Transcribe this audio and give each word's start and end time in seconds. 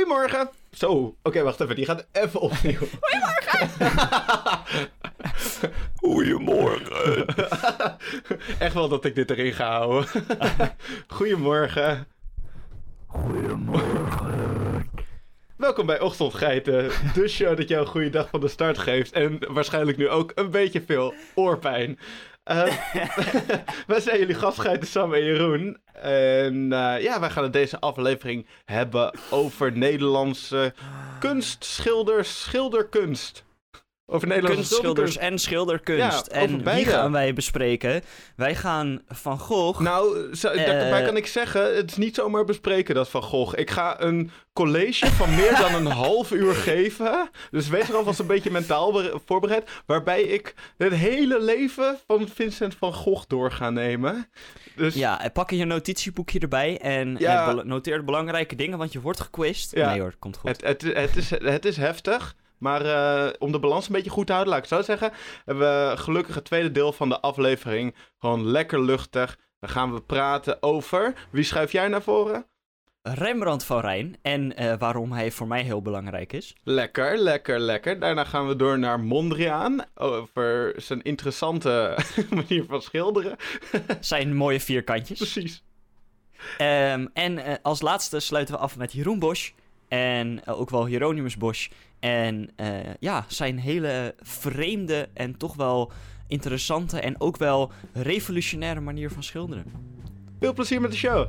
Goedemorgen. 0.00 0.50
Zo, 0.70 1.16
oké, 1.22 1.42
wacht 1.42 1.60
even. 1.60 1.76
Die 1.76 1.84
gaat 1.84 2.06
even 2.12 2.40
opnieuw. 2.40 2.78
Goedemorgen. 3.10 3.68
Goedemorgen. 6.00 7.26
Echt 8.58 8.74
wel 8.74 8.88
dat 8.88 9.04
ik 9.04 9.14
dit 9.14 9.30
erin 9.30 9.52
ga 9.52 9.70
houden. 9.70 10.08
Goedemorgen. 11.06 12.06
Goedemorgen. 13.06 14.90
Welkom 15.56 15.86
bij 15.86 16.00
Ochtendgeiten, 16.00 16.90
de 17.14 17.28
show 17.28 17.56
dat 17.56 17.68
jou 17.68 17.80
een 17.80 17.90
goede 17.90 18.10
dag 18.10 18.28
van 18.28 18.40
de 18.40 18.48
start 18.48 18.78
geeft. 18.78 19.12
En 19.12 19.38
waarschijnlijk 19.48 19.96
nu 19.96 20.08
ook 20.08 20.32
een 20.34 20.50
beetje 20.50 20.82
veel 20.82 21.14
oorpijn. 21.34 21.98
Uh, 22.50 22.74
wij 23.86 24.00
zijn 24.00 24.18
jullie 24.18 24.34
gastgeiten 24.34 24.88
Sam 24.88 25.14
en 25.14 25.24
Jeroen. 25.24 25.78
En 25.92 26.54
uh, 26.54 27.02
ja, 27.02 27.20
wij 27.20 27.30
gaan 27.30 27.44
in 27.44 27.50
deze 27.50 27.80
aflevering 27.80 28.46
hebben 28.64 29.14
over 29.30 29.72
Nederlandse 29.72 30.74
kunst, 31.18 31.64
schilders, 31.64 32.42
schilderkunst. 32.42 33.44
Over 34.12 34.28
Nederlandse 34.28 34.68
kunstschilders 34.68 35.16
en 35.16 35.38
schilderkunst. 35.38 36.26
Ja, 36.32 36.40
en 36.40 36.64
wie 36.64 36.84
gaan 36.84 37.12
wij 37.12 37.32
bespreken? 37.32 38.02
Wij 38.36 38.54
gaan 38.54 39.02
Van 39.08 39.38
Gogh... 39.38 39.80
Nou, 39.80 40.34
zo, 40.34 40.52
uh, 40.52 40.66
daarbij 40.66 41.02
kan 41.02 41.16
ik 41.16 41.26
zeggen, 41.26 41.76
het 41.76 41.90
is 41.90 41.96
niet 41.96 42.14
zomaar 42.14 42.44
bespreken 42.44 42.94
dat 42.94 43.08
Van 43.08 43.22
Gogh. 43.22 43.58
Ik 43.58 43.70
ga 43.70 44.00
een 44.00 44.30
college 44.52 45.06
van 45.06 45.34
meer 45.34 45.56
dan 45.56 45.74
een 45.74 45.92
half 46.06 46.32
uur 46.32 46.54
geven. 46.54 47.30
Dus 47.50 47.68
wees 47.68 47.88
er 47.88 47.96
alvast 47.96 48.18
een 48.18 48.26
beetje 48.26 48.50
mentaal 48.50 49.02
voorbereid. 49.26 49.70
Waarbij 49.86 50.22
ik 50.22 50.54
het 50.76 50.92
hele 50.92 51.42
leven 51.42 51.98
van 52.06 52.28
Vincent 52.28 52.74
van 52.74 52.92
Gogh 52.92 53.24
door 53.26 53.52
ga 53.52 53.70
nemen. 53.70 54.28
Dus... 54.76 54.94
Ja, 54.94 55.30
pak 55.32 55.50
je 55.50 55.64
notitieboekje 55.64 56.38
erbij 56.38 56.78
en 56.78 57.16
ja. 57.18 57.52
noteer 57.52 57.96
de 57.96 58.04
belangrijke 58.04 58.56
dingen, 58.56 58.78
want 58.78 58.92
je 58.92 59.00
wordt 59.00 59.20
gequist. 59.20 59.74
Ja. 59.74 59.90
Nee 59.90 60.00
hoor, 60.00 60.14
komt 60.18 60.36
goed. 60.36 60.50
Het, 60.50 60.62
het, 60.64 60.82
het, 60.82 61.16
is, 61.16 61.30
het 61.30 61.64
is 61.64 61.76
heftig. 61.76 62.34
Maar 62.60 62.84
uh, 62.84 63.32
om 63.38 63.52
de 63.52 63.58
balans 63.58 63.86
een 63.86 63.92
beetje 63.92 64.10
goed 64.10 64.26
te 64.26 64.32
houden, 64.32 64.52
laat 64.52 64.62
ik 64.62 64.68
zo 64.68 64.82
zeggen, 64.82 65.12
hebben 65.44 65.90
we 65.90 65.96
gelukkig 65.96 66.34
het 66.34 66.44
tweede 66.44 66.72
deel 66.72 66.92
van 66.92 67.08
de 67.08 67.20
aflevering 67.20 67.94
gewoon 68.18 68.46
lekker 68.46 68.80
luchtig. 68.82 69.38
Dan 69.60 69.70
gaan 69.70 69.94
we 69.94 70.00
praten 70.00 70.62
over. 70.62 71.14
Wie 71.30 71.44
schuif 71.44 71.72
jij 71.72 71.88
naar 71.88 72.02
voren? 72.02 72.46
Rembrandt 73.02 73.64
van 73.64 73.80
Rijn 73.80 74.16
en 74.22 74.62
uh, 74.62 74.74
waarom 74.78 75.12
hij 75.12 75.30
voor 75.30 75.46
mij 75.46 75.62
heel 75.62 75.82
belangrijk 75.82 76.32
is. 76.32 76.54
Lekker, 76.62 77.18
lekker, 77.18 77.58
lekker. 77.58 77.98
Daarna 78.00 78.24
gaan 78.24 78.48
we 78.48 78.56
door 78.56 78.78
naar 78.78 79.00
Mondriaan 79.00 79.84
over 79.94 80.72
zijn 80.76 81.02
interessante 81.02 81.98
manier 82.30 82.64
van 82.68 82.82
schilderen. 82.82 83.36
zijn 84.00 84.36
mooie 84.36 84.60
vierkantjes. 84.60 85.18
Precies. 85.18 85.62
Um, 86.58 87.10
en 87.12 87.38
uh, 87.38 87.54
als 87.62 87.80
laatste 87.80 88.20
sluiten 88.20 88.54
we 88.54 88.60
af 88.60 88.76
met 88.76 88.92
Jeroen 88.92 89.18
Bosch 89.18 89.50
en 89.90 90.40
uh, 90.48 90.60
ook 90.60 90.70
wel 90.70 90.86
Hieronymus 90.86 91.36
Bosch. 91.36 91.70
En 91.98 92.50
ja, 93.00 93.24
zijn 93.28 93.58
hele 93.58 94.14
vreemde 94.18 95.08
en 95.14 95.36
toch 95.36 95.54
wel 95.54 95.92
interessante 96.26 97.00
en 97.00 97.20
ook 97.20 97.36
wel 97.36 97.72
revolutionaire 97.92 98.80
manier 98.80 99.10
van 99.10 99.22
schilderen. 99.22 99.64
Veel 100.40 100.52
plezier 100.52 100.80
met 100.80 100.90
de 100.90 100.96
show! 100.96 101.28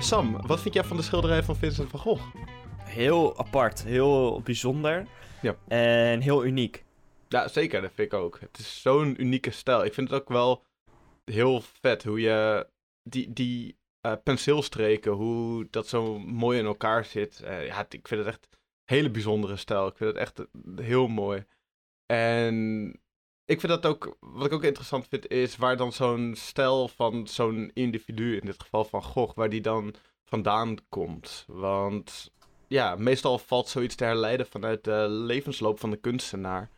Sam, 0.00 0.46
wat 0.46 0.60
vind 0.60 0.74
jij 0.74 0.84
van 0.84 0.96
de 0.96 1.02
schilderij 1.02 1.42
van 1.42 1.56
Vincent 1.56 1.90
van 1.90 2.00
Gogh? 2.00 2.22
Heel 2.84 3.38
apart, 3.38 3.84
heel 3.84 4.40
bijzonder 4.44 5.06
ja. 5.42 5.54
en 5.68 6.20
heel 6.20 6.44
uniek. 6.44 6.84
Ja, 7.28 7.48
zeker, 7.48 7.80
dat 7.80 7.92
vind 7.94 8.12
ik 8.12 8.18
ook. 8.18 8.40
Het 8.40 8.58
is 8.58 8.80
zo'n 8.82 9.20
unieke 9.20 9.50
stijl. 9.50 9.84
Ik 9.84 9.94
vind 9.94 10.10
het 10.10 10.20
ook 10.20 10.28
wel 10.28 10.64
heel 11.24 11.60
vet 11.60 12.04
hoe 12.04 12.20
je 12.20 12.68
die, 13.02 13.32
die 13.32 13.76
uh, 14.06 14.12
penseelstreken, 14.22 15.12
hoe 15.12 15.66
dat 15.70 15.88
zo 15.88 16.18
mooi 16.18 16.58
in 16.58 16.64
elkaar 16.64 17.04
zit. 17.04 17.40
Uh, 17.44 17.66
ja, 17.66 17.86
ik 17.88 18.08
vind 18.08 18.24
het 18.24 18.34
echt 18.34 18.48
een 18.50 18.58
hele 18.84 19.10
bijzondere 19.10 19.56
stijl. 19.56 19.86
Ik 19.86 19.96
vind 19.96 20.10
het 20.10 20.18
echt 20.18 20.44
heel 20.76 21.08
mooi. 21.08 21.44
En 22.06 22.86
ik 23.44 23.60
vind 23.60 23.72
dat 23.72 23.86
ook, 23.86 24.16
wat 24.20 24.46
ik 24.46 24.52
ook 24.52 24.64
interessant 24.64 25.08
vind, 25.08 25.28
is 25.28 25.56
waar 25.56 25.76
dan 25.76 25.92
zo'n 25.92 26.34
stijl 26.36 26.88
van 26.88 27.26
zo'n 27.26 27.70
individu, 27.74 28.36
in 28.36 28.46
dit 28.46 28.62
geval 28.62 28.84
van 28.84 29.02
Gogh, 29.02 29.34
waar 29.34 29.50
die 29.50 29.60
dan 29.60 29.94
vandaan 30.24 30.76
komt. 30.88 31.44
Want 31.46 32.32
ja, 32.68 32.94
meestal 32.96 33.38
valt 33.38 33.68
zoiets 33.68 33.94
te 33.94 34.04
herleiden 34.04 34.46
vanuit 34.46 34.84
de 34.84 35.06
levensloop 35.08 35.80
van 35.80 35.90
de 35.90 35.96
kunstenaar. 35.96 36.70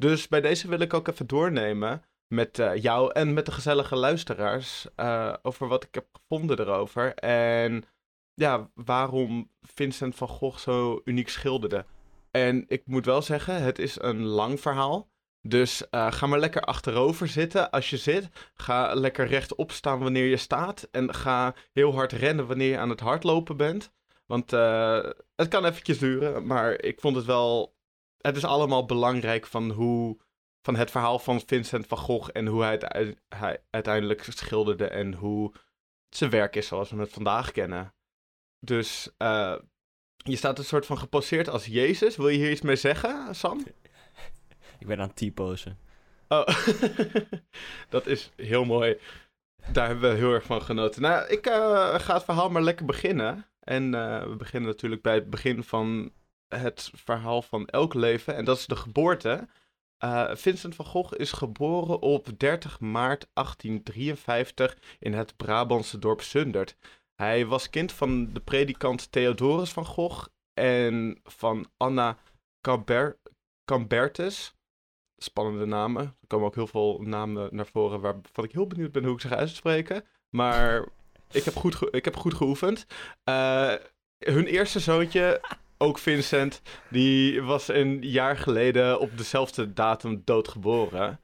Dus 0.00 0.28
bij 0.28 0.40
deze 0.40 0.68
wil 0.68 0.80
ik 0.80 0.94
ook 0.94 1.08
even 1.08 1.26
doornemen 1.26 2.02
met 2.26 2.58
uh, 2.58 2.76
jou 2.76 3.12
en 3.12 3.32
met 3.32 3.46
de 3.46 3.52
gezellige 3.52 3.96
luisteraars 3.96 4.86
uh, 4.96 5.34
over 5.42 5.68
wat 5.68 5.84
ik 5.84 5.94
heb 5.94 6.06
gevonden 6.12 6.60
erover. 6.60 7.14
En 7.14 7.84
ja, 8.34 8.70
waarom 8.74 9.50
Vincent 9.60 10.14
van 10.14 10.28
Gogh 10.28 10.58
zo 10.58 11.00
uniek 11.04 11.28
schilderde. 11.28 11.84
En 12.30 12.64
ik 12.68 12.82
moet 12.86 13.04
wel 13.04 13.22
zeggen, 13.22 13.62
het 13.62 13.78
is 13.78 14.00
een 14.00 14.22
lang 14.22 14.60
verhaal. 14.60 15.10
Dus 15.42 15.86
uh, 15.90 16.12
ga 16.12 16.26
maar 16.26 16.38
lekker 16.38 16.62
achterover 16.62 17.28
zitten 17.28 17.70
als 17.70 17.90
je 17.90 17.96
zit. 17.96 18.28
Ga 18.54 18.94
lekker 18.94 19.26
rechtop 19.26 19.72
staan 19.72 19.98
wanneer 19.98 20.26
je 20.26 20.36
staat. 20.36 20.88
En 20.90 21.14
ga 21.14 21.54
heel 21.72 21.94
hard 21.94 22.12
rennen 22.12 22.46
wanneer 22.46 22.70
je 22.70 22.78
aan 22.78 22.90
het 22.90 23.00
hardlopen 23.00 23.56
bent. 23.56 23.92
Want 24.26 24.50
het 25.34 25.48
kan 25.48 25.64
eventjes 25.64 25.98
duren, 25.98 26.46
maar 26.46 26.82
ik 26.82 27.00
vond 27.00 27.16
het 27.16 27.24
wel... 27.24 27.78
Het 28.20 28.36
is 28.36 28.44
allemaal 28.44 28.86
belangrijk 28.86 29.46
van 29.46 29.70
hoe... 29.70 30.18
Van 30.62 30.76
het 30.76 30.90
verhaal 30.90 31.18
van 31.18 31.42
Vincent 31.46 31.86
van 31.86 31.98
Gogh 31.98 32.28
en 32.32 32.46
hoe 32.46 32.62
hij 32.62 32.72
het 32.72 33.16
hij 33.28 33.62
uiteindelijk 33.70 34.26
schilderde 34.28 34.88
en 34.88 35.14
hoe 35.14 35.52
zijn 36.08 36.30
werk 36.30 36.56
is 36.56 36.66
zoals 36.66 36.90
we 36.90 37.00
het 37.00 37.12
vandaag 37.12 37.52
kennen. 37.52 37.94
Dus 38.58 39.10
uh, 39.18 39.56
je 40.16 40.36
staat 40.36 40.58
een 40.58 40.64
soort 40.64 40.86
van 40.86 40.98
geposeerd 40.98 41.48
als 41.48 41.66
Jezus. 41.66 42.16
Wil 42.16 42.28
je 42.28 42.38
hier 42.38 42.50
iets 42.50 42.60
mee 42.60 42.76
zeggen, 42.76 43.34
Sam? 43.34 43.66
Ik 44.78 44.86
ben 44.86 45.00
aan 45.00 45.12
het 45.14 45.16
T-posen. 45.16 45.78
Oh, 46.28 46.46
dat 47.88 48.06
is 48.06 48.30
heel 48.36 48.64
mooi. 48.64 48.98
Daar 49.72 49.86
hebben 49.86 50.10
we 50.10 50.16
heel 50.16 50.32
erg 50.32 50.44
van 50.44 50.62
genoten. 50.62 51.02
Nou, 51.02 51.28
ik 51.28 51.46
uh, 51.46 51.94
ga 51.94 52.14
het 52.14 52.24
verhaal 52.24 52.50
maar 52.50 52.62
lekker 52.62 52.86
beginnen. 52.86 53.46
En 53.60 53.94
uh, 53.94 54.22
we 54.22 54.36
beginnen 54.36 54.70
natuurlijk 54.70 55.02
bij 55.02 55.14
het 55.14 55.30
begin 55.30 55.62
van 55.62 56.12
het 56.54 56.90
verhaal 56.94 57.42
van 57.42 57.66
elk 57.66 57.94
leven. 57.94 58.36
En 58.36 58.44
dat 58.44 58.58
is 58.58 58.66
de 58.66 58.76
geboorte. 58.76 59.48
Uh, 60.04 60.34
Vincent 60.34 60.74
van 60.74 60.84
Gogh 60.84 61.14
is 61.16 61.32
geboren 61.32 62.00
op 62.00 62.28
30 62.36 62.80
maart 62.80 63.26
1853 63.32 64.78
in 64.98 65.12
het 65.12 65.36
Brabantse 65.36 65.98
dorp 65.98 66.20
Sundert. 66.20 66.76
Hij 67.14 67.46
was 67.46 67.70
kind 67.70 67.92
van 67.92 68.32
de 68.32 68.40
predikant 68.40 69.12
Theodorus 69.12 69.70
van 69.70 69.84
Gogh 69.84 70.26
en 70.54 71.20
van 71.22 71.66
Anna 71.76 72.18
Camber 72.60 73.18
Cambertus 73.64 74.54
spannende 75.22 75.66
namen. 75.66 76.02
Er 76.02 76.26
komen 76.26 76.46
ook 76.46 76.54
heel 76.54 76.66
veel 76.66 77.00
namen 77.02 77.48
naar 77.52 77.66
voren 77.66 78.00
waarvan 78.00 78.44
ik 78.44 78.52
heel 78.52 78.66
benieuwd 78.66 78.92
ben 78.92 79.04
hoe 79.04 79.14
ik 79.14 79.20
ze 79.20 79.28
ga 79.28 79.36
uitspreken. 79.36 80.04
Maar 80.28 80.84
ik 81.30 81.44
heb 81.44 81.54
goed, 81.54 81.78
ik 81.90 82.04
heb 82.04 82.16
goed 82.16 82.34
geoefend. 82.34 82.86
Uh, 83.24 83.74
hun 84.18 84.46
eerste 84.46 84.80
zoontje, 84.80 85.40
ook 85.82 85.98
Vincent, 85.98 86.62
die 86.90 87.42
was 87.42 87.68
een 87.68 88.02
jaar 88.02 88.36
geleden 88.36 89.00
op 89.00 89.18
dezelfde 89.18 89.72
datum 89.72 90.22
doodgeboren. 90.24 91.20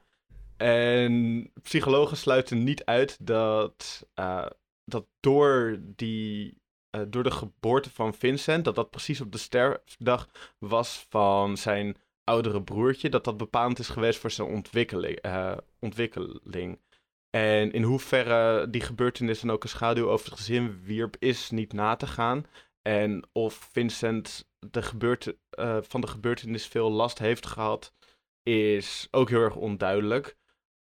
En 0.57 1.51
psychologen 1.61 2.17
sluiten 2.17 2.63
niet 2.63 2.85
uit 2.85 3.17
dat, 3.25 4.07
uh, 4.19 4.45
dat 4.85 5.05
door, 5.19 5.79
die, 5.81 6.61
uh, 6.95 7.01
door 7.07 7.23
de 7.23 7.31
geboorte 7.31 7.89
van 7.89 8.13
Vincent, 8.13 8.65
dat 8.65 8.75
dat 8.75 8.89
precies 8.89 9.21
op 9.21 9.31
de 9.31 9.37
sterfdag 9.37 10.29
was 10.59 11.05
van 11.09 11.57
zijn 11.57 11.97
oudere 12.23 12.63
broertje, 12.63 13.09
dat 13.09 13.23
dat 13.23 13.37
bepalend 13.37 13.79
is 13.79 13.89
geweest 13.89 14.19
voor 14.19 14.31
zijn 14.31 14.47
ontwikkeling. 14.47 15.25
Uh, 15.25 15.57
ontwikkeling. 15.79 16.79
En 17.29 17.71
in 17.71 17.83
hoeverre 17.83 18.69
die 18.69 18.81
gebeurtenis 18.81 19.39
dan 19.39 19.51
ook 19.51 19.63
een 19.63 19.69
schaduw 19.69 20.09
over 20.09 20.25
het 20.25 20.39
gezin 20.39 20.81
wierp, 20.83 21.15
is 21.19 21.49
niet 21.49 21.73
na 21.73 21.95
te 21.95 22.07
gaan. 22.07 22.45
En 22.87 23.29
of 23.31 23.53
Vincent 23.71 24.49
de 24.59 24.81
gebeurte, 24.81 25.37
uh, 25.59 25.77
van 25.81 26.01
de 26.01 26.07
gebeurtenis 26.07 26.67
veel 26.67 26.91
last 26.91 27.19
heeft 27.19 27.45
gehad, 27.45 27.93
is 28.43 29.07
ook 29.11 29.29
heel 29.29 29.41
erg 29.41 29.55
onduidelijk. 29.55 30.37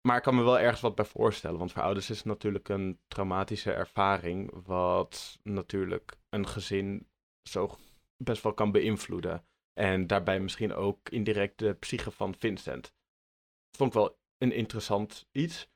Maar 0.07 0.17
ik 0.17 0.23
kan 0.23 0.35
me 0.35 0.43
wel 0.43 0.59
ergens 0.59 0.81
wat 0.81 0.95
bij 0.95 1.05
voorstellen. 1.05 1.57
Want 1.57 1.71
voor 1.71 1.81
ouders 1.81 2.09
is 2.09 2.17
het 2.17 2.25
natuurlijk 2.25 2.69
een 2.69 2.99
traumatische 3.07 3.71
ervaring. 3.71 4.51
Wat 4.65 5.39
natuurlijk 5.43 6.13
een 6.29 6.47
gezin 6.47 7.07
zo 7.49 7.77
best 8.17 8.43
wel 8.43 8.53
kan 8.53 8.71
beïnvloeden. 8.71 9.45
En 9.73 10.07
daarbij 10.07 10.39
misschien 10.39 10.73
ook 10.73 11.09
indirect 11.09 11.59
de 11.59 11.73
psyche 11.73 12.11
van 12.11 12.35
Vincent. 12.35 12.93
Vond 13.77 13.93
ik 13.93 13.99
wel 13.99 14.19
een 14.37 14.51
interessant 14.51 15.27
iets. 15.31 15.69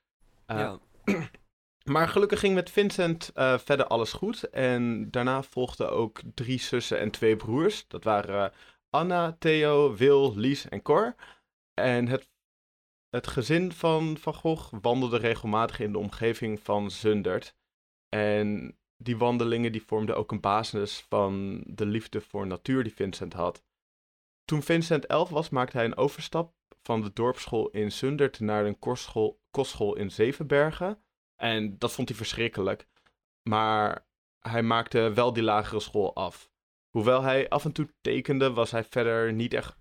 Uh, 0.48 0.76
maar 1.90 2.08
gelukkig 2.08 2.40
ging 2.40 2.54
met 2.54 2.70
Vincent 2.70 3.32
uh, 3.36 3.58
verder 3.58 3.88
alles 3.88 4.14
goed. 4.14 4.50
En 4.50 5.12
daarna 5.12 5.44
volgden 5.44 5.92
ook 5.92 6.22
drie 6.34 6.60
zussen 6.60 7.00
en 7.00 7.12
twee 7.12 7.36
broers. 7.36 7.88
Dat 7.88 8.04
waren 8.04 8.52
uh, 8.52 8.58
Anna, 8.90 9.36
Theo, 9.40 9.96
Wil, 9.96 10.36
Lies 10.36 10.70
en 10.70 10.82
Cor. 10.82 11.16
En 11.74 12.08
het 12.08 12.30
het 13.16 13.28
gezin 13.28 13.72
van 13.72 14.18
Van 14.18 14.34
Gogh 14.34 14.74
wandelde 14.82 15.18
regelmatig 15.18 15.80
in 15.80 15.92
de 15.92 15.98
omgeving 15.98 16.60
van 16.60 16.92
Zundert. 16.92 17.56
En 18.10 18.78
die 18.98 19.18
wandelingen 19.18 19.72
die 19.72 19.86
vormden 19.86 20.18
ook 20.18 20.32
een 20.32 20.40
basis 20.40 21.06
van 21.10 21.64
de 21.68 21.86
liefde 21.86 22.22
voor 22.22 22.48
natuur 22.48 22.84
die 22.84 22.94
Vincent 22.94 23.34
had. 23.34 23.64
Toen 24.44 24.64
Vincent 24.64 25.06
elf 25.06 25.30
was, 25.30 25.50
maakte 25.50 25.78
hij 25.78 25.86
een 25.86 25.98
overstap 25.98 26.54
van 26.82 27.02
de 27.02 27.14
dorpsschool 27.14 27.70
in 27.70 27.92
Zundert 27.92 28.40
naar 28.40 28.66
een 28.66 28.80
kostschool, 28.80 29.42
kostschool 29.52 29.96
in 29.96 30.12
Zevenbergen. 30.12 31.05
En 31.36 31.78
dat 31.78 31.92
vond 31.92 32.10
hij 32.10 32.18
verschrikkelijk. 32.18 32.88
Maar 33.50 34.06
hij 34.40 34.64
maakte 34.64 35.14
wel 35.14 35.34
die 35.34 35.44
lagere 35.44 35.80
school 35.80 36.16
af. 36.16 36.50
Hoewel 36.90 37.22
hij 37.22 37.50
af 37.50 37.66
en 37.66 37.72
toe 37.72 37.94
tekende, 38.02 38.54
was 38.54 38.72
hij 38.72 38.84
verder 38.84 39.34
niet 39.34 39.54
echt 39.54 39.76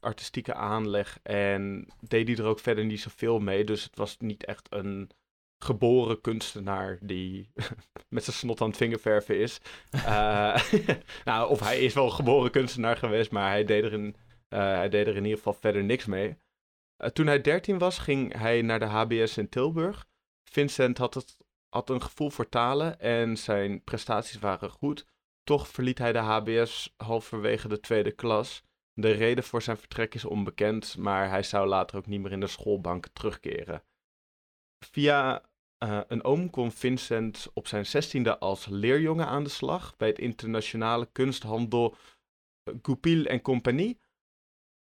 artistieke 0.00 0.54
aanleg. 0.54 1.18
En 1.22 1.88
deed 2.00 2.28
hij 2.28 2.36
er 2.36 2.44
ook 2.44 2.60
verder 2.60 2.84
niet 2.84 3.00
zoveel 3.00 3.38
mee. 3.38 3.64
Dus 3.64 3.84
het 3.84 3.96
was 3.96 4.16
niet 4.18 4.44
echt 4.44 4.66
een 4.70 5.10
geboren 5.58 6.20
kunstenaar 6.20 6.98
die 7.00 7.52
met 8.14 8.24
zijn 8.24 8.36
snot 8.36 8.60
aan 8.60 8.68
het 8.68 8.76
vingerverven 8.76 9.38
is. 9.38 9.60
Uh, 9.94 10.56
nou, 11.24 11.50
of 11.50 11.60
hij 11.60 11.78
is 11.78 11.94
wel 11.94 12.10
geboren 12.10 12.50
kunstenaar 12.50 12.96
geweest, 12.96 13.30
maar 13.30 13.50
hij 13.50 13.64
deed 13.64 13.84
er 13.84 13.92
in, 13.92 14.16
uh, 14.48 14.58
hij 14.58 14.88
deed 14.88 15.06
er 15.06 15.16
in 15.16 15.22
ieder 15.22 15.38
geval 15.38 15.52
verder 15.60 15.84
niks 15.84 16.04
mee. 16.04 16.36
Uh, 16.98 17.08
toen 17.08 17.26
hij 17.26 17.40
13 17.40 17.78
was, 17.78 17.98
ging 17.98 18.38
hij 18.38 18.62
naar 18.62 18.78
de 18.78 18.84
HBS 18.84 19.38
in 19.38 19.48
Tilburg. 19.48 20.06
Vincent 20.44 20.98
had, 20.98 21.14
het, 21.14 21.36
had 21.68 21.90
een 21.90 22.02
gevoel 22.02 22.30
voor 22.30 22.48
talen 22.48 23.00
en 23.00 23.36
zijn 23.36 23.84
prestaties 23.84 24.38
waren 24.38 24.70
goed. 24.70 25.06
Toch 25.42 25.68
verliet 25.68 25.98
hij 25.98 26.12
de 26.12 26.18
HBS 26.18 26.94
halverwege 26.96 27.68
de 27.68 27.80
tweede 27.80 28.12
klas. 28.12 28.62
De 28.92 29.10
reden 29.10 29.44
voor 29.44 29.62
zijn 29.62 29.76
vertrek 29.76 30.14
is 30.14 30.24
onbekend, 30.24 30.96
maar 30.96 31.28
hij 31.28 31.42
zou 31.42 31.68
later 31.68 31.96
ook 31.96 32.06
niet 32.06 32.20
meer 32.20 32.32
in 32.32 32.40
de 32.40 32.46
schoolbank 32.46 33.06
terugkeren. 33.12 33.82
Via 34.84 35.42
uh, 35.84 36.00
een 36.06 36.24
oom 36.24 36.50
kon 36.50 36.72
Vincent 36.72 37.50
op 37.54 37.66
zijn 37.66 37.86
zestiende 37.86 38.38
als 38.38 38.66
leerjongen 38.66 39.26
aan 39.26 39.44
de 39.44 39.50
slag 39.50 39.96
bij 39.96 40.08
het 40.08 40.18
internationale 40.18 41.08
kunsthandel 41.12 41.96
Goupil 42.82 43.24
en 43.24 43.40
Compagnie. 43.40 44.00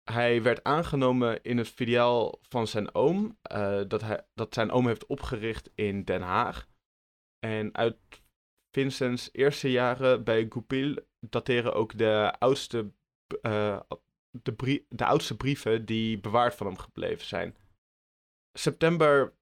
Hij 0.03 0.41
werd 0.41 0.63
aangenomen 0.63 1.43
in 1.43 1.57
het 1.57 1.67
filiaal 1.67 2.39
van 2.41 2.67
zijn 2.67 2.95
oom, 2.95 3.37
uh, 3.51 3.81
dat, 3.87 4.01
hij, 4.01 4.25
dat 4.33 4.53
zijn 4.53 4.71
oom 4.71 4.87
heeft 4.87 5.05
opgericht 5.05 5.69
in 5.75 6.03
Den 6.03 6.21
Haag. 6.21 6.67
En 7.39 7.75
uit 7.75 7.97
Vincents 8.71 9.29
eerste 9.31 9.71
jaren 9.71 10.23
bij 10.23 10.45
Goupil 10.49 10.95
dateren 11.19 11.73
ook 11.73 11.97
de 11.97 12.35
oudste, 12.39 12.91
uh, 13.41 13.79
de, 14.31 14.85
de 14.89 15.05
oudste 15.05 15.37
brieven 15.37 15.85
die 15.85 16.19
bewaard 16.19 16.55
van 16.55 16.67
hem 16.67 16.77
gebleven 16.77 17.25
zijn. 17.25 17.55
September 18.57 19.33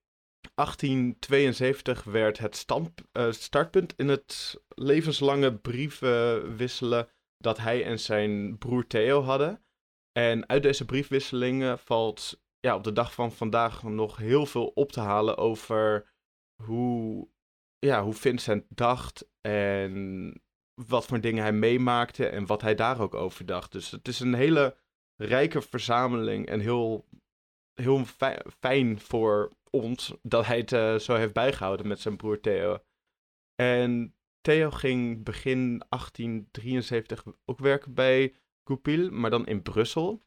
1872 0.55 2.03
werd 2.03 2.37
het 2.37 2.55
stand, 2.55 3.01
uh, 3.13 3.31
startpunt 3.31 3.93
in 3.97 4.07
het 4.07 4.61
levenslange 4.67 5.55
brieven 5.57 6.55
wisselen 6.55 7.09
dat 7.37 7.57
hij 7.57 7.85
en 7.85 7.99
zijn 7.99 8.57
broer 8.57 8.87
Theo 8.87 9.21
hadden. 9.21 9.63
En 10.11 10.49
uit 10.49 10.63
deze 10.63 10.85
briefwisselingen 10.85 11.79
valt 11.79 12.43
ja, 12.59 12.75
op 12.75 12.83
de 12.83 12.91
dag 12.91 13.13
van 13.13 13.31
vandaag 13.31 13.83
nog 13.83 14.17
heel 14.17 14.45
veel 14.45 14.67
op 14.67 14.91
te 14.91 14.99
halen 14.99 15.37
over 15.37 16.13
hoe, 16.63 17.29
ja, 17.79 18.03
hoe 18.03 18.13
Vincent 18.13 18.65
dacht 18.69 19.29
en 19.41 20.41
wat 20.87 21.05
voor 21.05 21.21
dingen 21.21 21.43
hij 21.43 21.53
meemaakte 21.53 22.27
en 22.27 22.45
wat 22.45 22.61
hij 22.61 22.75
daar 22.75 23.01
ook 23.01 23.13
over 23.13 23.45
dacht. 23.45 23.71
Dus 23.71 23.91
het 23.91 24.07
is 24.07 24.19
een 24.19 24.33
hele 24.33 24.77
rijke 25.15 25.61
verzameling 25.61 26.45
en 26.45 26.59
heel, 26.59 27.07
heel 27.73 28.05
fijn 28.59 28.99
voor 28.99 29.51
ons 29.69 30.13
dat 30.21 30.45
hij 30.45 30.57
het 30.57 30.71
uh, 30.71 30.95
zo 30.95 31.15
heeft 31.15 31.33
bijgehouden 31.33 31.87
met 31.87 31.99
zijn 31.99 32.17
broer 32.17 32.39
Theo. 32.39 32.83
En 33.55 34.15
Theo 34.41 34.69
ging 34.69 35.23
begin 35.23 35.83
1873 35.89 37.23
ook 37.45 37.59
werken 37.59 37.93
bij 37.93 38.35
Goupil, 38.63 39.11
maar 39.11 39.29
dan 39.29 39.45
in 39.45 39.61
Brussel. 39.61 40.21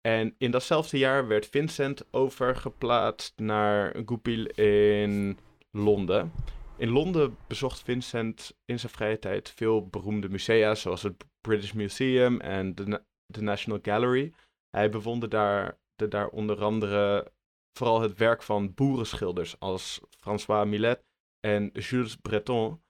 En 0.00 0.34
in 0.38 0.50
datzelfde 0.50 0.98
jaar 0.98 1.26
werd 1.26 1.46
Vincent 1.46 2.12
overgeplaatst 2.12 3.32
naar 3.36 3.94
Goupil 4.06 4.46
in 4.46 5.38
Londen. 5.70 6.32
In 6.76 6.88
Londen 6.88 7.36
bezocht 7.46 7.82
Vincent 7.82 8.56
in 8.64 8.78
zijn 8.78 8.92
vrije 8.92 9.18
tijd 9.18 9.50
veel 9.50 9.86
beroemde 9.86 10.28
musea, 10.28 10.74
zoals 10.74 11.02
het 11.02 11.24
British 11.40 11.72
Museum 11.72 12.40
en 12.40 12.74
de, 12.74 13.02
National 13.40 13.78
Gallery. 13.82 14.32
Hij 14.70 14.90
bewonderde 14.90 15.36
daar, 15.36 15.78
de, 15.96 16.08
daar 16.08 16.28
onder 16.28 16.62
andere 16.62 17.32
vooral 17.72 18.00
het 18.00 18.18
werk 18.18 18.42
van 18.42 18.74
boerenschilders 18.74 19.60
als 19.60 20.00
François 20.10 20.68
Millet 20.68 21.04
en 21.40 21.70
Jules 21.72 22.16
Breton. 22.16 22.80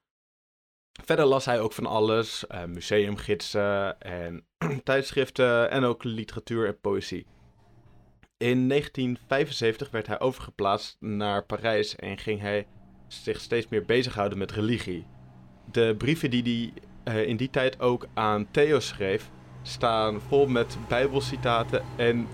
Verder 1.05 1.27
las 1.27 1.45
hij 1.45 1.61
ook 1.61 1.73
van 1.73 1.87
alles, 1.87 2.45
uh, 2.50 2.65
museumgidsen 2.65 4.00
en 4.00 4.45
tijdschriften 4.85 5.71
en 5.71 5.85
ook 5.85 6.05
literatuur 6.05 6.67
en 6.67 6.81
poëzie. 6.81 7.27
In 8.37 8.69
1975 8.69 9.91
werd 9.91 10.06
hij 10.06 10.21
overgeplaatst 10.21 10.97
naar 11.00 11.45
Parijs 11.45 11.97
en 11.97 12.19
ging 12.19 12.41
hij 12.41 12.67
zich 13.06 13.41
steeds 13.41 13.69
meer 13.69 13.85
bezighouden 13.85 14.39
met 14.39 14.53
religie. 14.53 15.06
De 15.73 15.95
brieven 15.99 16.31
die 16.31 16.73
hij 17.05 17.15
uh, 17.15 17.29
in 17.29 17.37
die 17.37 17.50
tijd 17.50 17.81
ook 17.81 18.06
aan 18.15 18.50
Theo 18.50 18.81
schreef, 18.81 19.31
staan 19.62 20.21
vol 20.21 20.47
met 20.47 20.77
bijbelcitaten 20.89 21.83
en... 21.97 22.29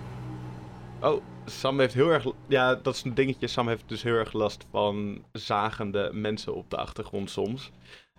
Oh, 1.00 1.22
Sam 1.46 1.80
heeft 1.80 1.94
heel 1.94 2.08
erg. 2.10 2.24
Ja, 2.48 2.74
dat 2.74 2.94
is 2.94 3.04
een 3.04 3.14
dingetje. 3.14 3.46
Sam 3.46 3.68
heeft 3.68 3.88
dus 3.88 4.02
heel 4.02 4.14
erg 4.14 4.32
last 4.32 4.66
van 4.70 5.24
zagende 5.32 6.10
mensen 6.12 6.54
op 6.54 6.70
de 6.70 6.76
achtergrond 6.76 7.30
soms. 7.30 7.70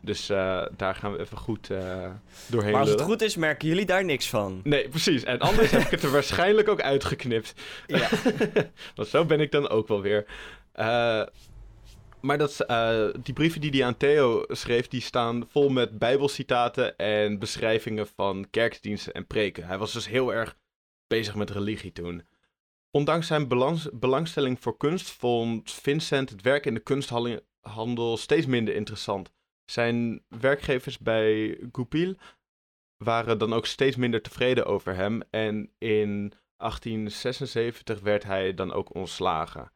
Dus 0.05 0.29
uh, 0.29 0.65
daar 0.77 0.95
gaan 0.95 1.11
we 1.11 1.19
even 1.19 1.37
goed 1.37 1.69
uh, 1.69 2.09
doorheen. 2.47 2.71
Maar 2.71 2.79
als 2.79 2.89
het 2.89 2.99
lullen. 2.99 3.13
goed 3.13 3.21
is, 3.21 3.35
merken 3.35 3.67
jullie 3.67 3.85
daar 3.85 4.05
niks 4.05 4.29
van. 4.29 4.61
Nee, 4.63 4.89
precies. 4.89 5.23
En 5.23 5.39
anders 5.39 5.71
heb 5.71 5.81
ik 5.81 5.89
het 5.89 6.03
er 6.03 6.11
waarschijnlijk 6.19 6.67
ook 6.69 6.81
uitgeknipt. 6.81 7.53
Ja. 7.87 8.09
Want 8.95 9.07
zo 9.07 9.25
ben 9.25 9.39
ik 9.39 9.51
dan 9.51 9.69
ook 9.69 9.87
wel 9.87 10.01
weer. 10.01 10.25
Uh, 10.75 11.23
maar 12.21 12.37
dat, 12.37 12.65
die 13.23 13.33
brieven 13.33 13.61
die 13.61 13.71
hij 13.71 13.85
aan 13.85 13.97
Theo 13.97 14.43
schreef, 14.47 14.87
die 14.87 15.01
staan 15.01 15.45
vol 15.49 15.69
met 15.69 15.99
bijbelcitaten 15.99 16.97
en 16.97 17.39
beschrijvingen 17.39 18.07
van 18.15 18.47
kerkdiensten 18.49 19.13
en 19.13 19.27
preken. 19.27 19.63
Hij 19.63 19.77
was 19.77 19.93
dus 19.93 20.07
heel 20.07 20.33
erg 20.33 20.57
bezig 21.07 21.35
met 21.35 21.49
religie 21.49 21.91
toen. 21.91 22.23
Ondanks 22.91 23.27
zijn 23.27 23.47
belang 23.47 23.99
belangstelling 23.99 24.59
voor 24.59 24.77
kunst 24.77 25.09
vond 25.09 25.71
Vincent 25.71 26.29
het 26.29 26.41
werk 26.41 26.65
in 26.65 26.73
de 26.73 26.79
kunsthandel 26.79 28.17
steeds 28.17 28.45
minder 28.45 28.75
interessant. 28.75 29.31
Zijn 29.65 30.23
werkgevers 30.27 30.99
bij 30.99 31.59
Goupil 31.71 32.15
waren 32.97 33.37
dan 33.37 33.53
ook 33.53 33.65
steeds 33.65 33.95
minder 33.95 34.21
tevreden 34.21 34.65
over 34.65 34.95
hem 34.95 35.21
en 35.29 35.71
in 35.77 36.33
1876 36.57 37.99
werd 37.99 38.23
hij 38.23 38.53
dan 38.53 38.71
ook 38.71 38.95
ontslagen. 38.95 39.71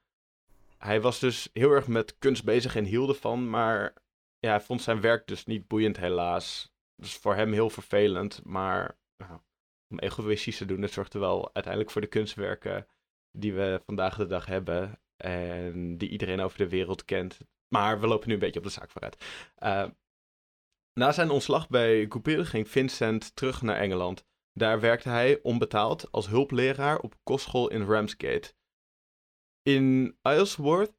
Hij 0.77 1.01
was 1.01 1.19
dus 1.19 1.49
heel 1.53 1.71
erg 1.71 1.87
met 1.87 2.17
kunst 2.17 2.43
bezig 2.43 2.75
en 2.75 2.85
hield 2.85 3.09
ervan, 3.09 3.49
maar 3.49 3.93
ja, 4.39 4.49
hij 4.49 4.61
vond 4.61 4.81
zijn 4.81 5.01
werk 5.01 5.27
dus 5.27 5.45
niet 5.45 5.67
boeiend 5.67 5.97
helaas. 5.97 6.73
Dus 6.95 7.15
voor 7.15 7.35
hem 7.35 7.53
heel 7.53 7.69
vervelend, 7.69 8.41
maar 8.43 8.97
nou, 9.17 9.39
om 9.87 9.99
egoïstisch 9.99 10.57
te 10.57 10.65
doen, 10.65 10.81
dat 10.81 10.91
zorgde 10.91 11.19
wel 11.19 11.43
uiteindelijk 11.53 11.91
voor 11.91 12.01
de 12.01 12.07
kunstwerken 12.07 12.87
die 13.31 13.53
we 13.53 13.81
vandaag 13.85 14.17
de 14.17 14.25
dag 14.25 14.45
hebben 14.45 14.99
en 15.17 15.97
die 15.97 16.09
iedereen 16.09 16.39
over 16.39 16.57
de 16.57 16.69
wereld 16.69 17.05
kent. 17.05 17.37
Maar 17.69 17.99
we 17.99 18.07
lopen 18.07 18.27
nu 18.27 18.33
een 18.33 18.39
beetje 18.39 18.59
op 18.59 18.65
de 18.65 18.71
zaak 18.71 18.91
vooruit. 18.91 19.25
Uh, 19.59 19.85
na 20.93 21.11
zijn 21.11 21.29
ontslag 21.29 21.69
bij 21.69 22.05
Goupil 22.09 22.45
ging 22.45 22.69
Vincent 22.69 23.35
terug 23.35 23.61
naar 23.61 23.77
Engeland. 23.77 24.25
Daar 24.53 24.79
werkte 24.79 25.09
hij 25.09 25.39
onbetaald 25.41 26.11
als 26.11 26.27
hulpleraar 26.27 26.99
op 26.99 27.15
kostschool 27.23 27.69
in 27.69 27.81
Ramsgate. 27.81 28.53
In 29.61 30.17
Isleworth, 30.21 30.93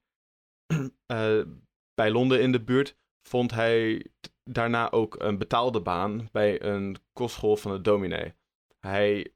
uh, 1.13 1.43
bij 2.01 2.11
Londen 2.11 2.41
in 2.41 2.53
de 2.53 2.63
buurt, 2.63 2.99
vond 3.29 3.51
hij 3.51 4.07
daarna 4.45 4.91
ook 4.91 5.23
een 5.23 5.39
betaalde 5.39 5.81
baan 5.81 6.29
bij 6.33 6.63
een 6.63 6.97
kostschool 7.13 7.57
van 7.57 7.73
de 7.73 7.81
dominee. 7.81 8.35
Hij 8.79 9.35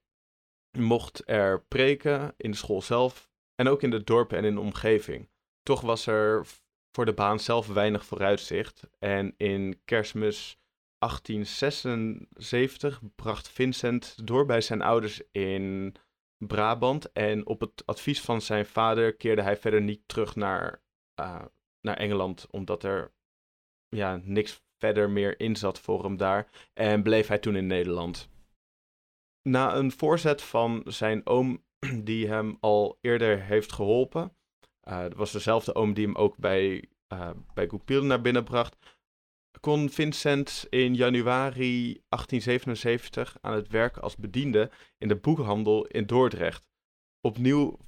mocht 0.79 1.29
er 1.29 1.65
preken 1.65 2.35
in 2.37 2.51
de 2.51 2.57
school 2.57 2.83
zelf 2.83 3.31
en 3.55 3.69
ook 3.69 3.83
in 3.83 3.91
de 3.91 4.05
dorpen 4.05 4.39
en 4.39 4.45
in 4.45 4.55
de 4.55 4.61
omgeving. 4.61 5.31
Toch 5.63 5.81
was 5.81 6.07
er 6.07 6.47
voor 6.95 7.05
de 7.05 7.13
baan 7.13 7.41
zelf 7.41 7.67
weinig 7.67 8.07
vooruitzicht. 8.07 8.89
En 8.99 9.35
in 9.37 9.81
kerstmis 9.85 10.59
1876 10.99 13.01
bracht 13.15 13.49
Vincent 13.49 14.27
door 14.27 14.47
bij 14.47 14.61
zijn 14.61 14.83
ouders 14.83 15.23
in 15.31 15.95
Brabant. 16.39 17.13
En 17.13 17.47
op 17.47 17.61
het 17.61 17.87
advies 17.87 18.21
van 18.21 18.41
zijn 18.41 18.67
vader 18.67 19.17
keerde 19.17 19.43
hij 19.43 19.57
verder 19.57 19.83
niet 19.83 20.09
terug 20.09 20.37
naar, 20.37 20.83
uh, 21.21 21.45
naar 21.81 21.97
Engeland, 21.97 22.47
omdat 22.51 22.83
er 22.83 23.13
ja, 23.89 24.21
niks 24.23 24.63
verder 24.79 25.11
meer 25.11 25.41
in 25.41 25.57
zat 25.57 25.81
voor 25.81 26.05
hem 26.05 26.17
daar. 26.17 26.49
En 26.73 27.03
bleef 27.03 27.27
hij 27.27 27.39
toen 27.39 27.57
in 27.57 27.67
Nederland. 27.67 28.29
Na 29.43 29.77
een 29.77 29.93
voorzet 29.93 30.43
van 30.43 30.83
zijn 30.87 31.27
oom 31.27 31.65
die 32.09 32.29
hem 32.29 32.57
al 32.61 32.99
eerder 33.01 33.43
heeft 33.43 33.73
geholpen. 33.73 34.37
Dat 34.85 35.15
was 35.15 35.33
dezelfde 35.33 35.75
oom 35.75 35.95
die 35.95 36.07
hem 36.07 36.15
ook 36.15 36.37
bij, 36.37 36.85
uh, 37.13 37.31
bij 37.55 37.69
Goupil 37.69 38.05
naar 38.05 38.21
binnen 38.21 38.45
bracht. 38.45 38.77
Kon 39.61 39.91
Vincent 39.91 40.67
in 40.71 40.95
januari 40.95 42.03
1877 42.09 43.37
aan 43.41 43.55
het 43.55 43.69
werk 43.69 43.97
als 43.97 44.17
bediende 44.17 44.71
in 44.99 45.09
de 45.09 45.17
boekhandel 45.17 45.87
in 45.87 46.07
Dordrecht. 46.07 46.69
Opnieuw 47.21 47.79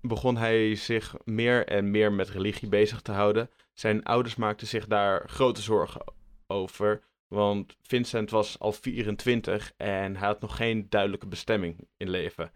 begon 0.00 0.36
hij 0.36 0.74
zich 0.74 1.14
meer 1.24 1.66
en 1.66 1.90
meer 1.90 2.12
met 2.12 2.28
religie 2.28 2.68
bezig 2.68 3.00
te 3.00 3.12
houden. 3.12 3.50
Zijn 3.72 4.04
ouders 4.04 4.36
maakten 4.36 4.66
zich 4.66 4.86
daar 4.86 5.28
grote 5.28 5.62
zorgen 5.62 6.04
over, 6.46 7.02
want 7.28 7.76
Vincent 7.80 8.30
was 8.30 8.58
al 8.58 8.72
24 8.72 9.72
en 9.76 10.16
hij 10.16 10.26
had 10.26 10.40
nog 10.40 10.56
geen 10.56 10.86
duidelijke 10.88 11.26
bestemming 11.26 11.88
in 11.96 12.10
leven 12.10 12.50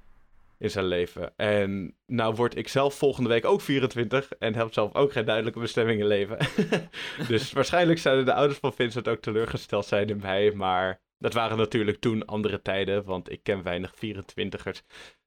in 0.61 0.71
zijn 0.71 0.85
leven. 0.85 1.33
En 1.37 1.95
nou 2.07 2.35
word 2.35 2.57
ik 2.57 2.69
zelf 2.69 2.95
volgende 2.95 3.29
week 3.29 3.45
ook 3.45 3.61
24 3.61 4.33
en 4.39 4.55
heb 4.55 4.73
zelf 4.73 4.95
ook 4.95 5.13
geen 5.13 5.25
duidelijke 5.25 5.61
bestemming 5.61 6.01
in 6.01 6.07
leven. 6.07 6.39
dus 7.29 7.53
waarschijnlijk 7.53 7.99
zouden 7.99 8.25
de 8.25 8.35
ouders 8.35 8.59
van 8.59 8.73
Vincent 8.73 9.09
ook 9.09 9.21
teleurgesteld 9.21 9.87
zijn 9.87 10.09
in 10.09 10.21
mij. 10.23 10.53
Maar 10.53 11.01
dat 11.19 11.33
waren 11.33 11.57
natuurlijk 11.57 12.01
toen 12.01 12.25
andere 12.25 12.63
tijden, 12.63 13.05
want 13.05 13.31
ik 13.31 13.43
ken 13.43 13.63
weinig 13.63 13.95
24ers 13.95 14.87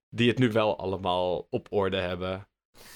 die 0.09 0.29
het 0.29 0.39
nu 0.39 0.51
wel 0.51 0.77
allemaal 0.77 1.47
op 1.49 1.67
orde 1.69 1.97
hebben. 1.97 2.47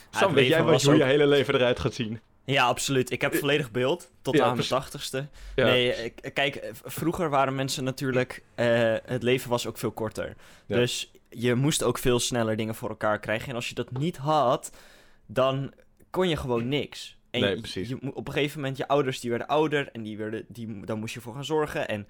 Sam, 0.10 0.34
weet 0.34 0.48
jij 0.48 0.64
wat, 0.64 0.84
hoe 0.84 0.96
je 0.96 1.04
hele 1.04 1.28
leven 1.28 1.56
eruit 1.56 1.80
gaat 1.80 1.94
zien? 1.94 2.22
Ja, 2.46 2.66
absoluut. 2.66 3.12
Ik 3.12 3.22
heb 3.22 3.36
volledig 3.36 3.72
beeld. 3.72 4.12
Tot 4.22 4.40
aan 4.40 4.56
mijn 4.56 4.68
tachtigste. 4.68 5.28
Nee, 5.56 6.10
kijk, 6.34 6.72
vroeger 6.84 7.30
waren 7.30 7.56
mensen 7.56 7.84
natuurlijk... 7.84 8.44
Uh, 8.56 8.96
het 9.06 9.24
leven 9.24 9.50
was 9.50 9.68
ook 9.68 9.78
veel 9.78 9.92
korter. 9.92 10.36
Dus 10.68 11.12
je 11.30 11.56
moest 11.56 11.84
ook 11.84 11.98
veel 11.98 12.20
sneller 12.20 12.56
dingen 12.56 12.76
voor 12.76 12.90
elkaar 12.90 13.20
krijgen. 13.20 13.50
En 13.50 13.56
als 13.56 13.70
je 13.70 13.76
dat 13.76 13.92
niet 13.92 14.18
had, 14.18 14.72
dan 15.26 15.74
kon 16.10 16.30
je 16.30 16.38
gewoon 16.38 16.68
niks. 16.68 17.18
En 17.30 17.42
nee, 17.42 17.60
precies. 17.60 17.90
Je, 17.90 18.14
op 18.14 18.28
een 18.28 18.34
gegeven 18.34 18.60
moment, 18.60 18.78
je 18.78 18.88
ouders 18.88 19.20
die 19.20 19.30
werden 19.30 19.48
ouder 19.48 19.90
en 19.92 20.04
die 20.04 20.18
werden, 20.18 20.46
die, 20.48 20.86
daar 20.86 20.98
moest 20.98 21.14
je 21.14 21.22
voor 21.22 21.34
gaan 21.34 21.46
zorgen. 21.46 21.88
En 21.88 22.08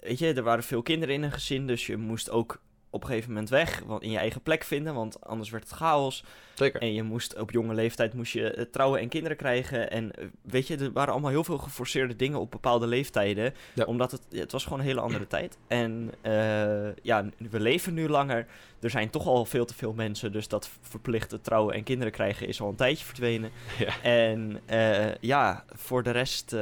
weet 0.00 0.18
je, 0.18 0.32
er 0.32 0.42
waren 0.42 0.64
veel 0.64 0.82
kinderen 0.82 1.14
in 1.14 1.22
een 1.22 1.32
gezin, 1.32 1.66
dus 1.66 1.86
je 1.86 1.96
moest 1.96 2.30
ook 2.30 2.60
op 2.90 3.02
een 3.02 3.08
gegeven 3.08 3.30
moment 3.30 3.48
weg, 3.48 3.82
want 3.86 4.02
in 4.02 4.10
je 4.10 4.18
eigen 4.18 4.40
plek 4.40 4.64
vinden, 4.64 4.94
want 4.94 5.24
anders 5.24 5.50
werd 5.50 5.62
het 5.62 5.72
chaos. 5.72 6.24
Zeker. 6.54 6.80
En 6.80 6.92
je 6.92 7.02
moest 7.02 7.38
op 7.38 7.50
jonge 7.50 7.74
leeftijd 7.74 8.14
moest 8.14 8.32
je 8.32 8.50
eh, 8.50 8.64
trouwen 8.70 9.00
en 9.00 9.08
kinderen 9.08 9.36
krijgen. 9.36 9.90
En 9.90 10.12
eh, 10.12 10.24
weet 10.42 10.66
je, 10.66 10.76
er 10.76 10.92
waren 10.92 11.12
allemaal 11.12 11.30
heel 11.30 11.44
veel 11.44 11.58
geforceerde 11.58 12.16
dingen 12.16 12.40
op 12.40 12.50
bepaalde 12.50 12.86
leeftijden. 12.86 13.54
Omdat 13.86 14.10
het, 14.10 14.22
het 14.30 14.52
was 14.52 14.64
gewoon 14.64 14.78
een 14.78 14.84
hele 14.84 15.00
andere 15.00 15.26
tijd. 15.26 15.58
En 15.66 16.12
uh, 16.22 16.94
ja, 17.02 17.24
we 17.50 17.60
leven 17.60 17.94
nu 17.94 18.08
langer. 18.08 18.46
Er 18.80 18.90
zijn 18.90 19.10
toch 19.10 19.26
al 19.26 19.44
veel 19.44 19.64
te 19.64 19.74
veel 19.74 19.92
mensen. 19.92 20.32
Dus 20.32 20.48
dat 20.48 20.70
verplichte 20.80 21.40
trouwen 21.40 21.74
en 21.74 21.82
kinderen 21.82 22.12
krijgen 22.12 22.48
is 22.48 22.60
al 22.60 22.68
een 22.68 22.74
tijdje 22.74 23.04
verdwenen. 23.04 23.50
Ja. 23.78 24.02
En 24.02 24.60
uh, 24.70 25.14
ja, 25.20 25.64
voor 25.74 26.02
de 26.02 26.10
rest. 26.10 26.56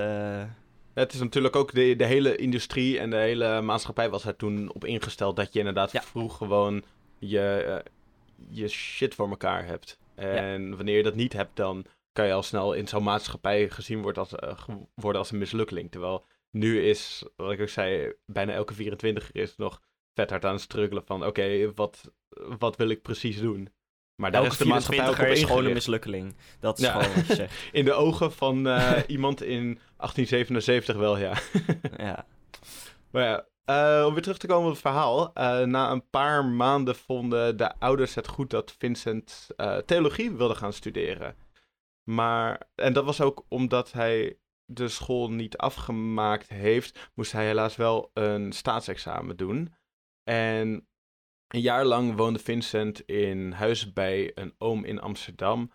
Het 0.94 1.12
is 1.12 1.20
natuurlijk 1.20 1.56
ook 1.56 1.72
de, 1.72 1.96
de 1.96 2.04
hele 2.04 2.36
industrie 2.36 2.98
en 2.98 3.10
de 3.10 3.16
hele 3.16 3.60
maatschappij 3.60 4.10
was 4.10 4.24
er 4.24 4.36
toen 4.36 4.72
op 4.72 4.84
ingesteld 4.84 5.36
dat 5.36 5.52
je 5.52 5.58
inderdaad 5.58 5.90
vroeg 5.90 6.36
gewoon 6.36 6.84
je, 7.18 7.64
uh, 7.66 7.92
je 8.48 8.68
shit 8.68 9.14
voor 9.14 9.28
elkaar 9.28 9.66
hebt. 9.66 9.98
En 10.14 10.76
wanneer 10.76 10.96
je 10.96 11.02
dat 11.02 11.14
niet 11.14 11.32
hebt, 11.32 11.56
dan 11.56 11.84
kan 12.12 12.26
je 12.26 12.32
al 12.32 12.42
snel 12.42 12.72
in 12.72 12.88
zo'n 12.88 13.02
maatschappij 13.02 13.70
gezien 13.70 14.02
worden 14.02 14.22
als, 14.22 14.32
uh, 14.32 14.76
worden 14.94 15.20
als 15.20 15.30
een 15.30 15.38
mislukkeling. 15.38 15.90
Terwijl 15.90 16.26
nu 16.50 16.82
is, 16.82 17.24
wat 17.36 17.52
ik 17.52 17.60
ook 17.60 17.68
zei, 17.68 18.12
bijna 18.26 18.52
elke 18.52 18.74
24 18.74 19.32
is 19.32 19.56
nog 19.56 19.80
vet 20.14 20.30
hard 20.30 20.44
aan 20.44 20.52
het 20.52 20.60
struggelen 20.60 21.04
van 21.06 21.26
oké, 21.26 21.72
wat, 21.74 22.12
wat 22.58 22.76
wil 22.76 22.88
ik 22.88 23.02
precies 23.02 23.40
doen? 23.40 23.68
Maar 24.14 24.30
daar 24.30 24.46
is 24.46 24.56
de 24.56 24.64
maatschappij 24.64 25.08
ook 25.08 25.18
op 25.18 25.24
is 25.24 25.44
gewoon 25.44 25.64
een 25.64 25.72
mislukkeling. 25.72 26.36
Dat 26.60 26.78
is 26.78 26.88
gewoon 26.88 27.14
wat 27.14 27.26
je 27.26 27.34
zegt. 27.34 27.68
In 27.72 27.84
de 27.84 27.92
ogen 27.92 28.32
van 28.32 28.66
uh, 28.66 28.92
iemand 29.06 29.42
in 29.42 29.64
1877 29.96 30.96
wel, 30.96 31.18
ja. 31.18 31.32
ja. 31.96 32.26
Maar 33.10 33.24
ja, 33.24 33.46
uh, 34.00 34.06
om 34.06 34.12
weer 34.12 34.22
terug 34.22 34.38
te 34.38 34.46
komen 34.46 34.64
op 34.64 34.72
het 34.72 34.80
verhaal. 34.80 35.30
Uh, 35.34 35.60
na 35.60 35.90
een 35.90 36.08
paar 36.10 36.44
maanden 36.44 36.96
vonden 36.96 37.56
de 37.56 37.78
ouders 37.78 38.14
het 38.14 38.28
goed 38.28 38.50
dat 38.50 38.74
Vincent 38.78 39.46
theologie 39.86 40.32
wilde 40.32 40.54
gaan 40.54 40.72
studeren. 40.72 41.36
Maar, 42.04 42.60
en 42.74 42.92
dat 42.92 43.04
was 43.04 43.20
ook 43.20 43.44
omdat 43.48 43.92
hij 43.92 44.38
de 44.64 44.88
school 44.88 45.30
niet 45.30 45.56
afgemaakt 45.56 46.48
heeft, 46.48 47.10
moest 47.14 47.32
hij 47.32 47.46
helaas 47.46 47.76
wel 47.76 48.10
een 48.14 48.52
staatsexamen 48.52 49.36
doen. 49.36 49.74
En 50.24 50.86
een 51.48 51.60
jaar 51.60 51.84
lang 51.84 52.16
woonde 52.16 52.38
Vincent 52.38 53.00
in 53.00 53.52
huis 53.52 53.92
bij 53.92 54.32
een 54.34 54.54
oom 54.58 54.84
in 54.84 55.00
Amsterdam. 55.00 55.72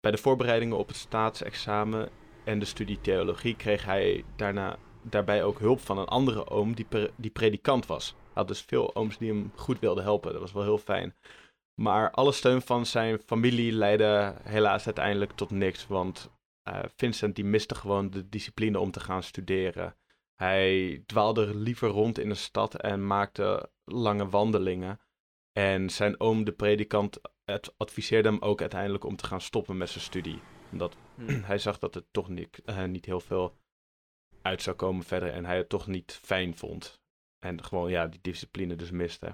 Bij 0.00 0.10
de 0.10 0.18
voorbereidingen 0.18 0.78
op 0.78 0.88
het 0.88 0.96
staatsexamen 0.96 2.08
en 2.44 2.58
de 2.58 2.64
studie 2.64 3.00
theologie 3.00 3.56
kreeg 3.56 3.84
hij 3.84 4.24
daarna, 4.36 4.78
daarbij 5.02 5.44
ook 5.44 5.58
hulp 5.58 5.80
van 5.80 5.98
een 5.98 6.06
andere 6.06 6.48
oom 6.48 6.74
die, 6.74 6.86
die 7.16 7.30
predikant 7.30 7.86
was. 7.86 8.10
Hij 8.10 8.32
had 8.32 8.48
dus 8.48 8.60
veel 8.60 8.94
ooms 8.94 9.18
die 9.18 9.28
hem 9.28 9.52
goed 9.54 9.78
wilden 9.78 10.04
helpen. 10.04 10.32
Dat 10.32 10.40
was 10.40 10.52
wel 10.52 10.62
heel 10.62 10.78
fijn. 10.78 11.14
Maar 11.80 12.10
alle 12.10 12.32
steun 12.32 12.62
van 12.62 12.86
zijn 12.86 13.18
familie 13.18 13.72
leidde 13.72 14.34
helaas 14.42 14.84
uiteindelijk 14.84 15.32
tot 15.32 15.50
niks. 15.50 15.86
Want 15.86 16.30
uh, 16.68 16.78
Vincent 16.96 17.34
die 17.34 17.44
miste 17.44 17.74
gewoon 17.74 18.10
de 18.10 18.28
discipline 18.28 18.78
om 18.78 18.90
te 18.90 19.00
gaan 19.00 19.22
studeren. 19.22 19.96
Hij 20.36 21.02
dwaalde 21.06 21.54
liever 21.54 21.88
rond 21.88 22.18
in 22.18 22.28
de 22.28 22.34
stad 22.34 22.74
en 22.74 23.06
maakte 23.06 23.70
lange 23.84 24.28
wandelingen. 24.28 25.00
En 25.52 25.90
zijn 25.90 26.20
oom, 26.20 26.44
de 26.44 26.52
predikant, 26.52 27.20
adviseerde 27.76 28.28
hem 28.28 28.40
ook 28.40 28.60
uiteindelijk 28.60 29.04
om 29.04 29.16
te 29.16 29.26
gaan 29.26 29.40
stoppen 29.40 29.76
met 29.76 29.88
zijn 29.88 30.04
studie. 30.04 30.40
Omdat 30.72 30.96
hmm. 31.14 31.42
hij 31.50 31.58
zag 31.58 31.78
dat 31.78 31.94
het 31.94 32.04
toch 32.10 32.28
niet, 32.28 32.62
uh, 32.66 32.84
niet 32.84 33.04
heel 33.04 33.20
veel 33.20 33.56
uit 34.42 34.62
zou 34.62 34.76
komen 34.76 35.04
verder 35.04 35.32
en 35.32 35.44
hij 35.44 35.56
het 35.56 35.68
toch 35.68 35.86
niet 35.86 36.18
fijn 36.22 36.56
vond. 36.56 37.00
En 37.38 37.64
gewoon 37.64 37.90
ja, 37.90 38.06
die 38.06 38.20
discipline 38.22 38.76
dus 38.76 38.90
miste. 38.90 39.26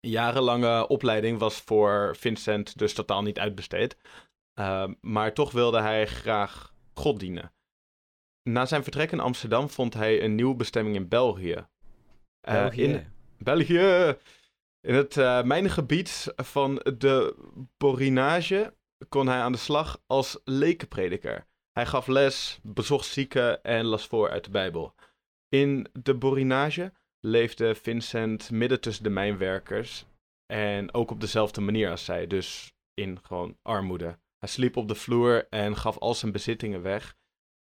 Een 0.00 0.10
jarenlange 0.10 0.88
opleiding 0.88 1.38
was 1.38 1.60
voor 1.60 2.16
Vincent 2.16 2.78
dus 2.78 2.94
totaal 2.94 3.22
niet 3.22 3.38
uitbesteed. 3.38 3.96
Uh, 4.54 4.88
maar 5.00 5.34
toch 5.34 5.52
wilde 5.52 5.80
hij 5.80 6.06
graag 6.06 6.74
God 6.94 7.20
dienen. 7.20 7.52
Na 8.52 8.66
zijn 8.66 8.82
vertrek 8.82 9.12
in 9.12 9.20
Amsterdam 9.20 9.68
vond 9.68 9.94
hij 9.94 10.22
een 10.22 10.34
nieuwe 10.34 10.54
bestemming 10.54 10.96
in 10.96 11.08
België. 11.08 11.54
Uh, 11.54 11.64
België. 12.42 12.82
In 12.82 13.06
België. 13.38 14.16
In 14.80 14.94
het 14.94 15.16
uh, 15.16 15.42
mijnengebied 15.42 16.32
van 16.36 16.74
de 16.98 17.34
Borinage 17.76 18.74
kon 19.08 19.26
hij 19.26 19.40
aan 19.40 19.52
de 19.52 19.58
slag 19.58 20.02
als 20.06 20.40
lekenprediker. 20.44 21.46
Hij 21.72 21.86
gaf 21.86 22.06
les, 22.06 22.58
bezocht 22.62 23.06
zieken 23.06 23.62
en 23.62 23.84
las 23.84 24.06
voor 24.06 24.30
uit 24.30 24.44
de 24.44 24.50
Bijbel. 24.50 24.94
In 25.48 25.86
de 25.92 26.14
Borinage 26.14 26.92
leefde 27.20 27.74
Vincent 27.74 28.50
midden 28.50 28.80
tussen 28.80 29.04
de 29.04 29.10
mijnwerkers 29.10 30.06
en 30.46 30.94
ook 30.94 31.10
op 31.10 31.20
dezelfde 31.20 31.60
manier 31.60 31.90
als 31.90 32.04
zij, 32.04 32.26
dus 32.26 32.72
in 32.94 33.18
gewoon 33.22 33.56
armoede. 33.62 34.18
Hij 34.38 34.48
sliep 34.48 34.76
op 34.76 34.88
de 34.88 34.94
vloer 34.94 35.46
en 35.48 35.76
gaf 35.76 35.98
al 35.98 36.14
zijn 36.14 36.32
bezittingen 36.32 36.82
weg. 36.82 37.16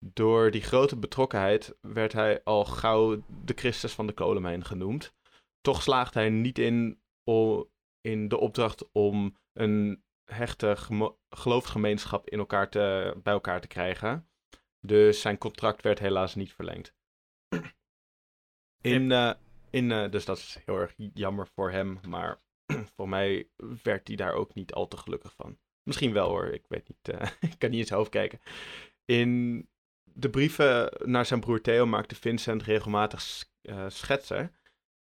Door 0.05 0.51
die 0.51 0.63
grote 0.63 0.97
betrokkenheid 0.97 1.77
werd 1.81 2.13
hij 2.13 2.45
al 2.45 2.65
gauw 2.65 3.23
de 3.45 3.53
Christus 3.55 3.93
van 3.93 4.07
de 4.07 4.13
kolenmijn 4.13 4.65
genoemd. 4.65 5.15
Toch 5.61 5.83
slaagde 5.83 6.19
hij 6.19 6.31
niet 6.31 6.59
in 6.59 7.01
in 8.01 8.29
de 8.29 8.39
opdracht 8.39 8.93
om 8.93 9.37
een 9.53 10.05
hechte 10.25 10.77
geloofsgemeenschap 11.31 12.29
in 12.29 12.39
elkaar 12.39 12.71
te, 12.71 13.15
bij 13.23 13.33
elkaar 13.33 13.61
te 13.61 13.67
krijgen. 13.67 14.29
Dus 14.81 15.21
zijn 15.21 15.39
contract 15.39 15.83
werd 15.83 15.99
helaas 15.99 16.35
niet 16.35 16.53
verlengd. 16.53 16.95
In, 18.81 19.11
uh, 19.11 19.33
in, 19.71 19.91
uh, 19.91 20.11
dus 20.11 20.25
dat 20.25 20.39
is 20.39 20.59
heel 20.65 20.77
erg 20.77 20.95
jammer 20.97 21.47
voor 21.47 21.71
hem, 21.71 21.99
maar 22.09 22.43
voor 22.97 23.09
mij 23.09 23.51
werd 23.83 24.09
hij 24.09 24.17
daar 24.17 24.33
ook 24.33 24.55
niet 24.55 24.73
al 24.73 24.89
te 24.89 24.97
gelukkig 24.97 25.35
van. 25.35 25.59
Misschien 25.83 26.13
wel 26.13 26.29
hoor, 26.29 26.47
ik 26.47 26.65
weet 26.69 26.89
niet, 26.89 27.09
uh, 27.09 27.31
ik 27.51 27.59
kan 27.59 27.71
niet 27.71 27.81
in 27.81 27.87
zijn 27.87 27.99
hoofd 27.99 28.11
kijken. 28.11 28.41
In 29.05 29.69
de 30.15 30.31
brieven 30.31 30.93
naar 31.05 31.27
zijn 31.27 31.41
broer 31.41 31.61
Theo 31.61 31.87
maakte 31.87 32.15
Vincent 32.15 32.63
regelmatig 32.63 33.45
schetsen 33.89 34.55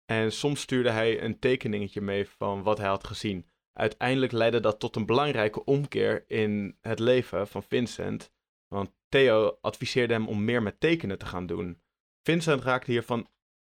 en 0.04 0.32
soms 0.32 0.60
stuurde 0.60 0.90
hij 0.90 1.22
een 1.22 1.38
tekeningetje 1.38 2.00
mee 2.00 2.28
van 2.28 2.62
wat 2.62 2.78
hij 2.78 2.88
had 2.88 3.04
gezien. 3.04 3.46
Uiteindelijk 3.72 4.32
leidde 4.32 4.60
dat 4.60 4.80
tot 4.80 4.96
een 4.96 5.06
belangrijke 5.06 5.64
omkeer 5.64 6.24
in 6.26 6.76
het 6.80 6.98
leven 6.98 7.48
van 7.48 7.62
Vincent. 7.62 8.32
Want 8.68 8.90
Theo 9.08 9.58
adviseerde 9.60 10.12
hem 10.12 10.28
om 10.28 10.44
meer 10.44 10.62
met 10.62 10.80
tekenen 10.80 11.18
te 11.18 11.26
gaan 11.26 11.46
doen. 11.46 11.82
Vincent 12.22 12.62
raakte 12.62 12.90
hiervan 12.90 13.28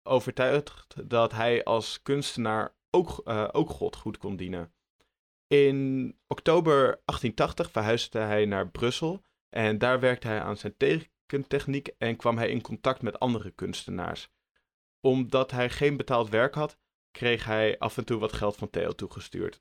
overtuigd 0.04 1.10
dat 1.10 1.32
hij 1.32 1.64
als 1.64 2.02
kunstenaar 2.02 2.76
ook, 2.90 3.22
uh, 3.26 3.48
ook 3.52 3.70
God 3.70 3.96
goed 3.96 4.18
kon 4.18 4.36
dienen. 4.36 4.74
In 5.48 6.08
oktober 6.28 6.76
1880 6.76 7.72
verhuisde 7.72 8.20
hij 8.20 8.46
naar 8.46 8.70
Brussel 8.70 9.22
en 9.50 9.78
daar 9.78 10.00
werkte 10.00 10.28
hij 10.28 10.42
aan 10.42 10.58
zijn 10.58 10.78
tekentechniek 10.78 11.88
en 11.98 12.16
kwam 12.16 12.38
hij 12.38 12.50
in 12.50 12.62
contact 12.62 13.02
met 13.02 13.20
andere 13.20 13.52
kunstenaars 13.52 14.30
omdat 15.02 15.52
hij 15.52 15.70
geen 15.70 15.98
betaald 15.98 16.30
werk 16.30 16.56
had, 16.56 16.78
kreeg 17.12 17.46
hij 17.46 17.80
af 17.80 17.98
en 17.98 18.06
toe 18.06 18.20
wat 18.20 18.34
geld 18.34 18.56
van 18.56 18.70
Theo 18.70 18.92
toegestuurd. 18.92 19.60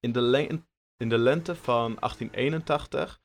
In 0.00 0.12
de, 0.12 0.60
in 0.96 1.08
de 1.08 1.18
lente 1.18 1.54
van 1.54 1.94
1881 1.94 3.20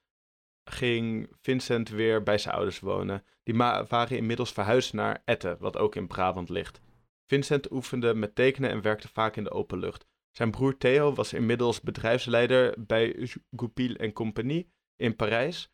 ging 0.63 1.35
Vincent 1.41 1.89
weer 1.89 2.23
bij 2.23 2.37
zijn 2.37 2.55
ouders 2.55 2.79
wonen. 2.79 3.25
Die 3.43 3.55
waren 3.55 4.17
inmiddels 4.17 4.51
verhuisd 4.51 4.93
naar 4.93 5.21
Etten, 5.25 5.57
wat 5.59 5.77
ook 5.77 5.95
in 5.95 6.07
Brabant 6.07 6.49
ligt. 6.49 6.81
Vincent 7.25 7.71
oefende 7.71 8.13
met 8.13 8.35
tekenen 8.35 8.69
en 8.69 8.81
werkte 8.81 9.07
vaak 9.07 9.35
in 9.35 9.43
de 9.43 9.51
open 9.51 9.79
lucht. 9.79 10.05
Zijn 10.31 10.51
broer 10.51 10.77
Theo 10.77 11.13
was 11.13 11.33
inmiddels 11.33 11.81
bedrijfsleider 11.81 12.85
bij 12.85 13.29
Goupil 13.51 13.95
en 13.95 14.13
Compagnie 14.13 14.71
in 14.97 15.15
Parijs. 15.15 15.69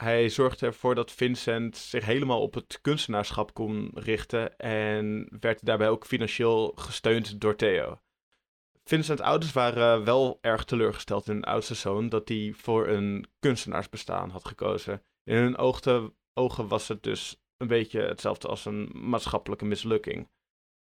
Hij 0.00 0.28
zorgde 0.28 0.66
ervoor 0.66 0.94
dat 0.94 1.12
Vincent 1.12 1.76
zich 1.76 2.04
helemaal 2.04 2.42
op 2.42 2.54
het 2.54 2.80
kunstenaarschap 2.80 3.54
kon 3.54 3.90
richten 3.94 4.58
en 4.58 5.28
werd 5.40 5.64
daarbij 5.64 5.88
ook 5.88 6.06
financieel 6.06 6.72
gesteund 6.74 7.40
door 7.40 7.56
Theo. 7.56 8.00
Vincent's 8.84 9.22
ouders 9.22 9.52
waren 9.52 10.04
wel 10.04 10.38
erg 10.40 10.64
teleurgesteld 10.64 11.28
in 11.28 11.34
hun 11.34 11.44
oudste 11.44 11.74
zoon 11.74 12.08
dat 12.08 12.28
hij 12.28 12.52
voor 12.56 12.88
een 12.88 13.26
kunstenaarsbestaan 13.38 14.30
had 14.30 14.44
gekozen. 14.44 15.02
In 15.24 15.36
hun 15.36 15.56
ogen 16.34 16.68
was 16.68 16.88
het 16.88 17.02
dus 17.02 17.40
een 17.56 17.66
beetje 17.66 18.00
hetzelfde 18.00 18.48
als 18.48 18.64
een 18.64 18.90
maatschappelijke 18.92 19.64
mislukking. 19.64 20.28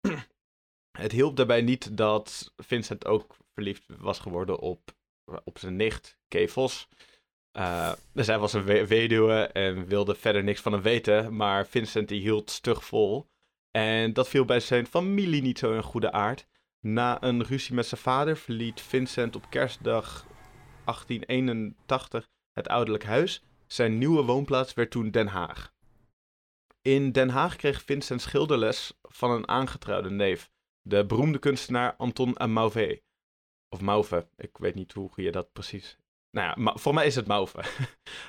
het 0.98 1.12
hielp 1.12 1.36
daarbij 1.36 1.62
niet 1.62 1.96
dat 1.96 2.52
Vincent 2.56 3.06
ook 3.06 3.36
verliefd 3.54 3.84
was 3.98 4.18
geworden 4.18 4.58
op, 4.58 4.94
op 5.44 5.58
zijn 5.58 5.76
nicht, 5.76 6.18
Kay 6.28 6.48
Vos. 6.48 6.88
Zij 8.14 8.38
was 8.38 8.52
een 8.52 8.86
weduwe 8.86 9.42
en 9.42 9.86
wilde 9.86 10.14
verder 10.14 10.44
niks 10.44 10.60
van 10.60 10.72
hem 10.72 10.82
weten, 10.82 11.36
maar 11.36 11.66
Vincent 11.66 12.10
hield 12.10 12.50
stug 12.50 12.84
vol. 12.84 13.30
En 13.70 14.12
dat 14.12 14.28
viel 14.28 14.44
bij 14.44 14.60
zijn 14.60 14.86
familie 14.86 15.42
niet 15.42 15.58
zo 15.58 15.72
in 15.74 15.82
goede 15.82 16.12
aard. 16.12 16.46
Na 16.80 17.22
een 17.22 17.44
ruzie 17.44 17.74
met 17.74 17.86
zijn 17.86 18.00
vader 18.00 18.36
verliet 18.36 18.80
Vincent 18.80 19.36
op 19.36 19.50
kerstdag 19.50 20.26
1881 20.84 22.28
het 22.52 22.68
ouderlijk 22.68 23.04
huis. 23.04 23.42
Zijn 23.66 23.98
nieuwe 23.98 24.22
woonplaats 24.22 24.74
werd 24.74 24.90
toen 24.90 25.10
Den 25.10 25.26
Haag. 25.26 25.72
In 26.82 27.12
Den 27.12 27.28
Haag 27.28 27.56
kreeg 27.56 27.82
Vincent 27.82 28.20
schilderles 28.20 28.98
van 29.02 29.30
een 29.30 29.48
aangetrouwde 29.48 30.10
neef, 30.10 30.50
de 30.80 31.06
beroemde 31.06 31.38
kunstenaar 31.38 31.94
Anton 31.96 32.36
Mauve. 32.48 33.02
Of 33.68 33.80
Mauve, 33.80 34.28
ik 34.36 34.56
weet 34.58 34.74
niet 34.74 34.92
hoe 34.92 35.10
je 35.14 35.30
dat 35.32 35.52
precies. 35.52 35.98
Nou 36.36 36.62
ja, 36.62 36.76
voor 36.76 36.94
mij 36.94 37.06
is 37.06 37.14
het 37.14 37.26
Mauve. 37.26 37.64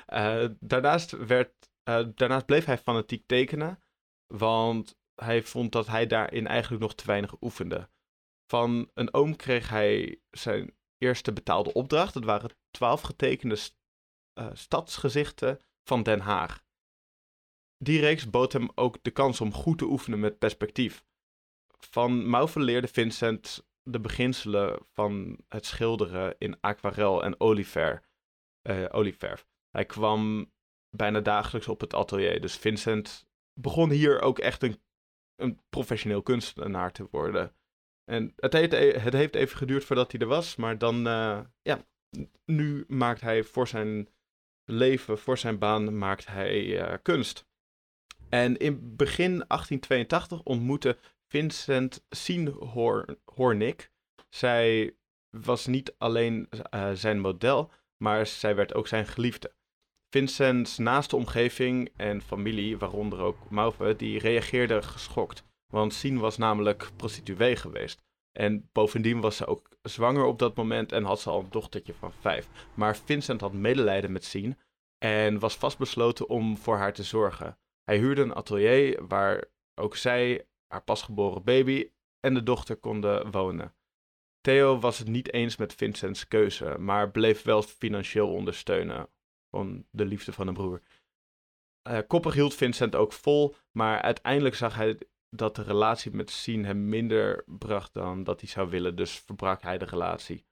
uh, 0.08 0.48
daarnaast, 0.60 1.10
werd, 1.10 1.52
uh, 1.88 2.06
daarnaast 2.14 2.46
bleef 2.46 2.64
hij 2.64 2.78
fanatiek 2.78 3.26
tekenen, 3.26 3.82
want 4.26 4.96
hij 5.14 5.42
vond 5.42 5.72
dat 5.72 5.86
hij 5.86 6.06
daarin 6.06 6.46
eigenlijk 6.46 6.82
nog 6.82 6.94
te 6.94 7.06
weinig 7.06 7.36
oefende. 7.40 7.90
Van 8.50 8.90
een 8.94 9.14
oom 9.14 9.36
kreeg 9.36 9.68
hij 9.68 10.20
zijn 10.30 10.74
eerste 10.98 11.32
betaalde 11.32 11.72
opdracht. 11.72 12.14
Dat 12.14 12.24
waren 12.24 12.56
twaalf 12.70 13.00
getekende 13.00 13.58
uh, 14.38 14.50
stadsgezichten 14.52 15.60
van 15.88 16.02
Den 16.02 16.20
Haag. 16.20 16.62
Die 17.78 18.00
reeks 18.00 18.30
bood 18.30 18.52
hem 18.52 18.68
ook 18.74 18.98
de 19.02 19.10
kans 19.10 19.40
om 19.40 19.52
goed 19.52 19.78
te 19.78 19.84
oefenen 19.84 20.20
met 20.20 20.38
perspectief. 20.38 21.04
Van 21.78 22.30
Mauve 22.30 22.60
leerde 22.60 22.88
Vincent 22.88 23.66
de 23.84 24.00
beginselen 24.00 24.78
van 24.92 25.38
het 25.48 25.66
schilderen 25.66 26.34
in 26.38 26.60
aquarel 26.60 27.24
en 27.24 27.40
oliver, 27.40 28.02
uh, 28.62 28.84
olieverf. 28.90 29.46
Hij 29.70 29.84
kwam 29.84 30.52
bijna 30.96 31.20
dagelijks 31.20 31.68
op 31.68 31.80
het 31.80 31.94
atelier, 31.94 32.40
dus 32.40 32.56
Vincent 32.56 33.26
begon 33.60 33.90
hier 33.90 34.20
ook 34.20 34.38
echt 34.38 34.62
een, 34.62 34.80
een 35.36 35.60
professioneel 35.68 36.22
kunstenaar 36.22 36.92
te 36.92 37.08
worden. 37.10 37.54
En 38.04 38.32
het 38.36 38.52
heeft, 38.52 38.72
e-, 38.72 38.98
het 38.98 39.12
heeft 39.12 39.34
even 39.34 39.56
geduurd 39.56 39.84
voordat 39.84 40.12
hij 40.12 40.20
er 40.20 40.26
was, 40.26 40.56
maar 40.56 40.78
dan, 40.78 41.06
uh, 41.06 41.40
ja, 41.62 41.86
nu 42.44 42.84
maakt 42.88 43.20
hij 43.20 43.42
voor 43.42 43.68
zijn 43.68 44.08
leven, 44.64 45.18
voor 45.18 45.38
zijn 45.38 45.58
baan, 45.58 45.98
maakt 45.98 46.26
hij 46.26 46.64
uh, 46.64 46.94
kunst. 47.02 47.46
En 48.28 48.56
in 48.56 48.96
begin 48.96 49.30
1882 49.30 50.42
ontmoette 50.42 50.98
Vincent 51.34 52.04
Hornick. 53.24 53.90
Zij 54.28 54.94
was 55.30 55.66
niet 55.66 55.94
alleen 55.98 56.48
uh, 56.74 56.90
zijn 56.92 57.20
model, 57.20 57.70
maar 57.96 58.26
zij 58.26 58.54
werd 58.54 58.74
ook 58.74 58.86
zijn 58.86 59.06
geliefde. 59.06 59.54
Vincent's 60.10 60.78
naaste 60.78 61.16
omgeving 61.16 61.92
en 61.96 62.22
familie, 62.22 62.78
waaronder 62.78 63.18
ook 63.18 63.50
Mauve, 63.50 63.96
die 63.96 64.18
reageerden 64.18 64.84
geschokt. 64.84 65.44
Want 65.66 65.94
Sien 65.94 66.18
was 66.18 66.36
namelijk 66.36 66.90
prostituee 66.96 67.56
geweest. 67.56 68.02
En 68.32 68.68
bovendien 68.72 69.20
was 69.20 69.36
ze 69.36 69.46
ook 69.46 69.68
zwanger 69.82 70.24
op 70.24 70.38
dat 70.38 70.56
moment 70.56 70.92
en 70.92 71.04
had 71.04 71.20
ze 71.20 71.30
al 71.30 71.40
een 71.40 71.50
dochtertje 71.50 71.94
van 71.94 72.12
vijf. 72.12 72.48
Maar 72.74 72.96
Vincent 72.96 73.40
had 73.40 73.52
medelijden 73.52 74.12
met 74.12 74.24
Sien 74.24 74.58
en 74.98 75.38
was 75.38 75.56
vastbesloten 75.56 76.28
om 76.28 76.56
voor 76.56 76.76
haar 76.76 76.92
te 76.92 77.02
zorgen. 77.02 77.58
Hij 77.84 77.98
huurde 77.98 78.22
een 78.22 78.34
atelier 78.34 79.06
waar 79.06 79.44
ook 79.74 79.96
zij, 79.96 80.46
haar 80.74 80.84
pasgeboren 80.84 81.44
baby 81.44 81.90
en 82.20 82.34
de 82.34 82.42
dochter 82.42 82.76
konden 82.76 83.30
wonen. 83.30 83.74
Theo 84.40 84.78
was 84.78 84.98
het 84.98 85.08
niet 85.08 85.32
eens 85.32 85.56
met 85.56 85.74
Vincents 85.74 86.28
keuze, 86.28 86.78
maar 86.78 87.10
bleef 87.10 87.42
wel 87.42 87.62
financieel 87.62 88.32
ondersteunen. 88.32 89.08
Van 89.50 89.86
de 89.90 90.04
liefde 90.04 90.32
van 90.32 90.46
een 90.46 90.54
broer. 90.54 90.82
Uh, 91.88 91.98
koppig 92.06 92.34
hield 92.34 92.54
Vincent 92.54 92.94
ook 92.94 93.12
vol, 93.12 93.54
maar 93.70 94.00
uiteindelijk 94.02 94.54
zag 94.54 94.74
hij 94.74 94.98
dat 95.30 95.56
de 95.56 95.62
relatie 95.62 96.10
met 96.10 96.30
Sien 96.30 96.64
hem 96.64 96.88
minder 96.88 97.44
bracht 97.46 97.92
dan 97.92 98.24
dat 98.24 98.40
hij 98.40 98.48
zou 98.48 98.70
willen, 98.70 98.96
dus 98.96 99.18
verbrak 99.18 99.62
hij 99.62 99.78
de 99.78 99.84
relatie. 99.84 100.46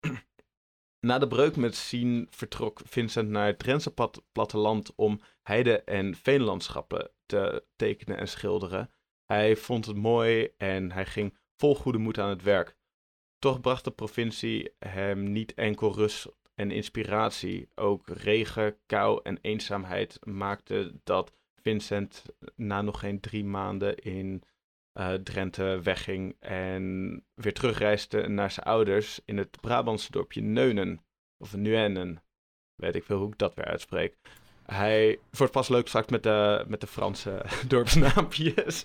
Na 1.06 1.18
de 1.18 1.28
breuk 1.28 1.56
met 1.56 1.74
Sien 1.74 2.26
vertrok 2.30 2.80
Vincent 2.84 3.28
naar 3.28 3.46
het 3.46 3.58
Drentse 3.58 3.94
platteland 4.32 4.94
om 4.94 5.20
heide- 5.42 5.82
en 5.82 6.14
veenlandschappen 6.14 7.10
te 7.26 7.64
tekenen 7.76 8.18
en 8.18 8.28
schilderen. 8.28 8.90
Hij 9.32 9.56
vond 9.56 9.86
het 9.86 9.96
mooi 9.96 10.48
en 10.56 10.92
hij 10.92 11.06
ging 11.06 11.38
vol 11.56 11.74
goede 11.74 11.98
moed 11.98 12.18
aan 12.18 12.28
het 12.28 12.42
werk. 12.42 12.76
Toch 13.38 13.60
bracht 13.60 13.84
de 13.84 13.90
provincie 13.90 14.72
hem 14.78 15.32
niet 15.32 15.54
enkel 15.54 15.94
rust 15.94 16.28
en 16.54 16.70
inspiratie. 16.70 17.68
Ook 17.74 18.08
regen, 18.08 18.76
kou 18.86 19.20
en 19.22 19.38
eenzaamheid 19.40 20.18
maakten 20.26 21.00
dat 21.04 21.32
Vincent 21.54 22.24
na 22.56 22.82
nog 22.82 23.00
geen 23.00 23.20
drie 23.20 23.44
maanden 23.44 23.96
in 23.96 24.42
uh, 24.94 25.14
Drenthe 25.14 25.80
wegging 25.82 26.36
en 26.40 27.24
weer 27.34 27.54
terugreisde 27.54 28.28
naar 28.28 28.50
zijn 28.50 28.66
ouders 28.66 29.20
in 29.24 29.36
het 29.36 29.60
Brabantse 29.60 30.10
dorpje 30.10 30.40
Neunen. 30.40 31.04
Of 31.36 31.56
Nuenen. 31.56 32.22
Weet 32.74 32.94
ik 32.94 33.04
veel 33.04 33.18
hoe 33.18 33.28
ik 33.28 33.38
dat 33.38 33.54
weer 33.54 33.64
uitspreek. 33.64 34.16
Hij 34.72 35.18
wordt 35.30 35.52
pas 35.52 35.68
leuk 35.68 35.88
straks 35.88 36.08
met 36.08 36.22
de, 36.22 36.64
met 36.66 36.80
de 36.80 36.86
Franse 36.86 37.44
dorpsnaampjes. 37.68 38.84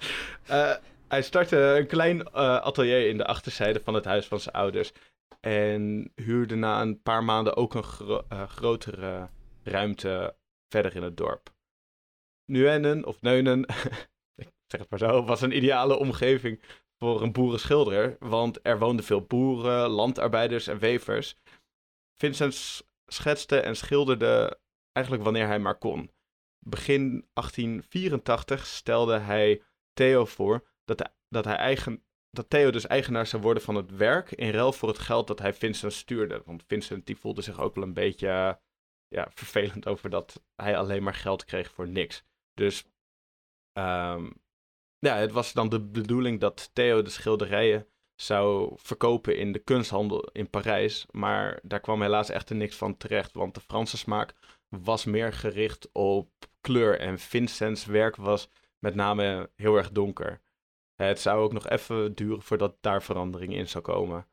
Uh, 0.49 0.75
hij 1.07 1.21
startte 1.21 1.57
een 1.57 1.87
klein 1.87 2.17
uh, 2.19 2.25
atelier 2.57 3.07
in 3.09 3.17
de 3.17 3.25
achterzijde 3.25 3.81
van 3.83 3.93
het 3.93 4.05
huis 4.05 4.25
van 4.25 4.39
zijn 4.39 4.55
ouders. 4.55 4.91
En 5.39 6.11
huurde 6.15 6.55
na 6.55 6.81
een 6.81 7.01
paar 7.01 7.23
maanden 7.23 7.55
ook 7.55 7.73
een 7.73 7.83
gro 7.83 8.23
grotere 8.47 9.29
ruimte 9.63 10.35
verder 10.69 10.95
in 10.95 11.03
het 11.03 11.17
dorp. 11.17 11.53
Nuenen, 12.45 13.05
of 13.05 13.21
Neunen, 13.21 13.61
ik 14.43 14.49
zeg 14.67 14.81
het 14.81 14.89
maar 14.89 14.99
zo, 14.99 15.23
was 15.23 15.41
een 15.41 15.55
ideale 15.55 15.97
omgeving 15.97 16.61
voor 16.97 17.21
een 17.21 17.31
boerenschilder, 17.31 18.17
want 18.19 18.59
er 18.61 18.79
woonden 18.79 19.05
veel 19.05 19.21
boeren, 19.21 19.89
landarbeiders 19.89 20.67
en 20.67 20.79
wevers. 20.79 21.35
Vincent 22.19 22.83
schetste 23.07 23.59
en 23.59 23.75
schilderde 23.75 24.57
eigenlijk 24.93 25.25
wanneer 25.25 25.47
hij 25.47 25.59
maar 25.59 25.77
kon. 25.77 26.11
Begin 26.59 27.27
1884 27.33 28.65
stelde 28.65 29.17
hij 29.17 29.61
Theo 29.93 30.25
voor 30.25 30.67
dat, 30.85 31.13
dat, 31.27 31.45
hij 31.45 31.55
eigen, 31.55 32.03
dat 32.29 32.49
Theo 32.49 32.71
dus 32.71 32.87
eigenaar 32.87 33.27
zou 33.27 33.41
worden 33.41 33.63
van 33.63 33.75
het 33.75 33.91
werk 33.91 34.31
in 34.31 34.49
ruil 34.49 34.73
voor 34.73 34.89
het 34.89 34.99
geld 34.99 35.27
dat 35.27 35.39
hij 35.39 35.53
Vincent 35.53 35.93
stuurde. 35.93 36.41
Want 36.45 36.63
Vincent 36.67 37.05
die 37.05 37.17
voelde 37.17 37.41
zich 37.41 37.59
ook 37.59 37.75
wel 37.75 37.83
een 37.83 37.93
beetje 37.93 38.59
ja, 39.07 39.31
vervelend 39.33 39.87
over 39.87 40.09
dat 40.09 40.43
hij 40.55 40.77
alleen 40.77 41.03
maar 41.03 41.15
geld 41.15 41.45
kreeg 41.45 41.71
voor 41.71 41.87
niks. 41.87 42.23
Dus 42.53 42.83
um, 43.77 44.41
ja, 44.97 45.15
het 45.15 45.31
was 45.31 45.53
dan 45.53 45.69
de 45.69 45.81
bedoeling 45.81 46.39
dat 46.39 46.69
Theo 46.73 47.01
de 47.01 47.09
schilderijen 47.09 47.87
zou 48.15 48.73
verkopen 48.75 49.37
in 49.37 49.51
de 49.51 49.59
kunsthandel 49.59 50.29
in 50.31 50.49
Parijs. 50.49 51.05
Maar 51.11 51.59
daar 51.63 51.79
kwam 51.79 52.01
helaas 52.01 52.29
echter 52.29 52.55
niks 52.55 52.75
van 52.75 52.97
terecht, 52.97 53.33
want 53.33 53.53
de 53.53 53.61
Franse 53.61 53.97
smaak 53.97 54.33
was 54.81 55.05
meer 55.05 55.33
gericht 55.33 55.89
op 55.91 56.29
kleur. 56.61 56.99
En 56.99 57.19
Vincent's 57.19 57.85
werk 57.85 58.15
was 58.15 58.49
met 58.79 58.95
name 58.95 59.49
heel 59.55 59.75
erg 59.75 59.91
donker. 59.91 60.41
Het 60.95 61.19
zou 61.19 61.43
ook 61.43 61.53
nog 61.53 61.69
even 61.69 62.15
duren 62.15 62.41
voordat 62.41 62.75
daar 62.81 63.03
verandering 63.03 63.53
in 63.53 63.67
zou 63.67 63.83
komen. 63.83 64.27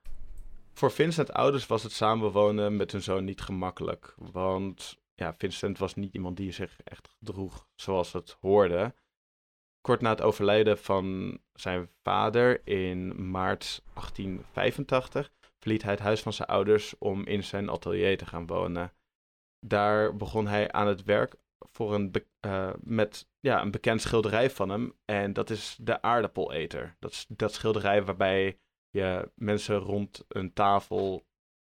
Voor 0.73 0.91
Vincent 0.91 1.33
ouders 1.33 1.67
was 1.67 1.83
het 1.83 1.93
samenwonen 1.93 2.77
met 2.77 2.93
hun 2.93 3.03
zoon 3.03 3.25
niet 3.25 3.41
gemakkelijk. 3.41 4.15
Want 4.17 4.99
ja, 5.15 5.35
Vincent 5.39 5.79
was 5.79 5.95
niet 5.95 6.15
iemand 6.15 6.37
die 6.37 6.53
zich 6.53 6.77
echt 6.85 7.09
gedroeg 7.09 7.67
zoals 7.75 8.13
het 8.13 8.37
hoorde. 8.41 8.95
Kort 9.81 10.01
na 10.01 10.11
het 10.11 10.21
overlijden 10.21 10.79
van 10.79 11.39
zijn 11.53 11.89
vader 12.03 12.67
in 12.67 13.31
maart 13.31 13.83
1885 13.95 15.33
verliet 15.59 15.83
hij 15.83 15.93
het 15.93 16.01
huis 16.01 16.23
van 16.23 16.33
zijn 16.33 16.49
ouders 16.49 16.99
om 16.99 17.27
in 17.27 17.45
zijn 17.45 17.69
atelier 17.69 18.19
te 18.19 18.27
gaan 18.27 18.47
wonen. 18.47 18.93
Daar 19.61 20.17
begon 20.17 20.47
hij 20.47 20.73
aan 20.73 20.87
het 20.87 21.05
werk 21.05 21.35
voor 21.73 21.95
een, 21.95 22.13
uh, 22.47 22.73
met 22.81 23.29
ja, 23.41 23.63
een 23.63 23.71
bekend 23.71 24.01
schilderij 24.01 24.51
van 24.51 24.69
hem. 24.69 24.99
En 25.05 25.33
dat 25.33 25.51
is 25.51 25.77
de 25.81 26.03
aardappeleter. 26.03 26.97
Dat 26.99 27.11
is 27.11 27.27
dat 27.29 27.53
schilderij 27.53 28.05
waarbij 28.05 28.59
je 28.91 29.31
mensen 29.35 29.77
rond 29.77 30.25
een 30.29 30.53
tafel 30.53 31.27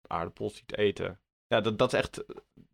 aardappels 0.06 0.56
ziet 0.56 0.76
eten. 0.76 1.20
Ja, 1.46 1.60
dat, 1.60 1.78
dat, 1.78 1.92
is 1.92 1.98
echt, 1.98 2.24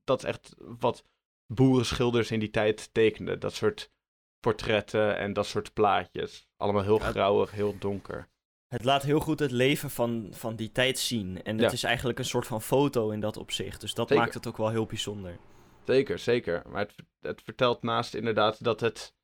dat 0.05 0.19
is 0.19 0.25
echt 0.25 0.55
wat 0.59 1.05
boerenschilders 1.47 2.31
in 2.31 2.41
die 2.41 2.51
tijd 2.51 2.95
tekenden. 2.95 3.41
Dat 3.41 3.55
soort 3.55 3.93
portretten 4.41 5.17
en 5.17 5.33
dat 5.33 5.47
soort 5.47 5.73
plaatjes. 5.73 6.49
Allemaal 6.57 6.83
heel 6.83 6.99
grauwig, 6.99 7.51
heel 7.51 7.79
donker. 7.79 8.29
Het 8.71 8.85
laat 8.85 9.03
heel 9.03 9.21
goed 9.21 9.39
het 9.39 9.51
leven 9.51 9.91
van, 9.91 10.29
van 10.31 10.57
die 10.57 10.73
tijd 10.73 10.99
zien. 10.99 11.43
En 11.43 11.59
het 11.59 11.73
is 11.73 11.83
eigenlijk 11.83 12.19
een 12.19 12.25
soort 12.25 12.47
van 12.47 12.63
foto 12.63 13.11
in 13.11 13.21
dat 13.21 13.37
opzicht. 13.37 13.81
Dus 13.81 13.95
dat 13.95 14.11
maakt 14.11 14.35
het 14.35 14.47
ook 14.47 14.57
wel 14.57 14.69
heel 14.69 14.87
bijzonder. 14.87 15.39
Zeker, 15.85 16.19
zeker. 16.19 16.63
Maar 16.69 16.81
het, 16.81 16.95
het 17.21 17.43
vertelt 17.43 17.83
naast 17.83 18.15
inderdaad 18.15 18.65
dat 18.65 18.81
het, 18.81 19.15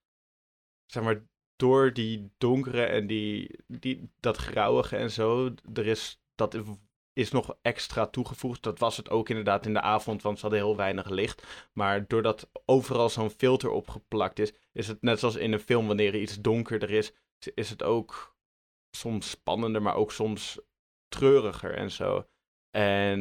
zeg 0.86 1.02
maar, 1.02 1.22
door 1.56 1.92
die 1.92 2.32
donkere 2.38 2.84
en 2.84 3.06
die, 3.06 3.58
die, 3.66 4.10
dat 4.20 4.36
grauwige 4.36 4.96
en 4.96 5.10
zo, 5.10 5.54
er 5.74 5.86
is, 5.86 6.22
dat 6.34 6.58
is 7.12 7.30
nog 7.30 7.56
extra 7.62 8.06
toegevoegd. 8.06 8.62
Dat 8.62 8.78
was 8.78 8.96
het 8.96 9.10
ook 9.10 9.28
inderdaad 9.28 9.66
in 9.66 9.72
de 9.72 9.80
avond, 9.80 10.22
want 10.22 10.36
ze 10.36 10.42
hadden 10.42 10.60
heel 10.64 10.76
weinig 10.76 11.08
licht. 11.08 11.46
Maar 11.72 12.06
doordat 12.06 12.50
overal 12.64 13.08
zo'n 13.08 13.30
filter 13.30 13.70
opgeplakt 13.70 14.38
is, 14.38 14.52
is 14.72 14.88
het 14.88 15.02
net 15.02 15.18
zoals 15.18 15.36
in 15.36 15.52
een 15.52 15.60
film, 15.60 15.86
wanneer 15.86 16.14
er 16.14 16.20
iets 16.20 16.40
donkerder 16.40 16.90
is, 16.90 17.12
is 17.54 17.70
het 17.70 17.82
ook 17.82 18.35
soms 18.98 19.30
spannender, 19.30 19.82
maar 19.82 19.94
ook 19.94 20.12
soms 20.12 20.60
treuriger 21.08 21.74
en 21.74 21.90
zo. 21.90 22.28
En 22.70 23.20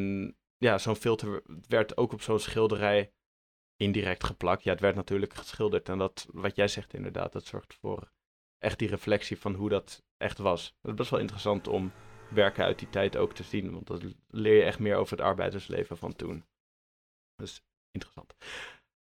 ja, 0.57 0.77
zo'n 0.77 0.95
filter 0.95 1.43
werd 1.67 1.97
ook 1.97 2.13
op 2.13 2.21
zo'n 2.21 2.39
schilderij 2.39 3.13
indirect 3.75 4.23
geplakt. 4.23 4.63
Ja, 4.63 4.71
het 4.71 4.81
werd 4.81 4.95
natuurlijk 4.95 5.33
geschilderd. 5.33 5.89
En 5.89 5.97
dat, 5.97 6.27
wat 6.31 6.55
jij 6.55 6.67
zegt 6.67 6.93
inderdaad, 6.93 7.31
dat 7.31 7.45
zorgt 7.45 7.73
voor 7.73 8.11
echt 8.57 8.79
die 8.79 8.87
reflectie 8.87 9.39
van 9.39 9.53
hoe 9.53 9.69
dat 9.69 10.03
echt 10.17 10.37
was. 10.37 10.75
Dat 10.81 10.91
is 10.91 10.97
best 10.97 11.09
wel 11.09 11.19
interessant 11.19 11.67
om 11.67 11.91
werken 12.29 12.63
uit 12.63 12.79
die 12.79 12.89
tijd 12.89 13.17
ook 13.17 13.33
te 13.33 13.43
zien. 13.43 13.71
Want 13.71 13.87
dan 13.87 14.15
leer 14.27 14.55
je 14.55 14.63
echt 14.63 14.79
meer 14.79 14.95
over 14.95 15.17
het 15.17 15.25
arbeidersleven 15.25 15.97
van 15.97 16.15
toen. 16.15 16.45
Dus 17.35 17.63
interessant. 17.91 18.35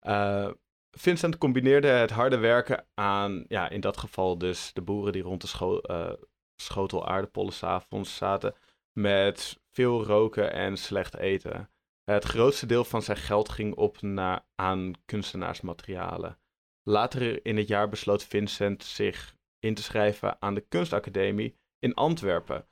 Uh, 0.02 0.52
Vincent 0.90 1.38
combineerde 1.38 1.88
het 1.88 2.10
harde 2.10 2.36
werken 2.36 2.86
aan, 2.94 3.44
ja, 3.48 3.68
in 3.68 3.80
dat 3.80 3.96
geval 3.96 4.38
dus 4.38 4.72
de 4.72 4.82
boeren 4.82 5.12
die 5.12 5.22
rond 5.22 5.40
de 5.40 5.46
scho 5.46 5.80
uh, 5.82 6.12
schotel 6.60 7.06
aardappelen 7.06 7.52
s'avonds 7.52 8.16
zaten, 8.16 8.54
met 8.92 9.60
veel 9.70 10.04
roken 10.04 10.52
en 10.52 10.76
slecht 10.76 11.16
eten. 11.16 11.70
Het 12.04 12.24
grootste 12.24 12.66
deel 12.66 12.84
van 12.84 13.02
zijn 13.02 13.16
geld 13.16 13.48
ging 13.48 13.74
op 13.74 14.00
naar, 14.02 14.46
aan 14.54 14.92
kunstenaarsmaterialen. 15.04 16.38
Later 16.82 17.46
in 17.46 17.56
het 17.56 17.68
jaar 17.68 17.88
besloot 17.88 18.24
Vincent 18.24 18.84
zich 18.84 19.36
in 19.58 19.74
te 19.74 19.82
schrijven 19.82 20.42
aan 20.42 20.54
de 20.54 20.60
kunstacademie 20.68 21.56
in 21.78 21.94
Antwerpen. 21.94 22.66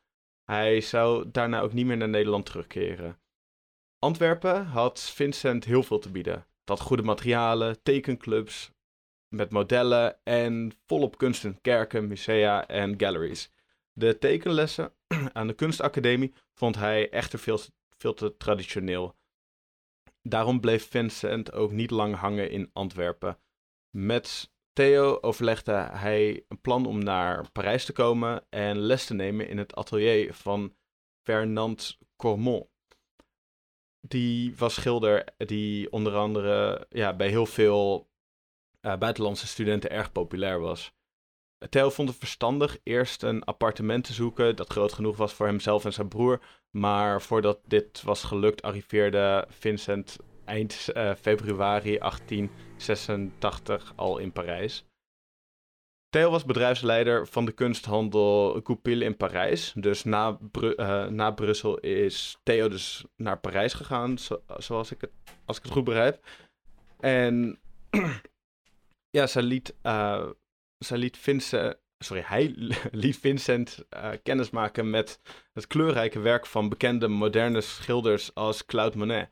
Hij 0.45 0.81
zou 0.81 1.31
daarna 1.31 1.61
ook 1.61 1.73
niet 1.73 1.87
meer 1.87 1.97
naar 1.97 2.09
Nederland 2.09 2.47
terugkeren. 2.47 3.21
Antwerpen 3.99 4.67
had 4.67 5.01
Vincent 5.01 5.65
heel 5.65 5.83
veel 5.83 5.99
te 5.99 6.11
bieden. 6.11 6.47
Had 6.65 6.81
goede 6.81 7.03
materialen, 7.03 7.83
tekenclubs 7.83 8.71
met 9.29 9.51
modellen 9.51 10.25
en 10.25 10.73
volop 10.87 11.19
kunst 11.19 11.45
in 11.45 11.61
kerken, 11.61 12.07
musea 12.07 12.67
en 12.67 12.95
galleries. 13.01 13.51
De 13.99 14.19
tekenlessen 14.19 14.93
aan 15.33 15.47
de 15.47 15.53
kunstacademie 15.53 16.35
vond 16.55 16.77
hij 16.77 17.11
echter 17.11 17.39
veel, 17.39 17.59
veel 17.97 18.15
te 18.15 18.37
traditioneel. 18.37 19.17
Daarom 20.23 20.61
bleef 20.61 20.89
Vincent 20.89 21.53
ook 21.53 21.73
niet 21.73 21.91
lang 21.91 22.15
hangen 22.15 22.51
in 22.51 22.71
Antwerpen. 22.73 23.39
Met 23.91 24.53
Theo 24.73 25.19
overlegde 25.21 25.73
hij 25.73 26.45
een 26.49 26.61
plan 26.61 26.87
om 26.87 27.05
naar 27.05 27.51
Parijs 27.51 27.85
te 27.85 27.93
komen 27.93 28.47
en 28.51 28.79
les 28.79 29.07
te 29.07 29.15
nemen 29.15 29.49
in 29.49 29.59
het 29.59 29.75
atelier 29.75 30.35
van 30.35 30.77
Fernand 31.23 31.99
Cormont. 32.17 32.69
Die 34.01 34.57
was 34.57 34.75
schilder 34.75 35.25
die 35.37 35.93
onder 35.93 36.15
andere 36.15 36.87
ja, 36.91 37.17
bij 37.17 37.29
heel 37.29 37.47
veel 37.47 38.11
uh, 38.81 38.97
buitenlandse 38.97 39.47
studenten 39.47 39.91
erg 39.91 40.13
populair 40.13 40.61
was. 40.61 40.96
Theo 41.69 41.91
vond 41.91 42.09
het 42.09 42.19
verstandig 42.19 42.79
eerst 42.83 43.23
een 43.23 43.45
appartement 43.45 44.05
te 44.05 44.13
zoeken 44.13 44.57
dat 44.57 44.71
groot 44.71 44.93
genoeg 44.93 45.17
was 45.17 45.33
voor 45.33 45.47
hemzelf 45.47 45.85
en 45.85 45.93
zijn 45.93 46.09
broer. 46.09 46.41
Maar 46.71 47.23
voordat 47.23 47.61
dit 47.65 48.03
was 48.03 48.25
gelukt, 48.25 48.63
arriveerde 48.63 49.47
Vincent 49.49 50.17
eind 50.45 50.89
uh, 50.95 51.15
februari 51.15 51.99
1886 51.99 53.93
al 53.97 54.19
in 54.19 54.33
Parijs. 54.33 54.85
Theo 56.09 56.31
was 56.31 56.45
bedrijfsleider 56.45 57.27
van 57.27 57.45
de 57.45 57.53
kunsthandel 57.53 58.61
Goupil 58.65 59.01
in 59.01 59.17
Parijs. 59.17 59.73
Dus 59.77 60.05
na, 60.05 60.39
uh, 60.61 61.07
na 61.07 61.31
Brussel 61.31 61.79
is 61.79 62.39
Theo 62.43 62.69
dus 62.69 63.05
naar 63.17 63.39
Parijs 63.39 63.73
gegaan, 63.73 64.19
zoals 64.57 64.91
ik 64.91 65.01
het, 65.01 65.11
als 65.45 65.57
ik 65.57 65.63
het 65.63 65.73
goed 65.73 65.85
begrijp. 65.85 66.25
En 67.01 67.59
ja, 69.17 69.27
ze 69.27 69.43
liet, 69.43 69.75
uh, 69.83 70.31
ze 70.79 70.99
liet 70.99 71.17
Vincent, 71.17 71.79
sorry, 71.99 72.23
hij 72.27 72.55
liet 72.93 73.19
Vincent 73.19 73.85
uh, 73.97 74.11
kennismaken 74.23 74.91
met 74.91 75.21
het 75.53 75.67
kleurrijke 75.67 76.19
werk 76.19 76.47
van 76.47 76.69
bekende 76.69 77.09
moderne 77.09 77.61
schilders 77.61 78.35
als 78.35 78.65
Claude 78.65 78.99
Monet. 78.99 79.31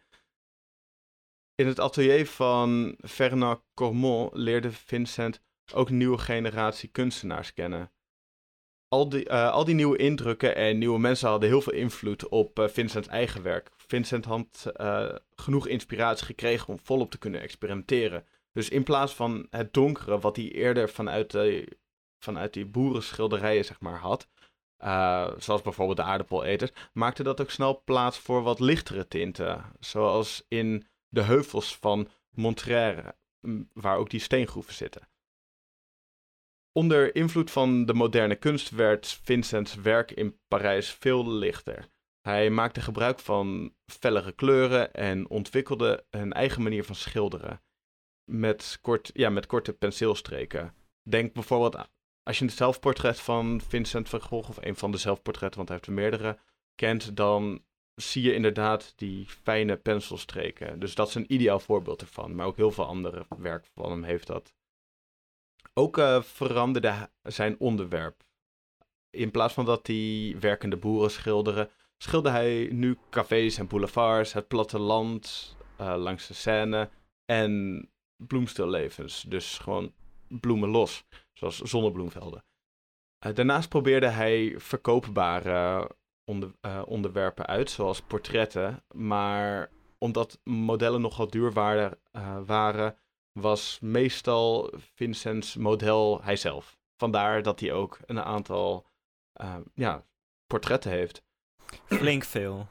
In 1.55 1.67
het 1.67 1.81
atelier 1.81 2.27
van 2.27 2.97
Fernand 3.09 3.61
Cormont 3.75 4.35
leerde 4.35 4.73
Vincent 4.73 5.43
ook 5.73 5.91
nieuwe 5.91 6.19
generatie 6.19 6.89
kunstenaars 6.89 7.53
kennen. 7.53 7.93
Al 8.89 9.09
die, 9.09 9.29
uh, 9.29 9.51
al 9.51 9.65
die 9.65 9.75
nieuwe 9.75 9.97
indrukken 9.97 10.57
en 10.57 10.79
nieuwe 10.79 10.99
mensen 10.99 11.29
hadden 11.29 11.49
heel 11.49 11.61
veel 11.61 11.73
invloed 11.73 12.29
op 12.29 12.59
uh, 12.59 12.69
Vincents 12.69 13.09
eigen 13.09 13.43
werk. 13.43 13.71
Vincent 13.77 14.25
had 14.25 14.73
genoeg 15.35 15.67
inspiratie 15.67 16.27
gekregen 16.27 16.69
om 16.69 16.79
volop 16.79 17.11
te 17.11 17.19
kunnen 17.19 17.41
experimenteren. 17.41 18.27
Dus 18.55 18.69
in 18.69 18.83
plaats 18.83 19.15
van 19.15 19.47
het 19.51 19.73
donkere, 19.73 20.19
wat 20.19 20.37
hij 20.37 20.53
eerder 20.53 20.89
vanuit, 20.89 21.31
de, 21.31 21.77
vanuit 22.19 22.53
die 22.53 22.67
boerenschilderijen 22.67 23.65
zeg 23.65 23.81
maar, 23.81 23.99
had, 23.99 24.29
zoals 25.43 25.63
bijvoorbeeld 25.63 25.97
de 25.97 26.03
aardappeleters, 26.03 26.71
maakte 26.93 27.23
dat 27.23 27.41
ook 27.41 27.51
snel 27.51 27.83
plaats 27.85 28.19
voor 28.19 28.43
wat 28.43 28.61
lichtere 28.61 29.09
tinten. 29.09 29.73
Zoals 29.81 30.45
in 30.49 30.87
de 31.09 31.23
heuvels 31.23 31.77
van 31.77 32.09
Montrère, 32.31 33.17
waar 33.73 33.97
ook 33.97 34.11
die 34.11 34.21
steengroeven 34.21 34.75
zitten. 34.75 35.09
Onder 36.73 37.15
invloed 37.15 37.51
van 37.51 37.87
de 37.87 37.95
moderne 37.95 38.37
kunst 38.37 38.71
werd 38.71 39.07
Vincents 39.23 39.75
werk 39.75 40.11
in 40.11 40.39
Parijs 40.49 40.93
veel 40.93 41.29
lichter. 41.29 41.89
Hij 42.21 42.51
maakte 42.51 42.81
gebruik 42.81 43.19
van 43.19 43.75
fellere 43.87 44.33
kleuren 44.33 44.95
en 44.95 45.29
ontwikkelde 45.29 46.07
een 46.11 46.33
eigen 46.33 46.63
manier 46.63 46.85
van 46.85 46.95
schilderen. 46.95 47.63
Met, 48.25 48.79
kort, 48.81 49.11
ja, 49.15 49.31
met 49.31 49.47
korte 49.47 49.73
penseelstreken. 49.73 50.75
Denk 51.03 51.33
bijvoorbeeld, 51.33 51.89
als 52.23 52.39
je 52.39 52.45
het 52.45 52.55
zelfportret 52.55 53.21
van 53.21 53.61
Vincent 53.61 54.09
van 54.09 54.21
Gogh, 54.21 54.49
of 54.49 54.59
een 54.61 54.77
van 54.77 54.91
de 54.91 54.99
zelfportretten, 54.99 55.57
want 55.57 55.69
hij 55.69 55.77
heeft 55.77 55.89
er 55.89 56.03
meerdere, 56.03 56.39
kent, 56.75 57.17
dan 57.17 57.63
zie 57.95 58.23
je 58.23 58.35
inderdaad 58.35 58.93
die 58.97 59.27
fijne 59.27 59.77
penselstreken. 59.77 60.79
Dus 60.79 60.95
dat 60.95 61.09
is 61.09 61.15
een 61.15 61.33
ideaal 61.33 61.61
voorbeeld 61.61 62.01
ervan. 62.01 62.35
Maar 62.35 62.47
ook 62.47 62.57
heel 62.57 62.71
veel 62.71 62.87
andere 62.87 63.27
werk 63.39 63.67
van 63.75 63.91
hem 63.91 64.03
heeft 64.03 64.27
dat. 64.27 64.55
Ook 65.75 65.99
uh, 65.99 66.23
veranderde 66.23 67.11
zijn 67.23 67.59
onderwerp. 67.59 68.23
In 69.11 69.31
plaats 69.31 69.55
van 69.55 69.65
dat 69.65 69.87
hij 69.87 70.37
werkende 70.41 70.77
boeren 70.77 71.11
schilderde, 71.11 71.71
schilderde 71.97 72.39
hij 72.39 72.69
nu 72.73 72.99
cafés 73.11 73.59
en 73.59 73.67
boulevards, 73.67 74.33
het 74.33 74.49
platteland 74.49 75.57
uh, 75.81 75.95
langs 75.97 76.27
de 76.27 76.35
Seine 76.35 76.91
en 77.25 77.89
bloemstillevens. 78.17 79.23
Dus 79.23 79.59
gewoon 79.59 79.93
bloemen 80.29 80.69
los, 80.69 81.05
zoals 81.33 81.59
zonnebloemvelden. 81.59 82.45
Uh, 83.27 83.35
daarnaast 83.35 83.69
probeerde 83.69 84.09
hij 84.09 84.55
verkoopbare 84.57 85.91
onder, 86.25 86.55
onderwerpen 86.85 87.47
uit, 87.47 87.71
zoals 87.71 88.01
portretten. 88.01 88.85
Maar 88.95 89.71
omdat 89.99 90.41
modellen 90.45 91.01
nogal 91.01 91.29
duur 91.29 91.53
waren, 91.53 91.99
waren 92.45 92.97
was 93.33 93.79
meestal 93.81 94.73
Vincents 94.95 95.57
model 95.57 96.23
hijzelf. 96.23 96.79
Vandaar 96.97 97.43
dat 97.43 97.61
hij 97.61 97.73
ook 97.73 97.99
een 98.07 98.21
aantal 98.21 98.87
ja, 99.75 100.07
portretten 100.47 100.91
heeft. 100.91 101.23
Flink 101.85 102.25
veel. 102.25 102.69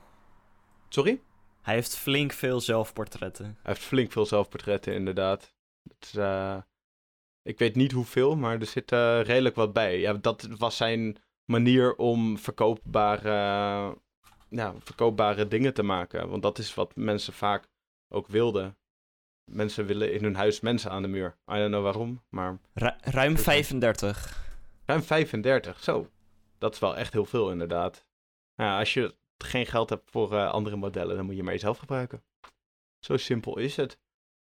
Sorry? 0.89 1.21
Hij 1.63 1.73
heeft 1.73 1.97
flink 1.97 2.31
veel 2.31 2.61
zelfportretten. 2.61 3.45
Hij 3.45 3.73
heeft 3.73 3.81
flink 3.81 4.11
veel 4.11 4.25
zelfportretten, 4.25 4.93
inderdaad. 4.93 5.53
Het, 5.89 6.13
uh, 6.17 6.57
ik 7.41 7.59
weet 7.59 7.75
niet 7.75 7.91
hoeveel, 7.91 8.35
maar 8.35 8.59
er 8.59 8.65
zit 8.65 8.91
uh, 8.91 9.21
redelijk 9.21 9.55
wat 9.55 9.73
bij. 9.73 9.99
Ja, 9.99 10.13
dat 10.13 10.47
was 10.57 10.77
zijn 10.77 11.17
manier 11.45 11.95
om 11.95 12.37
verkoopbare 12.37 13.31
ja, 14.55 14.73
verkoopbare 14.79 15.47
dingen 15.47 15.73
te 15.73 15.83
maken. 15.83 16.29
Want 16.29 16.41
dat 16.41 16.57
is 16.57 16.73
wat 16.73 16.95
mensen 16.95 17.33
vaak 17.33 17.67
ook 18.13 18.27
wilden. 18.27 18.77
Mensen 19.51 19.85
willen 19.85 20.13
in 20.13 20.23
hun 20.23 20.35
huis 20.35 20.59
mensen 20.59 20.91
aan 20.91 21.01
de 21.01 21.07
muur. 21.07 21.37
I 21.51 21.53
don't 21.53 21.67
know 21.69 21.83
waarom, 21.83 22.23
maar... 22.29 22.59
Ru- 22.73 22.97
ruim 23.01 23.37
35. 23.37 24.41
Ruim 24.85 25.01
35, 25.01 25.83
zo. 25.83 26.09
Dat 26.57 26.73
is 26.73 26.79
wel 26.79 26.97
echt 26.97 27.13
heel 27.13 27.25
veel 27.25 27.51
inderdaad. 27.51 28.05
Ja, 28.55 28.79
als 28.79 28.93
je 28.93 29.15
geen 29.43 29.65
geld 29.65 29.89
hebt 29.89 30.11
voor 30.11 30.33
eh, 30.33 30.51
andere 30.51 30.75
modellen, 30.75 31.15
dan 31.15 31.25
moet 31.25 31.35
je 31.35 31.43
maar 31.43 31.53
jezelf 31.53 31.77
gebruiken. 31.77 32.23
Zo 32.99 33.17
simpel 33.17 33.57
is 33.57 33.75
het. 33.75 33.99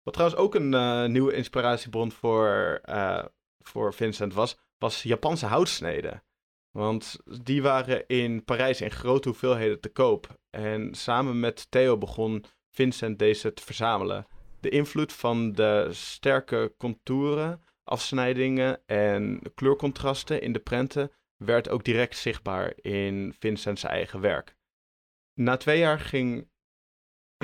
Wat 0.03 0.13
trouwens 0.13 0.39
ook 0.39 0.55
een 0.55 0.73
eh, 0.73 1.05
nieuwe 1.05 1.33
inspiratiebron 1.33 2.11
voor, 2.11 2.79
eh, 2.83 3.25
voor 3.59 3.93
Vincent 3.93 4.33
was, 4.33 4.57
was 4.77 5.03
Japanse 5.03 5.45
houtsneden. 5.45 6.23
Want 6.71 7.19
die 7.41 7.61
waren 7.61 8.07
in 8.07 8.43
Parijs 8.43 8.81
in 8.81 8.91
grote 8.91 9.27
hoeveelheden 9.27 9.79
te 9.79 9.89
koop. 9.89 10.37
En 10.49 10.95
samen 10.95 11.39
met 11.39 11.71
Theo 11.71 11.97
begon 11.97 12.45
Vincent 12.69 13.19
deze 13.19 13.53
te 13.53 13.63
verzamelen. 13.63 14.27
De 14.59 14.69
invloed 14.69 15.13
van 15.13 15.51
de 15.51 15.87
sterke 15.91 16.73
contouren, 16.77 17.61
afsnijdingen 17.83 18.81
en 18.85 19.41
kleurcontrasten 19.55 20.41
in 20.41 20.53
de 20.53 20.59
prenten 20.59 21.11
werd 21.37 21.69
ook 21.69 21.83
direct 21.83 22.17
zichtbaar 22.17 22.73
in 22.75 23.35
Vincent's 23.39 23.83
eigen 23.83 24.21
werk. 24.21 24.55
Na 25.33 25.57
twee 25.57 25.79
jaar 25.79 25.99
ging 25.99 26.49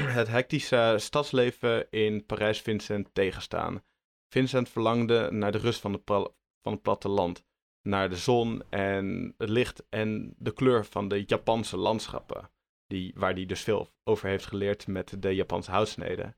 het 0.02 0.28
hectische 0.28 0.96
stadsleven 0.98 1.90
in 1.92 2.26
Parijs 2.26 2.62
Vincent 2.62 3.14
tegenstaan. 3.14 3.84
Vincent 4.34 4.70
verlangde 4.70 5.32
naar 5.32 5.52
de 5.52 5.58
rust 5.58 5.80
van, 5.80 5.92
de 5.92 6.02
van 6.62 6.74
het 6.74 6.82
platteland, 6.82 7.46
naar 7.82 8.10
de 8.10 8.16
zon 8.16 8.64
en 8.70 9.34
het 9.38 9.50
licht 9.50 9.86
en 9.90 10.34
de 10.38 10.54
kleur 10.54 10.86
van 10.86 11.08
de 11.08 11.24
Japanse 11.26 11.78
landschappen, 11.78 12.52
die, 12.88 13.14
waar 13.16 13.34
hij 13.34 13.46
dus 13.46 13.62
veel 13.62 13.94
over 14.04 14.28
heeft 14.28 14.46
geleerd 14.46 14.88
met 14.88 15.22
de 15.22 15.36
Japanse 15.36 15.72
houtsneden. 15.72 16.38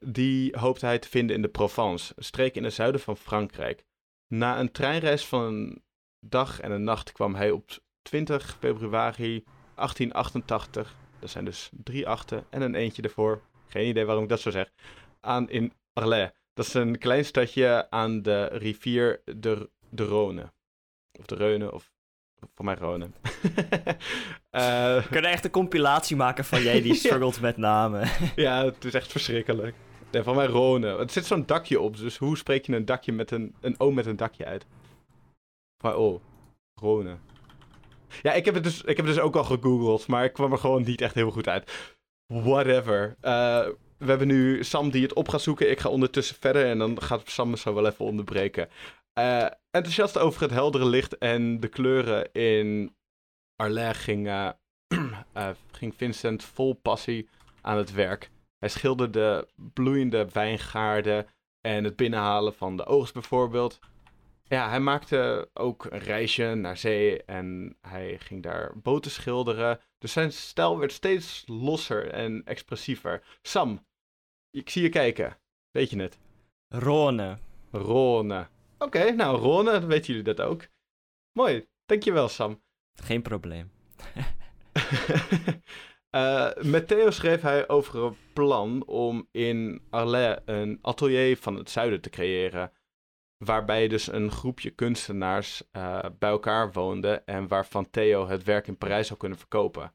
Die 0.00 0.58
hoopte 0.58 0.86
hij 0.86 0.98
te 0.98 1.08
vinden 1.08 1.36
in 1.36 1.42
de 1.42 1.48
Provence, 1.48 2.12
een 2.16 2.24
streek 2.24 2.54
in 2.54 2.64
het 2.64 2.74
zuiden 2.74 3.00
van 3.00 3.16
Frankrijk. 3.16 3.84
Na 4.26 4.60
een 4.60 4.72
treinreis 4.72 5.26
van 5.26 5.42
een 5.42 5.84
dag 6.20 6.60
en 6.60 6.70
een 6.70 6.84
nacht 6.84 7.12
kwam 7.12 7.34
hij 7.34 7.50
op 7.50 7.78
20 8.02 8.56
februari 8.58 9.44
1888, 9.74 10.96
dat 11.18 11.30
zijn 11.30 11.44
dus 11.44 11.70
drie 11.72 12.08
achten 12.08 12.46
en 12.50 12.62
een 12.62 12.74
eentje 12.74 13.02
ervoor, 13.02 13.42
geen 13.66 13.88
idee 13.88 14.04
waarom 14.04 14.22
ik 14.22 14.30
dat 14.30 14.40
zo 14.40 14.50
zeg, 14.50 14.70
aan 15.20 15.50
in 15.50 15.72
Arles. 15.92 16.30
Dat 16.54 16.66
is 16.66 16.74
een 16.74 16.98
klein 16.98 17.24
stadje 17.24 17.90
aan 17.90 18.22
de 18.22 18.44
rivier 18.44 19.22
de, 19.24 19.70
de 19.88 20.04
Rhône. 20.04 20.52
Of 21.18 21.26
de 21.26 21.34
Reune, 21.34 21.72
of 21.72 21.92
voor 22.54 22.64
mij 22.64 22.76
Rhône. 22.76 23.08
Eh, 24.50 24.96
We 24.96 25.08
kunnen 25.10 25.30
echt 25.30 25.44
een 25.44 25.50
compilatie 25.50 26.16
maken 26.16 26.44
van 26.44 26.62
jij 26.62 26.82
die 26.82 26.94
struggelt 27.04 27.40
met 27.40 27.56
namen. 27.56 28.08
ja, 28.36 28.64
het 28.64 28.84
is 28.84 28.94
echt 28.94 29.10
verschrikkelijk. 29.10 29.74
Nee, 30.10 30.22
van 30.22 30.36
mij 30.36 30.46
Rhône. 30.48 30.98
Het 30.98 31.12
zit 31.12 31.26
zo'n 31.26 31.46
dakje 31.46 31.80
op, 31.80 31.96
dus 31.96 32.16
hoe 32.16 32.36
spreek 32.36 32.66
je 32.66 32.76
een 32.76 32.84
dakje 32.84 33.12
met 33.12 33.30
een, 33.30 33.54
een 33.60 33.80
O 33.80 33.90
met 33.90 34.06
een 34.06 34.16
dakje 34.16 34.44
uit? 34.44 34.66
Maar 35.84 35.96
oh, 35.96 36.20
Rhône. 36.80 37.33
Ja, 38.22 38.32
ik 38.32 38.44
heb, 38.44 38.54
het 38.54 38.64
dus, 38.64 38.80
ik 38.80 38.96
heb 38.96 39.06
het 39.06 39.14
dus 39.14 39.24
ook 39.24 39.36
al 39.36 39.44
gegoogeld, 39.44 40.06
maar 40.06 40.24
ik 40.24 40.32
kwam 40.32 40.52
er 40.52 40.58
gewoon 40.58 40.82
niet 40.82 41.00
echt 41.00 41.14
heel 41.14 41.30
goed 41.30 41.48
uit. 41.48 41.92
Whatever. 42.26 43.16
Eh, 43.20 43.66
we 43.98 44.06
hebben 44.06 44.26
nu 44.26 44.64
Sam 44.64 44.90
die 44.90 45.02
het 45.02 45.12
op 45.12 45.28
gaat 45.28 45.42
zoeken. 45.42 45.70
Ik 45.70 45.80
ga 45.80 45.88
ondertussen 45.88 46.36
verder 46.40 46.66
en 46.66 46.78
dan 46.78 47.02
gaat 47.02 47.30
Sam 47.30 47.50
me 47.50 47.56
zo 47.56 47.74
wel 47.74 47.86
even 47.86 48.04
onderbreken. 48.04 48.68
Eh, 49.12 49.46
enthousiast 49.70 50.18
over 50.18 50.42
het 50.42 50.50
heldere 50.50 50.86
licht 50.86 51.18
en 51.18 51.60
de 51.60 51.68
kleuren 51.68 52.32
in 52.32 52.94
Arles 53.56 53.96
ging, 53.96 54.28
eh, 55.32 55.48
ging 55.72 55.94
Vincent 55.96 56.44
vol 56.44 56.74
passie 56.74 57.28
aan 57.60 57.76
het 57.76 57.92
werk. 57.92 58.30
Hij 58.58 58.68
schilderde 58.68 59.48
bloeiende 59.72 60.28
wijngaarden 60.32 61.26
en 61.60 61.84
het 61.84 61.96
binnenhalen 61.96 62.54
van 62.54 62.76
de 62.76 62.86
oogst 62.86 63.12
bijvoorbeeld. 63.12 63.78
Ja, 64.48 64.68
hij 64.68 64.80
maakte 64.80 65.50
ook 65.54 65.84
een 65.84 65.98
reisje 65.98 66.54
naar 66.54 66.76
zee 66.76 67.22
en 67.24 67.76
hij 67.80 68.18
ging 68.18 68.42
daar 68.42 68.78
boten 68.78 69.10
schilderen. 69.10 69.80
Dus 69.98 70.12
zijn 70.12 70.32
stijl 70.32 70.78
werd 70.78 70.92
steeds 70.92 71.44
losser 71.46 72.10
en 72.10 72.42
expressiever. 72.44 73.38
Sam, 73.42 73.86
ik 74.50 74.70
zie 74.70 74.82
je 74.82 74.88
kijken. 74.88 75.38
Weet 75.70 75.90
je 75.90 76.00
het? 76.00 76.18
Rone. 76.68 77.38
Rone. 77.70 78.48
Oké, 78.78 79.10
nou 79.10 79.38
Rone, 79.38 79.70
dan 79.70 79.86
weten 79.86 80.06
jullie 80.06 80.34
dat 80.34 80.40
ook. 80.40 80.66
Mooi, 81.32 81.68
dankjewel 81.86 82.28
Sam. 82.28 82.62
Geen 82.94 83.22
probleem. 83.22 83.70
Eh, 86.14 86.50
met 86.62 86.88
Theo 86.88 87.10
schreef 87.10 87.40
hij 87.40 87.68
over 87.68 88.04
een 88.04 88.16
plan 88.32 88.86
om 88.86 89.28
in 89.30 89.82
Arles 89.90 90.38
een 90.44 90.78
atelier 90.82 91.36
van 91.36 91.56
het 91.56 91.70
zuiden 91.70 92.00
te 92.00 92.10
creëren. 92.10 92.72
Waarbij 93.44 93.88
dus 93.88 94.12
een 94.12 94.30
groepje 94.30 94.70
kunstenaars 94.70 95.62
eh, 95.70 96.04
bij 96.18 96.30
elkaar 96.30 96.72
woonde 96.72 97.22
en 97.24 97.48
waarvan 97.48 97.90
Theo 97.90 98.26
het 98.26 98.44
werk 98.44 98.66
in 98.66 98.78
Parijs 98.78 99.06
zou 99.06 99.18
kunnen 99.18 99.38
verkopen. 99.38 99.94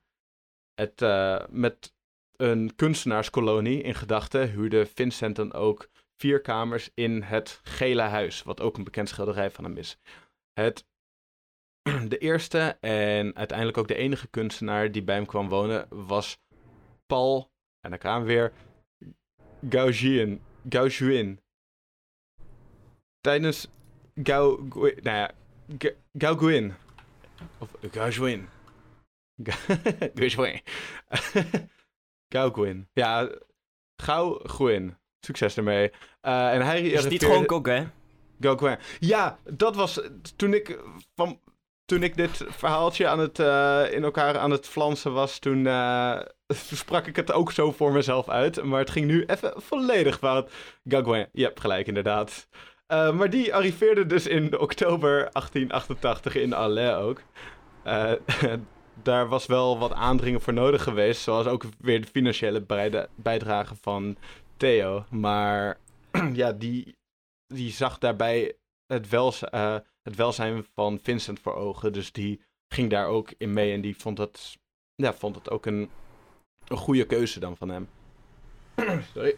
Het, 0.73 1.01
eh, 1.01 1.43
met 1.49 1.93
een 2.35 2.75
kunstenaarskolonie 2.75 3.81
in 3.81 3.95
gedachten 3.95 4.49
huurde 4.49 4.85
Vincent 4.85 5.35
dan 5.35 5.53
ook 5.53 5.89
vier 6.15 6.41
kamers 6.41 6.91
in 6.93 7.21
het 7.21 7.59
Gele 7.63 8.01
Huis, 8.01 8.43
wat 8.43 8.61
ook 8.61 8.77
een 8.77 8.83
bekend 8.83 9.09
schilderij 9.09 9.51
van 9.51 9.63
hem 9.63 9.77
is. 9.77 9.97
Het 10.53 10.85
de 12.07 12.17
eerste 12.17 12.77
en 12.79 13.35
uiteindelijk 13.35 13.77
ook 13.77 13.87
de 13.87 13.95
enige 13.95 14.27
kunstenaar 14.27 14.91
die 14.91 15.03
bij 15.03 15.15
hem 15.15 15.25
kwam 15.25 15.49
wonen 15.49 15.87
was 15.89 16.39
Paul, 17.05 17.51
en 17.81 17.89
dan 17.89 17.99
gaan 17.99 18.21
we 18.21 18.27
weer, 18.27 18.53
Gauguin. 19.69 20.41
Gauguin. 20.69 21.39
Tijdens 23.29 23.67
Gau... 24.23 24.67
Nou 24.73 25.17
ja, 25.17 25.31
Ga- 25.77 25.93
Gauguin. 26.17 26.73
Of 27.57 27.69
Gauguin. 27.91 28.49
Ga- 29.43 29.77
Gauguin. 30.15 30.61
Gauguin. 32.29 32.87
Ja, 32.93 33.29
Gauguin. 33.95 34.97
Succes 35.25 35.57
ermee. 35.57 35.91
Eh, 36.21 36.53
en 36.53 36.61
hij 36.61 36.81
Is 36.81 37.01
het 37.01 37.11
niet 37.11 37.23
gewoon 37.23 37.45
kok, 37.45 37.67
hè? 37.67 37.83
Gauguin. 38.39 38.77
Ja, 38.99 39.39
dat 39.43 39.75
was 39.75 40.01
toen 40.35 40.53
ik 40.53 40.79
van 41.15 41.39
toen 41.85 42.03
ik 42.03 42.15
dit 42.17 42.45
verhaaltje 42.47 43.07
aan 43.07 43.19
het, 43.19 43.39
eh, 43.39 43.83
in 43.91 44.03
elkaar 44.03 44.37
aan 44.37 44.51
het 44.51 44.67
flansen 44.67 45.13
was, 45.13 45.39
toen 45.39 45.67
eh, 45.67 46.19
sprak 46.83 47.07
ik 47.07 47.15
het 47.15 47.31
ook 47.31 47.51
zo 47.51 47.71
voor 47.71 47.91
mezelf 47.91 48.29
uit. 48.29 48.63
Maar 48.63 48.79
het 48.79 48.89
ging 48.89 49.05
nu 49.05 49.23
even 49.25 49.53
volledig 49.55 50.17
fout. 50.17 50.51
Gauguin, 50.83 51.29
je 51.31 51.43
hebt 51.43 51.59
gelijk 51.59 51.87
inderdaad. 51.87 52.47
Eh, 52.89 53.11
maar 53.11 53.29
die 53.29 53.55
arriveerde 53.55 54.05
dus 54.05 54.27
in 54.27 54.59
oktober 54.59 55.09
1888 55.09 56.35
in 56.35 56.55
Alais 56.55 56.95
ook. 56.95 57.21
Eh, 57.83 58.13
daar 59.03 59.27
was 59.27 59.45
wel 59.45 59.79
wat 59.79 59.93
aandringen 59.93 60.41
voor 60.41 60.53
nodig 60.53 60.83
geweest, 60.83 61.21
zoals 61.21 61.45
ook 61.45 61.63
weer 61.79 62.01
de 62.01 62.07
financiële 62.07 62.65
bijdrage 63.15 63.75
van 63.75 64.17
Theo. 64.57 65.05
Maar 65.09 65.79
ja, 66.33 66.51
die, 66.51 66.95
die 67.47 67.71
zag 67.71 67.97
daarbij 67.97 68.53
het, 68.85 69.09
wels, 69.09 69.43
eh, 69.43 69.77
het 70.01 70.15
welzijn 70.15 70.65
van 70.73 70.99
Vincent 71.01 71.39
voor 71.39 71.55
ogen. 71.55 71.93
Dus 71.93 72.11
die 72.11 72.41
ging 72.73 72.89
daar 72.89 73.07
ook 73.07 73.33
in 73.37 73.53
mee 73.53 73.73
en 73.73 73.81
die 73.81 73.97
vond 73.97 74.17
het, 74.17 74.57
ja, 74.95 75.13
vond 75.13 75.35
het 75.35 75.49
ook 75.49 75.65
een, 75.65 75.89
een 76.67 76.77
goede 76.77 77.05
keuze 77.05 77.39
dan 77.39 77.57
van 77.57 77.69
hem. 77.69 77.89
Sorry. 79.13 79.35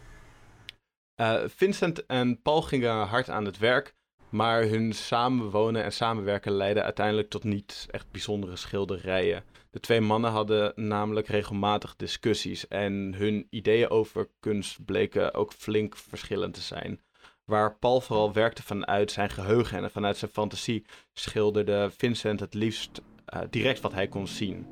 Eh, 1.22 1.42
Vincent 1.46 2.06
en 2.06 2.42
Paul 2.42 2.62
gingen 2.62 3.06
hard 3.06 3.30
aan 3.30 3.44
het 3.44 3.58
werk, 3.58 3.94
maar 4.28 4.62
hun 4.62 4.92
samenwonen 4.92 5.84
en 5.84 5.92
samenwerken 5.92 6.52
leidde 6.52 6.82
uiteindelijk 6.82 7.30
tot 7.30 7.44
niet 7.44 7.86
echt 7.90 8.10
bijzondere 8.10 8.56
schilderijen. 8.56 9.44
De 9.70 9.80
twee 9.80 10.00
mannen 10.00 10.30
hadden 10.30 10.72
namelijk 10.74 11.26
regelmatig 11.26 11.96
discussies 11.96 12.68
en 12.68 13.14
hun 13.16 13.46
ideeën 13.50 13.90
over 13.90 14.28
kunst 14.40 14.84
bleken 14.84 15.34
ook 15.34 15.52
flink 15.52 15.96
verschillend 15.96 16.54
te 16.54 16.60
zijn. 16.60 17.00
Waar 17.44 17.76
Paul 17.76 18.00
vooral 18.00 18.32
werkte 18.32 18.62
vanuit 18.62 19.10
zijn 19.10 19.30
geheugen 19.30 19.82
en 19.82 19.90
vanuit 19.90 20.16
zijn 20.16 20.30
fantasie, 20.30 20.84
schilderde 21.12 21.90
Vincent 21.96 22.40
het 22.40 22.54
liefst 22.54 23.00
eh, 23.24 23.40
direct 23.50 23.80
wat 23.80 23.92
hij 23.92 24.08
kon 24.08 24.26
zien. 24.26 24.66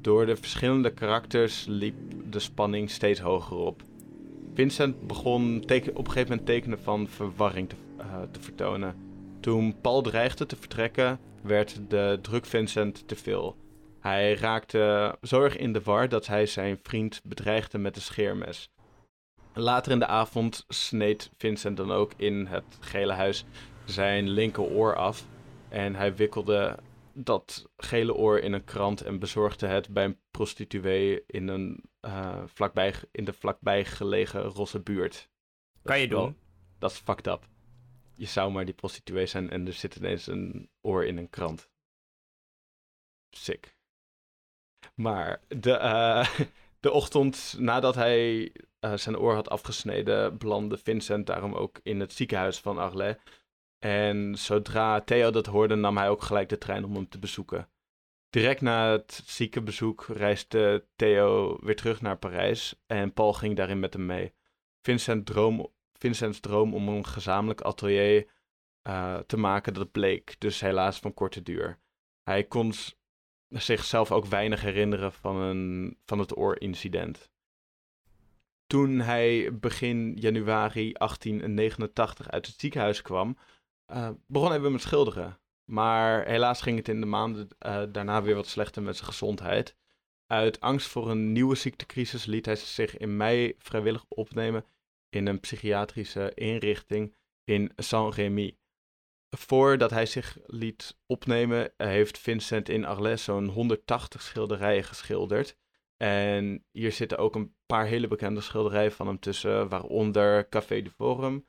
Door 0.00 0.26
de 0.26 0.36
verschillende 0.36 0.92
karakters 0.92 1.64
liep 1.68 1.96
de 2.30 2.38
spanning 2.38 2.90
steeds 2.90 3.20
hoger 3.20 3.56
op. 3.56 3.82
Vincent 4.58 5.06
begon 5.06 5.56
op 5.62 5.70
een 5.70 5.82
gegeven 5.90 6.28
moment 6.28 6.46
tekenen 6.46 6.80
van 6.80 7.08
verwarring 7.08 7.68
te, 7.68 7.76
eh, 7.98 8.22
te 8.30 8.40
vertonen. 8.40 8.96
Toen 9.40 9.80
Paul 9.80 10.02
dreigde 10.02 10.46
te 10.46 10.56
vertrekken, 10.56 11.20
werd 11.42 11.80
de 11.88 12.18
druk 12.22 12.46
Vincent 12.46 13.08
te 13.08 13.16
veel. 13.16 13.56
Hij 14.00 14.34
raakte 14.34 15.14
zo 15.22 15.42
erg 15.42 15.56
in 15.56 15.72
de 15.72 15.82
war 15.82 16.08
dat 16.08 16.26
hij 16.26 16.46
zijn 16.46 16.78
vriend 16.82 17.20
bedreigde 17.24 17.78
met 17.78 17.96
een 17.96 18.02
scheermes. 18.02 18.70
Later 19.54 19.92
in 19.92 19.98
de 19.98 20.06
avond 20.06 20.64
sneed 20.68 21.30
Vincent 21.36 21.76
dan 21.76 21.92
ook 21.92 22.12
in 22.16 22.46
het 22.46 22.78
gele 22.80 23.12
huis 23.12 23.44
zijn 23.84 24.28
linkeroor 24.28 24.96
af. 24.96 25.26
En 25.68 25.94
hij 25.94 26.14
wikkelde 26.14 26.76
dat 27.12 27.68
gele 27.76 28.14
oor 28.14 28.38
in 28.38 28.52
een 28.52 28.64
krant 28.64 29.02
en 29.02 29.18
bezorgde 29.18 29.66
het 29.66 29.88
bij 29.88 30.04
een 30.04 30.18
prostituee 30.30 31.22
in, 31.26 31.48
een, 31.48 31.82
uh, 32.08 32.42
vlakbij, 32.46 32.94
in 33.10 33.24
de 33.24 33.32
vlakbij 33.32 33.84
gelegen 33.84 34.42
rosse 34.42 34.80
buurt. 34.80 35.28
Kan 35.82 36.00
je 36.00 36.08
doen. 36.08 36.36
dat 36.78 36.90
is 36.90 36.98
fucked 36.98 37.26
up. 37.26 37.48
Je 38.14 38.26
zou 38.26 38.52
maar 38.52 38.64
die 38.64 38.74
prostituee 38.74 39.26
zijn 39.26 39.50
en 39.50 39.66
er 39.66 39.72
zit 39.72 39.96
ineens 39.96 40.26
een 40.26 40.70
oor 40.80 41.04
in 41.04 41.16
een 41.16 41.30
krant. 41.30 41.70
Sick. 43.30 43.76
Maar 44.94 45.40
de, 45.48 45.70
uh, 45.70 46.28
de 46.80 46.90
ochtend 46.90 47.54
nadat 47.58 47.94
hij 47.94 48.52
uh, 48.80 48.96
zijn 48.96 49.18
oor 49.18 49.34
had 49.34 49.48
afgesneden, 49.48 50.38
belandde 50.38 50.78
Vincent 50.78 51.26
daarom 51.26 51.54
ook 51.54 51.80
in 51.82 52.00
het 52.00 52.12
ziekenhuis 52.12 52.58
van 52.58 52.78
Arles. 52.78 53.16
En 53.78 54.34
zodra 54.38 55.00
Theo 55.00 55.30
dat 55.30 55.46
hoorde, 55.46 55.74
nam 55.74 55.96
hij 55.96 56.08
ook 56.08 56.22
gelijk 56.22 56.48
de 56.48 56.58
trein 56.58 56.84
om 56.84 56.94
hem 56.94 57.08
te 57.08 57.18
bezoeken. 57.18 57.68
Direct 58.30 58.60
na 58.60 58.90
het 58.90 59.22
ziekenbezoek 59.26 60.06
reisde 60.06 60.86
Theo 60.96 61.58
weer 61.60 61.76
terug 61.76 62.00
naar 62.00 62.18
Parijs 62.18 62.82
en 62.86 63.12
Paul 63.12 63.32
ging 63.32 63.56
daarin 63.56 63.78
met 63.78 63.92
hem 63.92 64.06
mee. 64.06 64.34
Vincent 64.80 65.26
droom, 65.26 65.72
Vincent's 65.92 66.40
droom 66.40 66.74
om 66.74 66.88
een 66.88 67.06
gezamenlijk 67.06 67.60
atelier 67.60 68.26
uh, 68.88 69.18
te 69.18 69.36
maken, 69.36 69.74
dat 69.74 69.92
bleek 69.92 70.40
dus 70.40 70.60
helaas 70.60 70.98
van 70.98 71.14
korte 71.14 71.42
duur. 71.42 71.78
Hij 72.22 72.44
kon 72.44 72.72
zichzelf 73.48 74.12
ook 74.12 74.24
weinig 74.24 74.60
herinneren 74.60 75.12
van, 75.12 75.36
een, 75.36 75.98
van 76.04 76.18
het 76.18 76.36
oorincident. 76.36 77.30
Toen 78.66 78.98
hij 78.98 79.58
begin 79.58 80.14
januari 80.14 80.92
1889 80.92 82.30
uit 82.30 82.46
het 82.46 82.60
ziekenhuis 82.60 83.02
kwam, 83.02 83.38
uh, 83.92 84.10
begon 84.26 84.48
hij 84.48 84.60
weer 84.60 84.70
met 84.70 84.80
schilderen. 84.80 85.38
Maar 85.68 86.26
helaas 86.26 86.60
ging 86.60 86.78
het 86.78 86.88
in 86.88 87.00
de 87.00 87.06
maanden 87.06 87.48
uh, 87.66 87.82
daarna 87.88 88.22
weer 88.22 88.34
wat 88.34 88.46
slechter 88.46 88.82
met 88.82 88.96
zijn 88.96 89.08
gezondheid. 89.08 89.76
Uit 90.26 90.60
angst 90.60 90.88
voor 90.88 91.10
een 91.10 91.32
nieuwe 91.32 91.54
ziektecrisis 91.54 92.24
liet 92.24 92.46
hij 92.46 92.56
zich 92.56 92.96
in 92.96 93.16
mei 93.16 93.54
vrijwillig 93.58 94.04
opnemen 94.08 94.64
in 95.08 95.26
een 95.26 95.40
psychiatrische 95.40 96.32
inrichting 96.34 97.14
in 97.44 97.72
Saint-Rémy. 97.76 98.56
Voordat 99.36 99.90
hij 99.90 100.06
zich 100.06 100.38
liet 100.46 100.98
opnemen, 101.06 101.72
heeft 101.76 102.18
Vincent 102.18 102.68
in 102.68 102.84
Arles 102.84 103.24
zo'n 103.24 103.48
180 103.48 104.22
schilderijen 104.22 104.84
geschilderd. 104.84 105.56
En 105.96 106.64
hier 106.70 106.92
zitten 106.92 107.18
ook 107.18 107.34
een 107.34 107.54
paar 107.66 107.86
hele 107.86 108.08
bekende 108.08 108.40
schilderijen 108.40 108.92
van 108.92 109.06
hem 109.06 109.18
tussen, 109.18 109.68
waaronder 109.68 110.48
Café 110.48 110.82
du 110.82 110.90
Forum, 110.90 111.46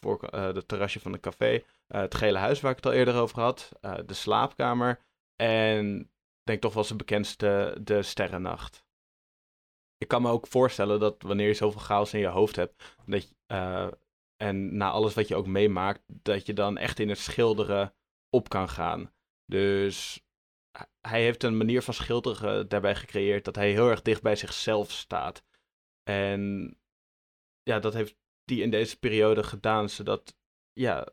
voor, 0.00 0.28
uh, 0.34 0.52
de 0.52 0.66
terrasje 0.66 1.00
van 1.00 1.12
een 1.12 1.20
café, 1.20 1.54
uh, 1.54 1.62
het 1.86 2.14
gele 2.14 2.38
huis 2.38 2.60
waar 2.60 2.70
ik 2.70 2.76
het 2.76 2.86
al 2.86 2.92
eerder 2.92 3.14
over 3.14 3.40
had, 3.40 3.72
uh, 3.80 3.94
de 4.06 4.14
slaapkamer 4.14 5.00
en 5.36 6.10
denk 6.42 6.60
toch 6.60 6.74
wel 6.74 6.84
zijn 6.84 6.98
bekendste, 6.98 7.78
de 7.82 8.02
Sterrennacht. 8.02 8.84
Ik 9.96 10.08
kan 10.08 10.22
me 10.22 10.30
ook 10.30 10.46
voorstellen 10.46 11.00
dat 11.00 11.22
wanneer 11.22 11.46
je 11.46 11.54
zoveel 11.54 11.80
chaos 11.80 12.14
in 12.14 12.20
je 12.20 12.26
hoofd 12.26 12.56
hebt, 12.56 12.96
dat 13.06 13.28
je, 13.28 13.34
en 14.36 14.76
na 14.76 14.90
alles 14.90 15.14
wat 15.14 15.28
je 15.28 15.36
ook 15.36 15.46
meemaakt, 15.46 16.02
dat 16.06 16.46
je 16.46 16.52
dan 16.52 16.78
echt 16.78 16.98
in 16.98 17.08
het 17.08 17.18
schilderen 17.18 17.94
op 18.30 18.48
kan 18.48 18.68
gaan. 18.68 19.12
Dus 19.46 20.24
hij 21.00 21.22
heeft 21.22 21.42
een 21.42 21.56
manier 21.56 21.82
van 21.82 21.94
schilderen 21.94 22.68
daarbij 22.68 22.94
gecreëerd 22.94 23.44
dat 23.44 23.54
hij 23.54 23.70
heel 23.70 23.90
erg 23.90 24.02
dicht 24.02 24.22
bij 24.22 24.36
zichzelf 24.36 24.90
staat. 24.90 25.44
En 26.02 26.70
ja, 27.62 27.78
dat 27.78 27.94
heeft 27.94 28.16
hij 28.44 28.56
in 28.56 28.70
deze 28.70 28.98
periode 28.98 29.42
gedaan, 29.42 29.88
zodat, 29.88 30.36
ja, 30.72 31.06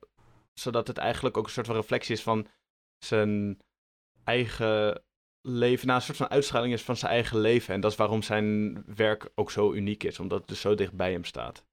zodat 0.54 0.88
het 0.88 0.98
eigenlijk 0.98 1.38
ook 1.38 1.46
een 1.46 1.52
soort 1.52 1.66
van 1.66 1.76
reflectie 1.76 2.16
is 2.16 2.24
van 2.24 2.48
zijn 3.06 3.60
eigen 4.24 5.04
leven, 5.42 5.88
nou, 5.88 6.00
een 6.00 6.06
soort 6.06 6.18
van 6.18 6.30
uitstraling 6.30 6.74
is 6.74 6.82
van 6.82 6.98
zijn 6.98 7.12
eigen 7.12 7.40
leven. 7.40 7.74
En 7.74 7.82
dat 7.82 7.92
is 7.92 7.98
waarom 7.98 8.22
zijn 8.22 8.84
werk 8.96 9.32
ook 9.36 9.52
zo 9.52 9.74
uniek 9.74 10.04
is, 10.04 10.20
omdat 10.20 10.40
het 10.40 10.48
dus 10.48 10.62
zo 10.62 10.76
dicht 10.76 10.94
bij 10.94 11.12
hem 11.12 11.24
staat. 11.24 11.66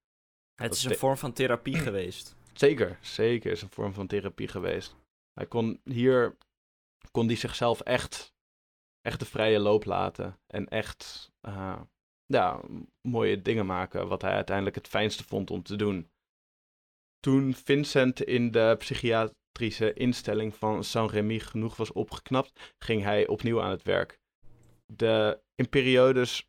Het 0.55 0.75
is 0.75 0.85
een 0.85 0.97
vorm 0.97 1.17
van 1.17 1.33
therapie 1.33 1.79
geweest. 1.89 2.37
Zeker, 2.53 2.99
zeker 3.01 3.51
is 3.51 3.63
een 3.63 3.71
vorm 3.71 3.93
van 3.93 4.07
therapie 4.07 4.49
geweest. 4.49 4.97
Hij 5.33 5.47
kon 5.47 5.81
hier 5.85 6.37
kon 7.11 7.27
hij 7.27 7.37
zichzelf 7.37 7.81
echt, 7.81 8.35
echt 9.01 9.19
de 9.19 9.27
vrije 9.27 9.59
loop 9.59 9.85
laten. 9.85 10.39
En 10.47 10.69
echt 10.69 11.33
uh, 11.43 11.81
ja, 12.29 12.61
mooie 13.01 13.43
dingen 13.43 13.67
maken, 13.67 14.09
wat 14.09 14.23
hij 14.23 14.33
uiteindelijk 14.33 14.77
het 14.77 14.89
fijnste 14.89 15.25
vond 15.25 15.51
om 15.51 15.63
te 15.63 15.77
doen. 15.77 16.11
Toen 17.21 17.55
Vincent 17.55 18.23
in 18.23 18.51
de 18.51 18.75
psychiatrische 18.79 19.93
instelling 19.93 20.55
van 20.55 20.85
Saint-Rémy 20.85 21.39
genoeg 21.39 21.77
was 21.77 21.93
opgeknapt, 21.93 22.75
ging 22.79 23.03
hij 23.03 23.27
opnieuw 23.27 23.63
aan 23.63 23.71
het 23.71 23.83
werk. 23.83 24.21
De, 24.87 25.41
in 25.55 25.69
periodes 25.69 26.47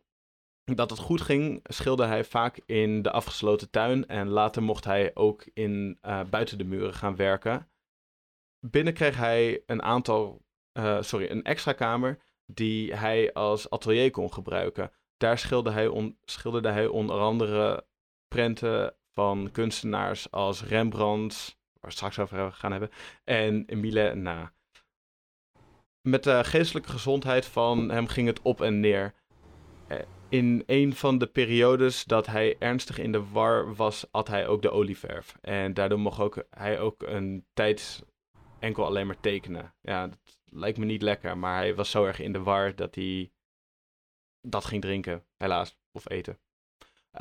dat 0.75 0.89
het 0.89 0.99
goed 0.99 1.21
ging, 1.21 1.59
schilderde 1.63 2.11
hij 2.11 2.23
vaak 2.23 2.59
in 2.65 3.01
de 3.01 3.11
afgesloten 3.11 3.69
tuin 3.69 4.07
en 4.07 4.27
later 4.27 4.63
mocht 4.63 4.83
hij 4.83 5.11
ook 5.15 5.45
in, 5.53 5.97
uh, 6.01 6.23
buiten 6.23 6.57
de 6.57 6.63
muren 6.63 6.93
gaan 6.93 7.15
werken. 7.15 7.69
Binnen 8.59 8.93
kreeg 8.93 9.15
hij 9.15 9.63
een 9.65 9.81
aantal, 9.81 10.41
uh, 10.73 11.01
sorry, 11.01 11.29
een 11.29 11.43
extra 11.43 11.73
kamer 11.73 12.19
die 12.45 12.95
hij 12.95 13.33
als 13.33 13.69
atelier 13.69 14.11
kon 14.11 14.33
gebruiken. 14.33 14.91
Daar 15.19 15.38
schilderde 15.38 15.79
hij, 15.79 16.13
schilderde 16.25 16.69
hij 16.69 16.88
onder 16.88 17.19
andere 17.19 17.86
prenten 18.27 18.95
van 19.13 19.49
kunstenaars 19.51 20.32
als 20.32 20.63
Rembrandt, 20.63 21.58
waar 21.73 21.89
we 21.89 21.95
straks 21.95 22.19
over 22.19 22.51
gaan 22.51 22.71
hebben, 22.71 22.89
en 23.23 23.63
Emile 23.65 24.15
Na. 24.15 24.53
Met 26.01 26.23
de 26.23 26.43
geestelijke 26.43 26.89
gezondheid 26.89 27.45
van 27.45 27.89
hem 27.89 28.08
ging 28.08 28.27
het 28.27 28.41
op 28.41 28.62
en 28.62 28.79
neer. 28.79 29.13
Eh, 29.88 29.97
in 30.29 30.63
een 30.65 30.95
van 30.95 31.17
de 31.17 31.27
periodes 31.27 32.03
dat 32.03 32.25
hij 32.25 32.55
ernstig 32.60 32.97
in 32.97 33.12
de 33.12 33.29
war 33.29 33.75
was, 33.75 34.05
had 34.12 34.27
hij 34.27 34.47
ook 34.47 34.62
de 34.62 34.71
olieverf. 34.71 35.36
En 35.41 35.73
daardoor 35.73 35.99
mocht 35.99 36.19
ook, 36.19 36.43
hij 36.49 36.79
ook 36.79 37.03
een 37.03 37.45
tijd 37.53 38.03
enkel 38.60 38.86
alleen 38.86 39.08
maar 39.08 39.19
tekenen. 39.19 39.73
Ja, 39.82 40.08
dat 40.08 40.17
lijkt 40.45 40.77
me 40.77 40.86
niet 40.86 41.01
lekker, 41.01 41.38
maar 41.38 41.55
hij 41.55 41.75
was 41.75 41.91
zo 41.91 42.05
erg 42.05 42.19
in 42.19 42.34
de 42.34 42.43
war 42.43 42.75
dat 42.75 42.95
hij 42.95 43.32
dat 44.41 44.65
ging 44.65 44.82
drinken, 44.82 45.25
helaas, 45.38 45.78
of 45.91 46.10
eten. 46.10 46.39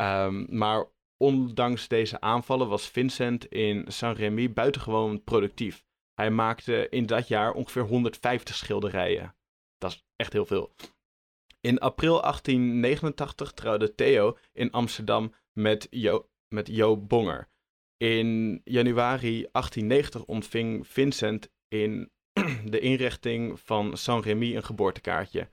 Um, 0.00 0.46
maar 0.48 0.86
ondanks 1.16 1.88
deze 1.88 2.20
aanvallen 2.20 2.68
was 2.68 2.88
Vincent 2.88 3.46
in 3.46 3.84
Saint-Rémy 3.92 4.52
buitengewoon 4.52 5.24
productief. 5.24 5.84
Hij 6.14 6.30
maakte 6.30 6.88
in 6.88 7.06
dat 7.06 7.28
jaar 7.28 7.52
ongeveer 7.52 7.82
150 7.82 8.54
schilderijen. 8.54 9.34
Dat 9.78 9.90
is 9.90 10.06
echt 10.16 10.32
heel 10.32 10.46
veel. 10.46 10.74
In 11.60 11.78
april 11.78 12.20
1889 12.20 13.52
trouwde 13.52 13.94
Theo 13.94 14.38
in 14.52 14.70
Amsterdam 14.70 15.34
met 15.52 15.86
Jo, 15.90 16.28
met 16.48 16.66
jo 16.66 16.96
Bonger. 16.96 17.48
In 17.96 18.60
januari 18.64 19.48
1890 19.52 20.24
ontving 20.24 20.86
Vincent 20.86 21.50
in 21.68 22.10
de 22.64 22.80
inrichting 22.80 23.60
van 23.60 23.96
Saint-Rémy 23.96 24.56
een 24.56 24.64
geboortekaartje. 24.64 25.48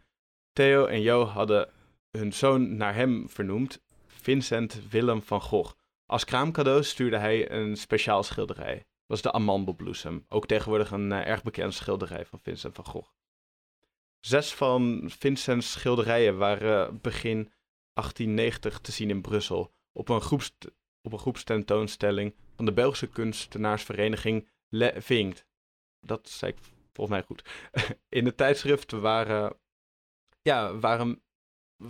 Theo 0.55 0.85
en 0.85 1.01
Jo 1.01 1.23
hadden 1.23 1.69
hun 2.11 2.33
zoon 2.33 2.77
naar 2.77 2.95
hem 2.95 3.29
vernoemd, 3.29 3.81
Vincent 4.07 4.89
Willem 4.89 5.21
van 5.21 5.41
Gogh. 5.41 5.73
Als 6.05 6.25
kraamcadeau 6.25 6.83
stuurde 6.83 7.17
hij 7.17 7.51
een 7.51 7.77
speciaal 7.77 8.23
schilderij. 8.23 8.75
Dat 8.75 8.85
was 9.05 9.21
de 9.21 9.31
amandelbloesem. 9.31 10.25
Ook 10.29 10.45
tegenwoordig 10.45 10.91
een 10.91 11.11
uh, 11.11 11.27
erg 11.27 11.43
bekend 11.43 11.73
schilderij 11.73 12.25
van 12.25 12.39
Vincent 12.39 12.75
van 12.75 12.85
Gogh. 12.85 13.09
Zes 14.19 14.53
van 14.53 15.03
Vincent's 15.19 15.71
schilderijen 15.71 16.37
waren 16.37 17.01
begin 17.01 17.51
1890 17.93 18.79
te 18.79 18.91
zien 18.91 19.09
in 19.09 19.21
Brussel. 19.21 19.73
Op 19.91 20.09
een, 20.09 20.21
groepst 20.21 20.71
op 21.01 21.13
een 21.13 21.19
groepstentoonstelling 21.19 22.35
van 22.55 22.65
de 22.65 22.73
Belgische 22.73 23.07
kunstenaarsvereniging 23.07 24.49
Le 24.69 24.93
Vingt. 24.97 25.45
Dat 25.99 26.29
zei 26.29 26.51
ik 26.51 26.57
volgens 26.93 27.17
mij 27.17 27.25
goed. 27.25 27.43
In 28.19 28.25
het 28.25 28.37
tijdschrift 28.37 28.91
waren, 28.91 29.57
ja, 30.47 30.77
waren 30.79 31.23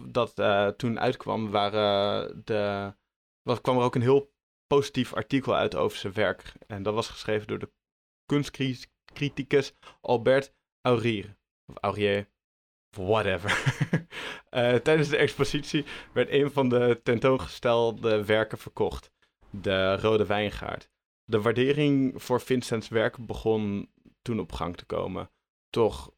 dat 0.07 0.39
uh, 0.39 0.67
toen 0.67 0.99
uitkwam, 0.99 1.49
waren 1.49 2.41
de, 2.45 2.93
wat, 3.41 3.61
kwam 3.61 3.77
er 3.77 3.83
ook 3.83 3.95
een 3.95 4.01
heel 4.01 4.33
positief 4.67 5.13
artikel 5.13 5.55
uit 5.55 5.75
over 5.75 5.97
zijn 5.97 6.13
werk. 6.13 6.53
En 6.67 6.83
dat 6.83 6.93
was 6.93 7.09
geschreven 7.09 7.47
door 7.47 7.59
de 7.59 7.71
kunstcriticus 8.25 9.73
Albert 10.01 10.53
Aurier. 10.81 11.37
Of 11.65 11.75
Aurier, 11.77 12.29
whatever. 12.89 13.51
uh, 14.51 14.75
tijdens 14.87 15.09
de 15.09 15.17
expositie 15.17 15.85
werd 16.13 16.29
een 16.29 16.51
van 16.51 16.69
de 16.69 16.99
tentoongestelde 17.03 18.25
werken 18.25 18.57
verkocht. 18.57 19.11
De 19.49 19.95
Rode 19.95 20.25
Wijngaard. 20.25 20.89
De 21.23 21.41
waardering 21.41 22.23
voor 22.23 22.41
Vincents 22.41 22.87
werk 22.87 23.25
begon 23.25 23.91
toen 24.21 24.39
op 24.39 24.51
gang 24.51 24.77
te 24.77 24.85
komen. 24.85 25.31
Toch 25.69 26.14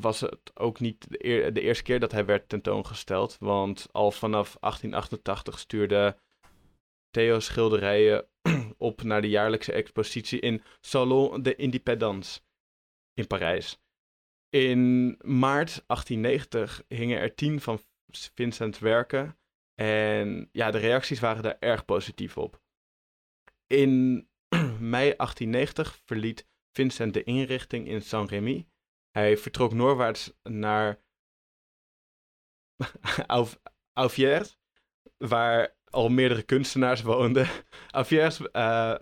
was 0.00 0.20
het 0.20 0.50
ook 0.54 0.80
niet 0.80 1.06
de, 1.08 1.60
eerste 1.60 1.82
keer 1.82 2.00
dat 2.00 2.12
hij 2.12 2.24
werd 2.24 2.48
tentoongesteld. 2.48 3.36
Want 3.40 3.88
al 3.92 4.10
vanaf 4.10 4.56
1888 4.60 5.58
stuurde 5.58 6.16
Theo 7.10 7.40
schilderijen 7.40 8.28
op 8.78 9.02
naar 9.02 9.20
de 9.20 9.28
jaarlijkse 9.28 9.72
expositie 9.72 10.40
in 10.40 10.62
Salon 10.80 11.42
de 11.42 11.56
Indépendance 11.56 12.40
in 13.14 13.26
Parijs. 13.26 13.80
In 14.48 15.06
maart 15.20 15.82
1890 15.86 16.84
hingen 16.88 17.18
er 17.18 17.34
tien 17.34 17.60
van 17.60 17.80
Vincent 18.34 18.78
werken. 18.78 19.38
En 19.74 20.48
ja, 20.52 20.70
de 20.70 20.78
reacties 20.78 21.20
waren 21.20 21.42
daar 21.42 21.56
erg 21.58 21.84
positief 21.84 22.36
op. 22.36 22.62
In 23.66 24.28
mei 24.94 25.14
1890 25.16 26.00
verliet 26.04 26.46
Vincent 26.72 27.14
de 27.14 27.24
inrichting 27.24 27.86
in 27.86 28.02
Saint-Rémy. 28.02 28.66
Hij 29.18 29.36
vertrok 29.36 29.72
noordwaarts 29.72 30.32
naar 30.42 30.98
Auviers, 33.92 34.58
waar 35.16 35.76
al 35.84 36.08
meerdere 36.08 36.42
kunstenaars 36.42 37.02
woonden. 37.02 37.48
Auviers 37.90 38.40
uh, 38.52 38.94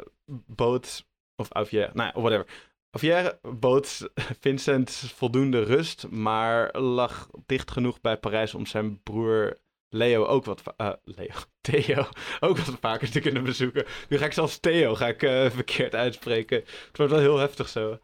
bood, 0.47 1.07
of 1.35 1.51
Auviers, 1.51 1.93
nou 1.93 2.11
whatever. 2.15 2.47
Auviers 2.91 3.33
bood 3.43 4.09
Vincent 4.41 4.91
voldoende 4.91 5.63
rust, 5.63 6.09
maar 6.09 6.79
lag 6.79 7.29
dicht 7.47 7.71
genoeg 7.71 8.01
bij 8.01 8.17
Parijs 8.17 8.55
om 8.55 8.67
zijn 8.67 9.03
broer 9.03 9.59
Leo 9.89 10.25
ook 10.25 10.45
wat, 10.45 10.63
uh, 10.77 10.93
Leo, 11.05 11.35
Theo 11.61 12.09
ook 12.41 12.59
wat 12.59 12.77
vaker 12.81 13.11
te 13.11 13.21
kunnen 13.21 13.45
bezoeken. 13.45 13.87
Nu 14.09 14.19
ga 14.19 14.25
ik 14.25 14.33
zelfs 14.33 14.59
Theo 14.59 14.95
ga 14.95 15.09
ik, 15.09 15.23
uh, 15.23 15.51
verkeerd 15.51 15.95
uitspreken. 15.95 16.57
Het 16.59 16.97
wordt 16.97 17.13
wel 17.13 17.21
heel 17.21 17.39
heftig 17.39 17.69
zo. 17.69 17.99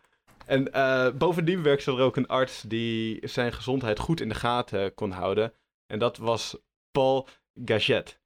En 0.46 0.68
uh, 0.76 1.10
bovendien 1.10 1.62
werkte 1.62 1.90
er 1.90 2.00
ook 2.00 2.16
een 2.16 2.26
arts 2.26 2.62
die 2.62 3.28
zijn 3.28 3.52
gezondheid 3.52 3.98
goed 3.98 4.20
in 4.20 4.28
de 4.28 4.34
gaten 4.34 4.94
kon 4.94 5.10
houden. 5.10 5.52
En 5.86 5.98
dat 5.98 6.16
was 6.16 6.56
Paul 6.90 7.28
Gaget. 7.64 8.20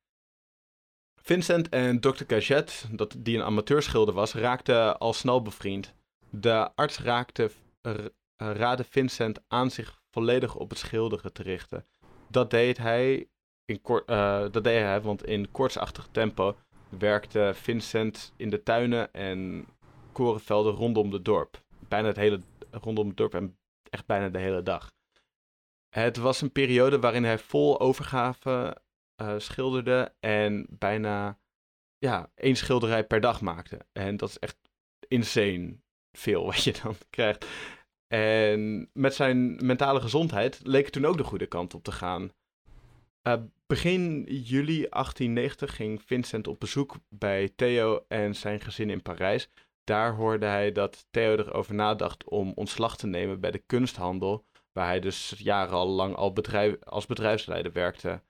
Vincent 1.22 1.68
en 1.68 2.00
Dr. 2.00 2.24
Gaget, 2.26 2.88
dat, 2.90 3.14
die 3.18 3.36
een 3.36 3.44
amateurschilder 3.44 4.14
was, 4.14 4.34
raakten 4.34 4.98
al 4.98 5.12
snel 5.12 5.42
bevriend. 5.42 5.94
De 6.30 6.70
arts 6.74 6.98
raakte, 6.98 7.50
raadde 8.36 8.84
Vincent 8.84 9.40
aan 9.48 9.70
zich 9.70 10.00
volledig 10.10 10.54
op 10.54 10.70
het 10.70 10.78
schilderen 10.78 11.32
te 11.32 11.42
richten. 11.42 11.86
Dat 12.30 12.50
deed 12.50 12.78
hij, 12.78 13.28
in 13.64 13.80
kort, 13.80 14.10
uh, 14.10 14.40
dat 14.50 14.64
deed 14.64 14.82
hij 14.82 15.00
want 15.00 15.24
in 15.24 15.50
kortsachtig 15.50 16.08
tempo 16.10 16.56
werkte 16.88 17.52
Vincent 17.54 18.32
in 18.36 18.50
de 18.50 18.62
tuinen 18.62 19.12
en 19.12 19.66
korenvelden 20.12 20.72
rondom 20.72 21.12
het 21.12 21.24
dorp. 21.24 21.64
Bijna 21.88 22.06
het 22.06 22.16
hele, 22.16 22.40
rondom 22.70 23.08
het 23.08 23.16
dorp 23.16 23.34
en 23.34 23.58
echt 23.90 24.06
bijna 24.06 24.28
de 24.28 24.38
hele 24.38 24.62
dag. 24.62 24.94
Het 25.88 26.16
was 26.16 26.40
een 26.40 26.52
periode 26.52 26.98
waarin 26.98 27.24
hij 27.24 27.38
vol 27.38 27.80
overgave 27.80 28.76
uh, 29.22 29.34
schilderde 29.38 30.14
en 30.20 30.66
bijna 30.70 31.38
ja, 31.98 32.30
één 32.34 32.56
schilderij 32.56 33.06
per 33.06 33.20
dag 33.20 33.40
maakte. 33.40 33.78
En 33.92 34.16
dat 34.16 34.28
is 34.28 34.38
echt 34.38 34.56
insane 35.08 35.76
veel 36.12 36.44
wat 36.50 36.64
je 36.64 36.74
dan 36.82 36.96
krijgt. 37.10 37.46
En 38.06 38.90
met 38.92 39.14
zijn 39.14 39.66
mentale 39.66 40.00
gezondheid 40.00 40.60
leek 40.62 40.84
het 40.84 40.92
toen 40.92 41.04
ook 41.04 41.16
de 41.16 41.24
goede 41.24 41.46
kant 41.46 41.74
op 41.74 41.82
te 41.82 41.92
gaan. 41.92 42.32
Uh, 43.22 43.34
begin 43.66 44.22
juli 44.22 44.86
1890 44.88 45.76
ging 45.76 46.02
Vincent 46.02 46.46
op 46.46 46.60
bezoek 46.60 46.96
bij 47.08 47.48
Theo 47.48 48.04
en 48.08 48.34
zijn 48.34 48.60
gezin 48.60 48.90
in 48.90 49.02
Parijs. 49.02 49.48
Daar 49.86 50.14
hoorde 50.14 50.46
hij 50.46 50.72
dat 50.72 51.06
Theo 51.10 51.36
erover 51.36 51.74
nadacht 51.74 52.24
om 52.24 52.52
ontslag 52.54 52.96
te 52.96 53.06
nemen 53.06 53.40
bij 53.40 53.50
de 53.50 53.58
kunsthandel, 53.58 54.44
waar 54.72 54.86
hij 54.86 55.00
dus 55.00 55.34
jarenlang 55.38 56.14
al 56.14 56.32
bedrijf, 56.32 56.84
als 56.84 57.06
bedrijfsleider 57.06 57.72
werkte. 57.72 58.22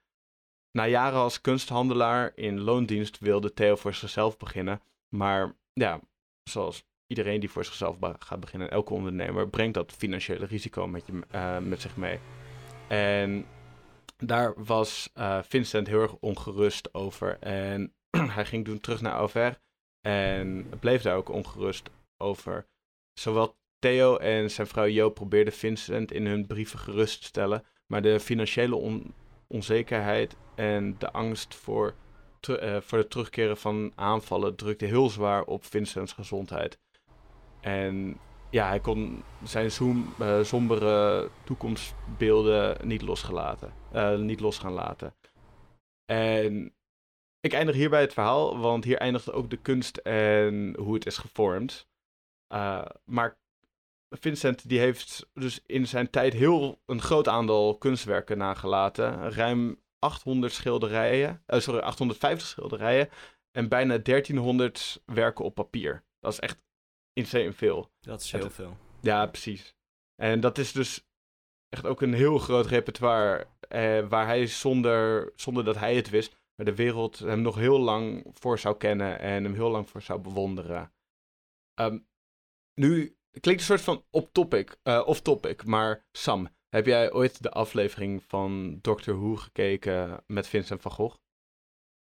Na 0.71 0.87
jaren 0.87 1.19
als 1.19 1.41
kunsthandelaar 1.41 2.33
in 2.35 2.61
loondienst 2.61 3.19
wilde 3.19 3.53
Theo 3.53 3.77
voor 3.77 3.95
zichzelf 3.95 4.37
beginnen. 4.37 4.81
Maar 5.09 5.57
ja, 5.73 6.01
zoals 6.43 6.85
iedereen 7.07 7.41
die 7.41 7.51
voor 7.51 7.65
zichzelf 7.65 7.97
gaat 8.19 8.41
beginnen, 8.41 8.71
elke 8.71 8.95
ondernemer, 8.95 9.49
brengt 9.49 9.75
dat 9.75 9.93
financiële 9.93 10.47
risico 10.47 10.87
met, 10.87 11.07
je, 11.07 11.21
uh, 11.35 11.59
met 11.59 11.81
zich 11.81 11.97
mee. 11.97 12.19
En 12.89 13.47
daar 14.17 14.65
was 14.65 15.11
uh, 15.15 15.43
Vincent 15.43 15.87
heel 15.87 16.01
erg 16.01 16.15
ongerust 16.15 16.95
over. 16.95 17.39
En 17.39 17.95
hij 18.37 18.45
ging 18.45 18.65
toen 18.65 18.81
terug 18.81 19.01
naar 19.01 19.13
Auvers 19.13 19.57
en 20.07 20.69
bleef 20.81 21.03
daar 21.03 21.17
ook 21.17 21.29
ongerust 21.29 21.91
over. 22.17 22.67
Zowel 23.21 23.57
Theo 23.79 24.17
en 24.17 24.51
zijn 24.51 24.67
vrouw 24.67 24.87
Jo 24.87 25.11
probeerden 25.11 25.53
Vincent 25.53 26.13
in 26.13 26.27
hun 26.27 26.47
brieven 26.47 26.79
gerust 26.79 27.21
te 27.21 27.27
stellen. 27.27 27.65
Maar 27.87 28.03
de 28.03 28.21
financiële 28.21 28.75
on 28.75 29.15
onzekerheid 29.47 30.37
en 30.55 30.99
de 30.99 31.13
angst 31.13 31.55
voor, 31.55 31.95
uh, 32.49 32.77
voor 32.81 32.99
het 32.99 33.11
terugkeren 33.11 33.57
van 33.57 33.93
aanvallen 33.95 34.57
drukte 34.57 34.85
heel 34.85 35.11
zwaar 35.11 35.45
op 35.45 35.65
Vincent's 35.65 36.13
gezondheid. 36.13 36.79
En 37.61 38.19
ja, 38.51 38.69
hij 38.69 38.81
kon 38.81 39.23
zijn 39.45 39.71
uh, 40.21 40.43
sombere 40.43 41.29
toekomstbeelden 41.45 42.87
niet 42.87 43.03
losgelaten, 43.03 43.73
uh, 43.95 44.19
niet 44.19 44.41
los 44.41 44.59
gaan 44.59 44.73
laten. 44.73 45.15
En 46.05 46.76
ik 47.41 47.53
eindig 47.53 47.75
hierbij 47.75 48.01
het 48.01 48.13
verhaal, 48.13 48.59
want 48.59 48.85
hier 48.85 48.99
eindigt 48.99 49.33
ook 49.33 49.51
de 49.51 49.57
kunst 49.57 49.97
en 49.97 50.77
hoe 50.79 50.95
het 50.95 51.07
is 51.07 51.17
gevormd. 51.19 51.89
Uh, 52.55 52.85
maar 53.05 53.39
Vincent 54.09 54.69
die 54.69 54.79
heeft 54.79 55.27
dus 55.35 55.61
in 55.67 55.87
zijn 55.87 56.11
tijd 56.11 56.33
heel 56.33 56.83
een 56.87 57.01
groot 57.01 57.29
aantal 57.29 57.79
kunstwerken 57.79 58.39
nagelaten. 58.39 59.31
Ruim 59.33 59.81
800 59.99 60.53
schilderijen, 60.53 61.43
uh, 61.47 61.61
sorry, 61.61 61.81
850 61.81 62.49
schilderijen 62.49 63.09
en 63.51 63.69
bijna 63.69 63.99
1300 63.99 65.03
werken 65.05 65.45
op 65.45 65.55
papier. 65.55 66.05
Dat 66.21 66.33
is 66.33 66.39
echt 66.39 66.59
insane 67.13 67.53
veel. 67.53 67.91
Dat 68.01 68.21
is 68.21 68.33
heel 68.33 68.51
veel. 68.51 68.77
Ja, 69.01 69.27
precies. 69.27 69.75
En 70.17 70.41
dat 70.41 70.59
is 70.59 70.73
dus 70.73 71.07
echt 71.69 71.87
ook 71.87 72.03
een 72.03 72.15
heel 72.15 72.39
groot 72.39 72.67
repertoire 72.67 73.47
eh, 73.69 74.09
waar 74.09 74.27
hij 74.27 74.47
zonder, 74.47 75.33
zonder 75.37 75.65
dat 75.65 75.77
hij 75.77 75.97
het 75.97 76.11
wist, 76.11 76.37
de 76.57 76.75
wereld 76.75 77.19
hem 77.19 77.41
nog 77.41 77.55
heel 77.55 77.79
lang 77.79 78.27
voor 78.33 78.59
zou 78.59 78.77
kennen 78.77 79.19
en 79.19 79.45
hem 79.45 79.55
heel 79.55 79.71
lang 79.71 79.89
voor 79.89 80.03
zou 80.03 80.21
bewonderen. 80.21 80.93
Um, 81.81 82.07
nu 82.75 83.17
klinkt 83.41 83.61
een 83.61 83.67
soort 83.67 83.81
van 83.81 84.05
op-topic, 84.11 84.77
uh, 84.83 85.03
off-topic, 85.07 85.65
maar 85.65 86.07
Sam, 86.13 86.49
heb 86.69 86.87
jij 86.87 87.13
ooit 87.13 87.43
de 87.43 87.51
aflevering 87.51 88.23
van 88.23 88.79
Doctor 88.81 89.15
Who 89.15 89.37
gekeken 89.37 90.25
met 90.27 90.47
Vincent 90.47 90.83
van 90.83 90.91
Gogh? 90.91 91.17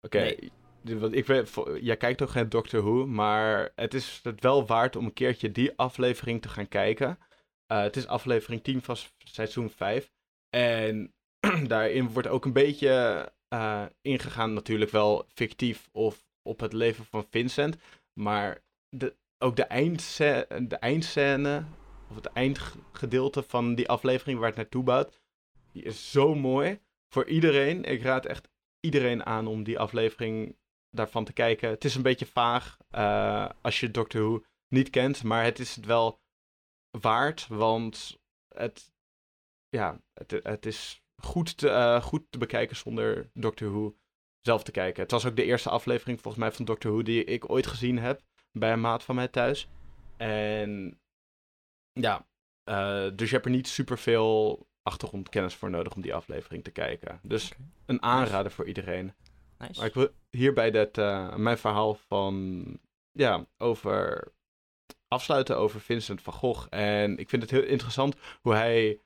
Oké, 0.02 0.18
okay. 0.18 0.52
nee. 0.82 1.12
ik 1.12 1.26
weet, 1.26 1.54
jij 1.82 1.98
kijkt 1.98 2.18
toch 2.18 2.32
geen 2.32 2.50
Doctor 2.50 2.82
Who, 2.82 3.06
maar 3.06 3.72
het 3.76 3.94
is 3.94 4.20
het 4.24 4.42
wel 4.42 4.66
waard 4.66 4.96
om 4.96 5.06
een 5.06 5.14
keertje 5.14 5.52
die 5.52 5.78
aflevering 5.78 6.42
te 6.42 6.50
gaan 6.50 6.68
kijken. 6.68 7.20
Uh, 7.72 7.82
het 7.82 7.96
is 7.96 8.08
aflevering 8.08 8.64
10 8.64 8.82
van 8.82 8.96
seizoen 9.18 9.70
5. 9.70 10.12
En 10.50 11.14
daarin 11.68 12.10
wordt 12.10 12.28
ook 12.28 12.46
een 12.46 12.54
beetje 12.54 13.32
uh, 13.54 13.86
ingegaan, 14.02 14.54
natuurlijk 14.54 14.92
wel 14.92 15.26
fictief 15.34 15.90
of 15.92 16.28
op 16.42 16.60
het 16.60 16.74
leven 16.74 17.06
van 17.06 17.26
Vincent. 17.30 17.78
Maar 18.14 18.62
de, 18.90 19.16
ook 19.38 19.56
de 19.56 19.64
eindscène, 19.64 20.68
de 20.68 20.76
eindscène, 20.76 21.66
of 22.10 22.16
het 22.16 22.26
eindgedeelte 22.26 23.44
van 23.44 23.76
die 23.76 23.90
aflevering 23.90 24.40
waar 24.40 24.48
het 24.48 24.58
naartoe 24.58 24.84
bouwt, 24.84 25.22
die 25.72 25.84
is 25.84 26.12
zo 26.12 26.36
mooi 26.36 26.80
voor 27.14 27.26
iedereen. 27.26 27.84
Ik 27.84 28.02
raad 28.02 28.26
echt 28.26 28.50
iedereen 28.80 29.26
aan 29.26 29.48
om 29.48 29.64
die 29.64 29.80
aflevering 29.80 30.58
daarvan 30.90 31.26
te 31.26 31.34
kijken. 31.34 31.70
Het 31.70 31.86
is 31.86 31.96
een 31.96 32.02
beetje 32.02 32.26
vaag 32.26 32.78
uh, 32.92 33.50
als 33.62 33.80
je 33.80 33.92
Doctor 33.92 34.22
Who 34.22 34.44
niet 34.68 34.90
kent, 34.90 35.24
maar 35.24 35.44
het 35.44 35.60
is 35.60 35.76
het 35.76 35.86
wel 35.86 36.20
waard, 37.02 37.48
want 37.48 38.20
het, 38.56 38.94
ja, 39.70 40.02
het, 40.14 40.32
het 40.44 40.66
is 40.66 41.04
goed 41.20 41.58
te, 41.58 41.68
uh, 41.68 42.02
goed 42.02 42.24
te 42.30 42.38
bekijken 42.38 42.76
zonder 42.76 43.30
Doctor 43.34 43.72
Who 43.72 43.96
zelf 44.42 44.64
te 44.64 44.72
kijken. 44.72 45.02
Het 45.02 45.12
was 45.12 45.26
ook 45.26 45.36
de 45.36 45.44
eerste 45.44 45.70
aflevering 45.70 46.22
volgens 46.22 46.44
mij 46.44 46.52
van 46.52 46.66
Doctor 46.66 46.92
Who 46.92 47.02
die 47.02 47.24
ik 47.24 47.50
ooit 47.50 47.68
gezien 47.68 48.00
heb 48.00 48.22
bij 48.52 48.72
een 48.72 48.82
maat 48.82 49.04
van 49.04 49.16
mij 49.16 49.28
thuis. 49.28 49.70
En 50.18 51.00
ja, 51.92 52.28
uh, 52.70 53.10
dus 53.16 53.30
je 53.30 53.34
hebt 53.34 53.46
er 53.46 53.52
niet 53.52 53.68
super 53.68 53.98
veel 53.98 54.68
achtergrondkennis 54.84 55.56
voor 55.56 55.70
nodig 55.70 55.96
om 55.96 56.02
die 56.02 56.14
aflevering 56.14 56.64
te 56.64 56.72
kijken. 56.72 57.20
Dus 57.24 57.52
okay. 57.52 57.66
een 57.86 58.02
aanrader 58.02 58.44
nice. 58.44 58.56
voor 58.56 58.66
iedereen. 58.66 59.14
Nice. 59.58 59.80
Maar 59.80 59.88
ik 59.88 59.94
wil 59.94 60.10
hierbij 60.30 60.72
dat, 60.72 60.98
uh, 60.98 61.36
mijn 61.36 61.58
verhaal 61.58 61.96
van, 61.96 62.64
ja, 63.12 63.46
over 63.58 64.32
afsluiten 65.08 65.58
over 65.58 65.82
Vincent 65.82 66.22
van 66.22 66.34
Gogh. 66.34 66.68
En 66.70 67.18
ik 67.18 67.30
vind 67.30 67.42
het 67.42 67.52
heel 67.52 67.64
interessant 67.64 68.16
hoe 68.42 68.54
hij 68.54 69.00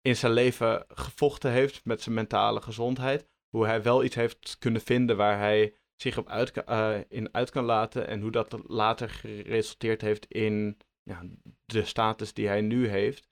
in 0.00 0.16
zijn 0.16 0.32
leven 0.32 0.84
gevochten 0.88 1.50
heeft 1.50 1.84
met 1.84 2.02
zijn 2.02 2.14
mentale 2.14 2.60
gezondheid. 2.60 3.28
Hoe 3.48 3.66
hij 3.66 3.82
wel 3.82 4.04
iets 4.04 4.14
heeft 4.14 4.56
kunnen 4.58 4.80
vinden 4.80 5.16
waar 5.16 5.38
hij 5.38 5.74
zich 5.96 6.18
op 6.18 6.28
uit, 6.28 6.62
uh, 6.68 6.98
in 7.08 7.34
uit 7.34 7.50
kan 7.50 7.64
laten. 7.64 8.06
En 8.06 8.20
hoe 8.20 8.30
dat 8.30 8.58
later 8.66 9.10
geresulteerd 9.10 10.00
heeft 10.00 10.26
in 10.26 10.78
ja, 11.02 11.22
de 11.64 11.84
status 11.84 12.32
die 12.32 12.46
hij 12.46 12.60
nu 12.60 12.88
heeft. 12.88 13.28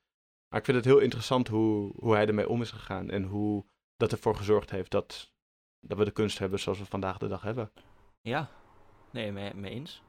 Maar 0.49 0.59
ik 0.59 0.65
vind 0.65 0.77
het 0.77 0.87
heel 0.87 0.99
interessant 0.99 1.49
hoe, 1.49 1.93
hoe 1.97 2.15
hij 2.15 2.27
ermee 2.27 2.49
om 2.49 2.61
is 2.61 2.71
gegaan. 2.71 3.11
En 3.11 3.23
hoe 3.23 3.67
dat 3.97 4.13
ervoor 4.13 4.37
gezorgd 4.37 4.71
heeft 4.71 4.91
dat, 4.91 5.33
dat 5.81 5.99
we 5.99 6.05
de 6.05 6.11
kunst 6.11 6.39
hebben 6.39 6.59
zoals 6.59 6.79
we 6.79 6.85
vandaag 6.85 7.19
de 7.19 7.29
dag 7.29 7.43
hebben. 7.43 7.73
Ja, 8.21 8.51
nee, 9.13 9.33
mee, 9.33 9.55
mee 9.55 9.71
eens. 9.71 10.03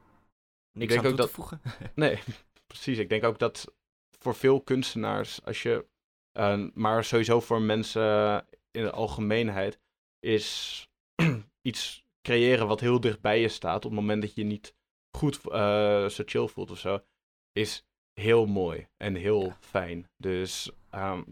Niks 0.71 0.95
aan 0.95 1.03
toe 1.03 1.13
dat, 1.13 1.27
te 1.27 1.33
voegen. 1.33 1.61
nee, 1.95 2.19
precies. 2.67 2.97
Ik 2.97 3.09
denk 3.09 3.23
ook 3.23 3.39
dat 3.39 3.73
voor 4.09 4.35
veel 4.35 4.61
kunstenaars, 4.61 5.45
als 5.45 5.61
je, 5.61 5.85
eh, 6.39 6.65
maar 6.73 7.03
sowieso 7.03 7.39
voor 7.39 7.61
mensen 7.61 8.45
in 8.71 8.83
de 8.83 8.91
algemeenheid, 8.91 9.79
is 10.19 10.87
iets 11.69 12.03
creëren 12.21 12.67
wat 12.67 12.79
heel 12.79 12.99
dicht 12.99 13.21
bij 13.21 13.41
je 13.41 13.47
staat 13.47 13.75
op 13.85 13.91
het 13.91 13.99
moment 13.99 14.21
dat 14.21 14.35
je 14.35 14.43
niet 14.43 14.75
goed 15.17 15.47
eh, 15.47 16.05
zo 16.07 16.23
chill 16.25 16.47
voelt 16.47 16.71
of 16.71 16.79
zo, 16.79 17.01
is 17.51 17.85
heel 18.13 18.45
mooi 18.45 18.87
en 18.97 19.15
heel 19.15 19.43
Ja. 19.45 19.57
fijn. 19.59 20.09
Dus 20.17 20.71
ehm, 20.89 21.23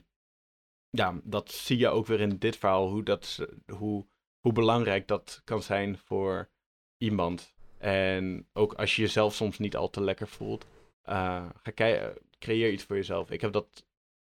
ja, 0.89 1.19
dat 1.23 1.51
zie 1.51 1.77
je 1.77 1.87
ook 1.89 2.05
weer 2.05 2.19
in 2.21 2.37
dit 2.37 2.57
verhaal, 2.57 2.89
hoe, 2.89 3.03
dat, 3.03 3.39
hoe, 3.73 4.05
hoe 4.39 4.53
belangrijk 4.53 5.07
dat 5.07 5.41
kan 5.43 5.61
zijn 5.63 5.97
voor 5.97 6.49
iemand. 6.97 7.55
En 7.77 8.47
ook 8.53 8.73
als 8.73 8.95
je 8.95 9.01
jezelf 9.01 9.33
soms 9.35 9.57
niet 9.57 9.75
al 9.75 9.89
te 9.89 10.01
lekker 10.03 10.27
voelt, 10.27 10.65
eh, 11.01 11.49
ga 11.63 11.71
kei- 11.71 12.13
creëer 12.39 12.71
iets 12.71 12.83
voor 12.83 12.95
jezelf. 12.95 13.31
Ik 13.31 13.41
heb 13.41 13.51
dat, 13.51 13.85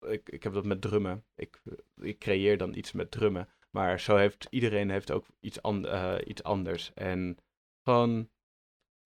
ik, 0.01 0.29
ik 0.29 0.43
heb 0.43 0.53
dat 0.53 0.65
met 0.65 0.81
drummen. 0.81 1.23
Ik, 1.35 1.61
ik 1.95 2.19
creëer 2.19 2.57
dan 2.57 2.73
iets 2.73 2.91
met 2.91 3.11
drummen. 3.11 3.47
Maar 3.69 3.99
zo 3.99 4.15
heeft 4.15 4.47
iedereen 4.49 4.89
heeft 4.89 5.11
ook 5.11 5.25
iets, 5.39 5.61
an- 5.61 5.87
eh, 5.87 6.15
iets 6.25 6.43
anders. 6.43 6.91
En 6.93 7.37
gewoon, 7.83 8.29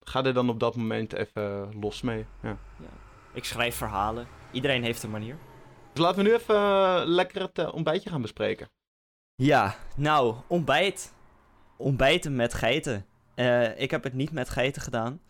ga 0.00 0.24
er 0.24 0.34
dan 0.34 0.48
op 0.48 0.60
dat 0.60 0.76
moment 0.76 1.12
even 1.12 1.78
los 1.80 2.02
mee. 2.02 2.26
Ja. 2.42 2.58
Ik 3.32 3.44
schrijf 3.44 3.76
verhalen. 3.76 4.26
Iedereen 4.52 4.82
heeft 4.82 5.02
een 5.02 5.10
manier. 5.10 5.36
Dus 5.92 6.02
laten 6.02 6.22
we 6.22 6.28
nu 6.28 6.34
even 6.34 6.54
eh, 6.54 7.02
lekker 7.04 7.42
het 7.42 7.58
eh, 7.58 7.74
ontbijtje 7.74 8.10
gaan 8.10 8.22
bespreken. 8.22 8.68
Ja, 9.34 9.76
nou, 9.96 10.34
ontbijt. 10.46 11.14
Ontbijten 11.76 12.36
met 12.36 12.54
geiten. 12.54 13.06
Eh, 13.34 13.80
ik 13.80 13.90
heb 13.90 14.02
het 14.04 14.12
niet 14.12 14.32
met 14.32 14.50
geiten 14.50 14.82
gedaan. 14.82 15.20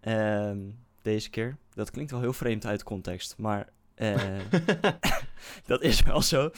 Ehm, 0.00 0.70
deze 1.02 1.30
keer. 1.30 1.56
Dat 1.74 1.90
klinkt 1.90 2.10
wel 2.10 2.20
heel 2.20 2.32
vreemd 2.32 2.66
uit 2.66 2.82
context, 2.82 3.38
maar 3.38 3.68
dat 5.66 5.82
is 5.82 6.02
wel 6.02 6.22
zo. 6.22 6.50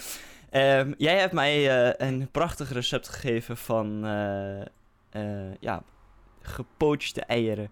Ehm, 0.49 0.93
jij 0.97 1.19
hebt 1.19 1.33
mij 1.33 1.69
eh, 1.69 2.07
een 2.07 2.31
prachtig 2.31 2.71
recept 2.71 3.07
gegeven 3.07 3.57
van 3.57 4.05
eh, 4.05 4.61
eh, 5.09 5.53
ja, 5.59 5.83
gepoachte 6.41 7.21
eieren 7.21 7.69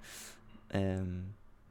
ehm, 0.67 1.19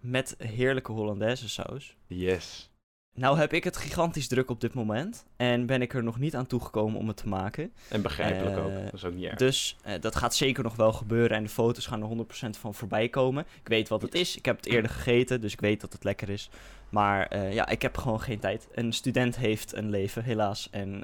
met 0.00 0.34
heerlijke 0.38 0.92
Hollandaise 0.92 1.48
saus. 1.48 1.96
yes. 2.06 2.71
Nou 3.14 3.38
heb 3.38 3.52
ik 3.52 3.64
het 3.64 3.76
gigantisch 3.76 4.28
druk 4.28 4.50
op 4.50 4.60
dit 4.60 4.74
moment 4.74 5.24
en 5.36 5.66
ben 5.66 5.82
ik 5.82 5.94
er 5.94 6.02
nog 6.02 6.18
niet 6.18 6.34
aan 6.36 6.46
toegekomen 6.46 6.98
om 6.98 7.08
het 7.08 7.16
te 7.16 7.28
maken. 7.28 7.72
En 7.88 8.02
begrijpelijk 8.02 8.56
ook. 8.58 8.68
Eh, 8.70 8.84
Dat 8.84 8.92
is 8.92 9.04
ook 9.04 9.14
niet 9.14 9.24
erg. 9.24 9.36
Dus 9.38 9.76
eh, 9.82 10.00
dat 10.00 10.16
gaat 10.16 10.34
zeker 10.34 10.62
nog 10.62 10.76
wel 10.76 10.92
gebeuren 10.92 11.36
en 11.36 11.42
de 11.42 11.48
foto's 11.48 11.86
gaan 11.86 12.02
er 12.02 12.08
100% 12.08 12.58
van 12.58 12.74
voorbij 12.74 13.08
komen. 13.08 13.44
Ik 13.62 13.68
weet 13.68 13.88
wat 13.88 14.02
het 14.02 14.14
is, 14.14 14.36
ik 14.36 14.44
heb 14.44 14.56
het 14.56 14.66
eerder 14.66 14.90
gegeten, 14.96 15.40
dus 15.40 15.52
ik 15.52 15.60
weet 15.60 15.80
dat 15.80 15.92
het 15.92 16.04
lekker 16.04 16.28
is. 16.28 16.50
Maar 16.88 17.26
eh, 17.26 17.52
ja, 17.52 17.68
ik 17.68 17.82
heb 17.82 17.96
gewoon 17.96 18.20
geen 18.20 18.38
tijd. 18.38 18.68
Een 18.74 18.92
student 18.92 19.36
heeft 19.36 19.74
een 19.74 19.90
leven, 19.90 20.24
helaas. 20.24 20.68
En 20.70 20.98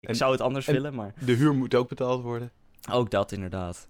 ik 0.00 0.08
En- 0.08 0.16
zou 0.16 0.32
het 0.32 0.40
anders 0.40 0.66
en- 0.66 0.72
willen, 0.74 0.94
maar 0.94 1.14
De 1.24 1.32
huur 1.32 1.54
moet 1.54 1.74
ook 1.74 1.88
betaald 1.88 2.22
worden. 2.22 2.50
ook 2.90 3.10
dat 3.10 3.32
inderdaad. 3.32 3.86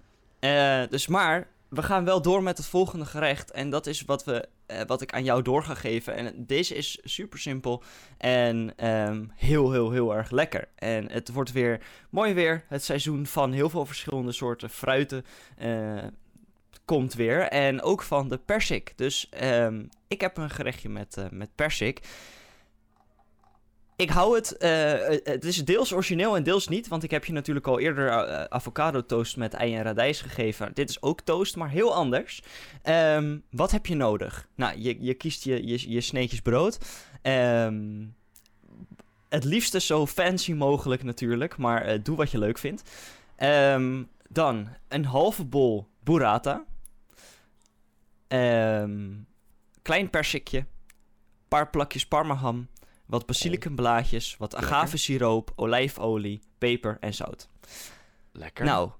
Dus 0.90 1.06
maar, 1.06 1.46
we 1.68 1.82
gaan 1.82 2.04
wel 2.04 2.22
door 2.22 2.42
met 2.42 2.56
het 2.56 2.66
volgende 2.66 3.04
gerecht. 3.04 3.50
En 3.50 3.70
dat 3.70 3.86
is 3.86 4.02
wat, 4.04 4.24
we, 4.24 4.48
eh, 4.66 4.80
wat 4.86 5.02
ik 5.02 5.12
aan 5.12 5.24
jou 5.24 5.42
door 5.42 5.62
ga 5.62 5.74
geven. 5.74 6.14
En 6.14 6.44
deze 6.46 6.74
is 6.74 6.98
super 7.02 7.38
simpel 7.38 7.82
en 8.18 8.72
ehm, 8.76 9.24
heel, 9.34 9.72
heel, 9.72 9.90
heel 9.90 10.14
erg 10.14 10.30
lekker. 10.30 10.68
En 10.74 11.10
het 11.10 11.32
wordt 11.32 11.52
weer 11.52 11.80
mooi 12.10 12.34
weer. 12.34 12.64
Het 12.68 12.84
seizoen 12.84 13.26
van 13.26 13.52
heel 13.52 13.70
veel 13.70 13.86
verschillende 13.86 14.32
soorten 14.32 14.70
fruiten 14.70 15.24
eh, 15.56 16.04
komt 16.84 17.14
weer. 17.14 17.40
En 17.40 17.82
ook 17.82 18.02
van 18.02 18.28
de 18.28 18.38
persik. 18.38 18.92
Dus 18.96 19.28
ehm, 19.30 19.84
ik 20.08 20.20
heb 20.20 20.36
een 20.36 20.50
gerechtje 20.50 20.88
met, 20.88 21.16
eh, 21.16 21.24
met 21.30 21.54
persik. 21.54 22.00
Ik 23.96 24.10
hou 24.10 24.34
het, 24.34 24.56
eh, 24.56 25.14
eh, 25.14 25.20
het 25.24 25.44
is 25.44 25.64
deels 25.64 25.92
origineel 25.92 26.36
en 26.36 26.42
deels 26.42 26.68
niet, 26.68 26.88
want 26.88 27.02
ik 27.02 27.10
heb 27.10 27.24
je 27.24 27.32
natuurlijk 27.32 27.66
al 27.66 27.80
eerder 27.80 28.08
eh, 28.08 28.44
avocado 28.44 29.06
toast 29.06 29.36
met 29.36 29.54
ei 29.54 29.74
en 29.74 29.82
radijs 29.82 30.20
gegeven. 30.20 30.70
Dit 30.74 30.88
is 30.88 31.02
ook 31.02 31.20
toast, 31.20 31.56
maar 31.56 31.70
heel 31.70 31.94
anders. 31.94 32.42
Ehm, 32.82 33.38
wat 33.50 33.70
heb 33.70 33.86
je 33.86 33.94
nodig? 33.94 34.48
Nou, 34.54 34.78
je, 34.78 34.96
je 35.00 35.14
kiest 35.14 35.44
je, 35.44 35.66
je, 35.66 35.90
je 35.90 36.00
sneetjes 36.00 36.40
brood. 36.40 36.78
Ehm, 37.22 38.04
het 39.28 39.44
liefste 39.44 39.80
zo 39.80 40.06
fancy 40.06 40.52
mogelijk 40.52 41.02
natuurlijk, 41.02 41.56
maar 41.56 42.02
doe 42.02 42.16
wat 42.16 42.30
je 42.30 42.38
leuk 42.38 42.58
vindt. 42.58 42.82
Ehm, 43.36 44.02
dan 44.28 44.68
een 44.88 45.04
halve 45.04 45.44
bol 45.44 45.88
burrata. 46.00 46.64
Klein 49.82 50.10
persikje. 50.10 50.66
paar 51.48 51.70
plakjes 51.70 52.06
parmaham. 52.06 52.68
Wat 53.06 53.26
basilicumblaadjes, 53.26 54.36
wat 54.36 54.54
agavesiroop, 54.54 55.52
olijfolie, 55.56 56.40
peper 56.58 56.96
en 57.00 57.14
zout. 57.14 57.48
Lekker. 58.32 58.64
Nou, 58.64 58.90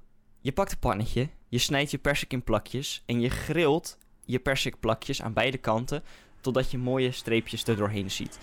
je 0.40 0.52
pakt 0.52 0.72
een 0.72 0.78
pannetje, 0.78 1.28
je 1.48 1.59
snijdt 1.59 1.90
je 1.90 1.98
persik 1.98 2.32
in 2.32 2.42
plakjes 2.42 3.02
en 3.07 3.20
je 3.20 3.30
grilt 3.30 3.98
je 4.24 4.38
persikplakjes 4.38 5.22
aan 5.22 5.32
beide 5.32 5.59
kanten 5.59 6.02
totdat 6.44 6.70
je 6.70 6.78
mooie 6.78 7.11
streepjes 7.11 7.64
er 7.64 7.76
doorheen 7.76 8.11
ziet. 8.11 8.38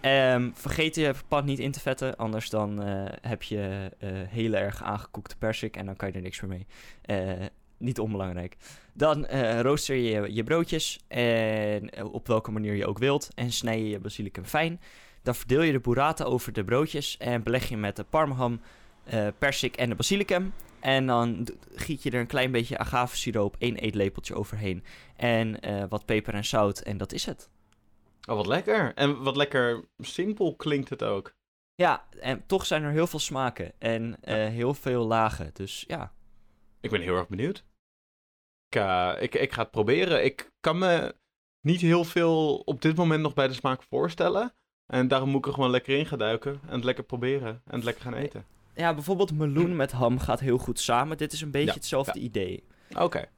Ehm, 0.00 0.50
vergeet 0.52 0.94
je 0.94 1.14
pan 1.28 1.44
niet 1.44 1.58
in 1.58 1.70
te 1.70 1.80
vetten, 1.80 2.16
anders 2.16 2.50
dan 2.50 2.82
eh, 2.82 3.04
heb 3.20 3.42
je 3.42 3.90
eh 3.98 4.08
heel 4.12 4.52
erg 4.52 4.82
aangekoekte 4.82 5.36
persik 5.36 5.76
en 5.76 5.86
dan 5.86 5.96
kan 5.96 6.08
je 6.08 6.14
er 6.14 6.20
niks 6.20 6.40
meer 6.40 6.50
mee. 6.50 6.66
Eh, 7.02 7.46
niet 7.78 7.98
onbelangrijk. 7.98 8.56
Dan 8.92 9.26
eh, 9.26 9.60
rooster 9.60 9.96
je 9.96 10.34
je 10.34 10.44
broodjes 10.44 10.98
en 11.08 11.90
eh, 11.90 12.12
op 12.12 12.26
welke 12.26 12.50
manier 12.50 12.74
je 12.74 12.86
ook 12.86 12.98
wilt 12.98 13.28
en 13.34 13.52
snij 13.52 13.78
je 13.78 13.88
je 13.88 13.98
basilicum 13.98 14.44
fijn. 14.44 14.80
Dan 15.22 15.34
verdeel 15.34 15.62
je 15.62 15.72
de 15.72 15.80
burrata 15.80 16.24
over 16.24 16.52
de 16.52 16.64
broodjes 16.64 17.16
en 17.16 17.42
beleg 17.42 17.68
je 17.68 17.76
met 17.76 17.96
de 17.96 18.04
parmaham, 18.04 18.60
eh 19.04 19.26
persik 19.38 19.76
en 19.76 19.88
de 19.88 19.94
basilicum. 19.94 20.52
En 20.80 21.06
dan 21.06 21.48
giet 21.74 22.02
je 22.02 22.10
er 22.10 22.20
een 22.20 22.26
klein 22.26 22.50
beetje 22.50 22.78
agavesiroop, 22.78 23.56
één 23.58 23.76
eetlepeltje 23.76 24.34
overheen. 24.34 24.84
En 25.16 25.58
wat 25.88 26.04
peper 26.04 26.34
en 26.34 26.44
zout 26.44 26.78
en 26.78 26.96
dat 26.96 27.12
is 27.12 27.24
het. 27.26 27.50
Oh, 28.28 28.36
wat 28.36 28.46
lekker. 28.46 28.94
En 28.94 29.22
wat 29.22 29.36
lekker 29.36 29.84
simpel 29.98 30.54
klinkt 30.56 30.88
het 30.88 31.02
ook. 31.02 31.32
Ja, 31.74 32.04
en 32.20 32.42
toch 32.46 32.66
zijn 32.66 32.82
er 32.82 32.90
heel 32.90 33.06
veel 33.06 33.18
smaken 33.18 33.72
en 33.78 34.16
heel 34.30 34.74
veel 34.74 35.06
lagen. 35.06 35.50
Dus 35.52 35.84
ja, 35.86 36.12
Ik 36.80 36.90
ben 36.90 37.00
heel 37.00 37.16
erg 37.16 37.28
benieuwd. 37.28 37.64
Ik, 38.68 38.76
eh, 38.80 39.14
ik, 39.20 39.34
ik 39.34 39.52
ga 39.52 39.62
het 39.62 39.70
proberen. 39.70 40.24
Ik 40.24 40.50
kan 40.60 40.78
me 40.78 41.14
niet 41.60 41.80
heel 41.80 42.04
veel 42.04 42.56
op 42.56 42.82
dit 42.82 42.96
moment 42.96 43.22
nog 43.22 43.34
bij 43.34 43.48
de 43.48 43.54
smaak 43.54 43.82
voorstellen. 43.82 44.54
En 44.86 45.08
daarom 45.08 45.28
moet 45.28 45.38
ik 45.38 45.46
er 45.46 45.52
gewoon 45.52 45.70
lekker 45.70 45.98
in 45.98 46.06
gaan 46.06 46.18
duiken. 46.18 46.60
En 46.66 46.74
het 46.74 46.84
lekker 46.84 47.04
proberen. 47.04 47.48
En 47.64 47.74
het 47.74 47.84
lekker 47.84 48.02
gaan 48.02 48.14
eten. 48.14 48.46
ja 48.74 48.94
bijvoorbeeld 48.94 49.32
meloen 49.32 49.76
met 49.76 49.92
ham 49.92 50.18
gaat 50.18 50.40
heel 50.40 50.58
goed 50.58 50.80
samen. 50.80 51.16
Dit 51.16 51.32
is 51.32 51.40
een 51.40 51.50
beetje 51.50 51.66
Ja, 51.68 51.74
hetzelfde 51.74 52.18
idee. 52.18 52.64
Oké. 52.96 53.28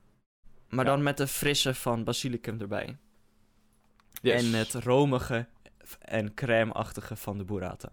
Maar 0.68 0.84
Ja. 0.84 0.90
dan 0.90 1.02
met 1.02 1.16
de 1.16 1.26
frisse 1.26 1.74
van 1.74 2.04
basilicum 2.04 2.60
erbij. 2.60 2.96
Yes. 4.22 4.44
En 4.44 4.58
het 4.58 4.74
romige 4.74 5.48
en 5.98 6.34
crème-achtige 6.34 7.16
van 7.16 7.38
de 7.38 7.44
burrata. 7.44 7.92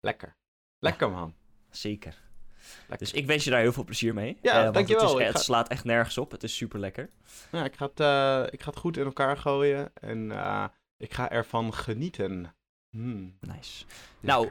Lekker. 0.00 0.36
Lekker 0.78 1.10
man. 1.10 1.34
Zeker. 1.70 2.24
Lekker. 2.88 2.98
Dus 2.98 3.12
ik 3.12 3.26
wens 3.26 3.44
je 3.44 3.50
daar 3.50 3.60
heel 3.60 3.72
veel 3.72 3.84
plezier 3.84 4.14
mee. 4.14 4.36
Ja, 4.42 4.62
want 4.62 4.74
dankjewel. 4.74 5.08
Het, 5.10 5.18
is, 5.20 5.26
het 5.26 5.36
ga- 5.36 5.42
slaat 5.42 5.68
echt 5.68 5.84
nergens 5.84 6.18
op. 6.18 6.30
Het 6.30 6.42
is 6.42 6.56
super 6.56 6.78
lekker. 6.80 7.10
Ja, 7.52 7.64
ik, 7.64 7.76
ga 7.76 7.86
het, 7.86 8.00
eh, 8.00 8.52
ik 8.52 8.62
ga 8.62 8.70
het 8.70 8.78
goed 8.78 8.96
in 8.96 9.04
elkaar 9.04 9.36
gooien. 9.36 9.90
En 10.00 10.30
eh, 10.32 10.64
ik 10.96 11.14
ga 11.14 11.30
ervan 11.30 11.74
genieten. 11.74 12.54
Hmm, 12.90 13.36
Nice. 13.40 13.84
lekker. 13.84 14.20
Nou, 14.20 14.48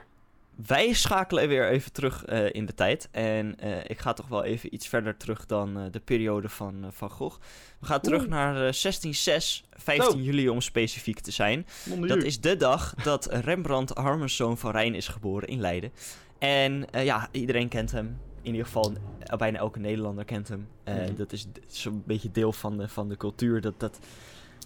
wij 0.67 0.93
schakelen 0.93 1.47
weer 1.47 1.69
even 1.69 1.91
terug 1.91 2.25
in 2.51 2.65
de 2.65 2.73
tijd. 2.73 3.07
En 3.11 3.55
ik 3.87 3.99
ga 3.99 4.13
toch 4.13 4.27
wel 4.27 4.43
even 4.43 4.73
iets 4.73 4.87
verder 4.87 5.17
terug 5.17 5.45
dan 5.45 5.87
de 5.91 5.99
periode 5.99 6.49
van 6.49 6.85
Van 6.91 7.09
Gogh. 7.09 7.39
We 7.79 7.85
gaan 7.85 8.01
terug 8.01 8.21
Oeh. 8.21 8.29
naar 8.29 8.49
eh 8.49 8.59
1606, 8.61 9.63
15 9.71 10.11
Zo. 10.11 10.17
juli 10.17 10.49
om 10.49 10.61
specifiek 10.61 11.19
te 11.19 11.31
zijn. 11.31 11.65
Dat 12.07 12.23
is 12.23 12.39
de 12.41 12.57
dag 12.57 12.93
dat 13.03 13.25
Rembrandt 13.25 13.91
Harmenszoon 13.93 14.57
van 14.57 14.71
Rijn 14.71 14.95
is 14.95 15.07
geboren 15.07 15.47
in 15.47 15.59
Leiden. 15.59 15.91
En 16.37 16.91
eh, 16.91 17.05
ja, 17.05 17.29
iedereen 17.31 17.67
kent 17.67 17.91
hem. 17.91 18.17
In 18.41 18.51
ieder 18.51 18.65
geval, 18.65 18.93
eh, 19.19 19.37
bijna 19.37 19.57
elke 19.57 19.79
Nederlander 19.79 20.25
kent 20.25 20.47
hem. 20.47 20.67
Mhm. 20.85 21.15
Dat 21.15 21.31
is 21.31 21.47
zo'n 21.67 22.03
beetje 22.05 22.31
deel 22.31 22.51
van 22.51 22.77
de, 22.77 22.87
van 22.87 23.09
de 23.09 23.17
cultuur. 23.17 23.61
Dat, 23.61 23.79
dat, 23.79 23.99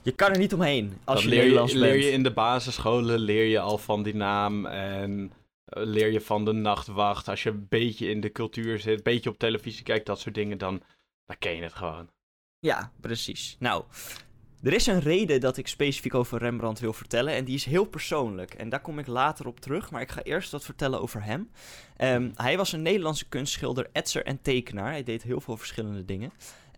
je 0.04 0.12
kan 0.12 0.32
er 0.32 0.38
niet 0.38 0.54
omheen 0.54 0.94
als 1.04 1.16
Dat 1.16 1.24
je 1.24 1.30
leer 1.30 1.40
Nederlands 1.40 1.74
je, 1.74 1.80
bent. 1.80 1.92
leer 1.92 2.04
je 2.04 2.12
in 2.12 2.24
de 2.24 2.34
basisscholen, 2.34 3.20
leer 3.20 3.46
je 3.46 3.60
al 3.60 3.78
van 3.78 4.04
die 4.04 4.16
naam 4.16 4.66
en 4.66 5.32
leer 5.66 6.12
je 6.12 6.22
van 6.22 6.46
de 6.46 6.52
nachtwacht. 6.52 7.28
Als 7.28 7.44
je 7.44 7.50
een 7.50 7.66
beetje 7.70 8.10
in 8.10 8.22
de 8.22 8.32
cultuur 8.32 8.80
zit, 8.80 8.98
een 8.98 9.04
beetje 9.04 9.30
op 9.30 9.38
televisie 9.38 9.84
kijkt, 9.84 10.06
dat 10.06 10.20
soort 10.20 10.36
dingen, 10.36 10.58
dan, 10.58 10.82
dan 11.26 11.36
ken 11.40 11.56
je 11.56 11.64
het 11.64 11.74
gewoon. 11.74 12.10
Ja, 12.60 12.92
precies. 13.02 13.56
Nou, 13.60 13.84
er 14.64 14.74
is 14.74 14.88
een 14.88 15.00
reden 15.00 15.40
dat 15.40 15.58
ik 15.58 15.68
specifiek 15.68 16.16
over 16.16 16.40
Rembrandt 16.40 16.80
wil 16.80 16.94
vertellen. 16.94 17.34
En 17.34 17.46
die 17.46 17.56
is 17.56 17.66
heel 17.66 17.86
persoonlijk. 17.86 18.54
En 18.54 18.70
daar 18.70 18.82
kom 18.82 19.00
ik 19.00 19.08
later 19.08 19.48
op 19.48 19.60
terug. 19.60 19.92
Maar 19.92 20.02
ik 20.02 20.12
ga 20.12 20.24
eerst 20.24 20.52
wat 20.52 20.66
vertellen 20.66 21.02
over 21.02 21.24
hem. 21.24 21.50
Ehm, 21.98 22.30
hij 22.36 22.58
was 22.58 22.72
een 22.72 22.82
Nederlandse 22.82 23.28
kunstschilder, 23.30 23.90
etser 23.92 24.26
en 24.26 24.42
tekenaar. 24.42 24.92
Hij 24.92 25.04
deed 25.04 25.24
heel 25.24 25.42
veel 25.42 25.58
verschillende 25.58 26.06
dingen. 26.06 26.32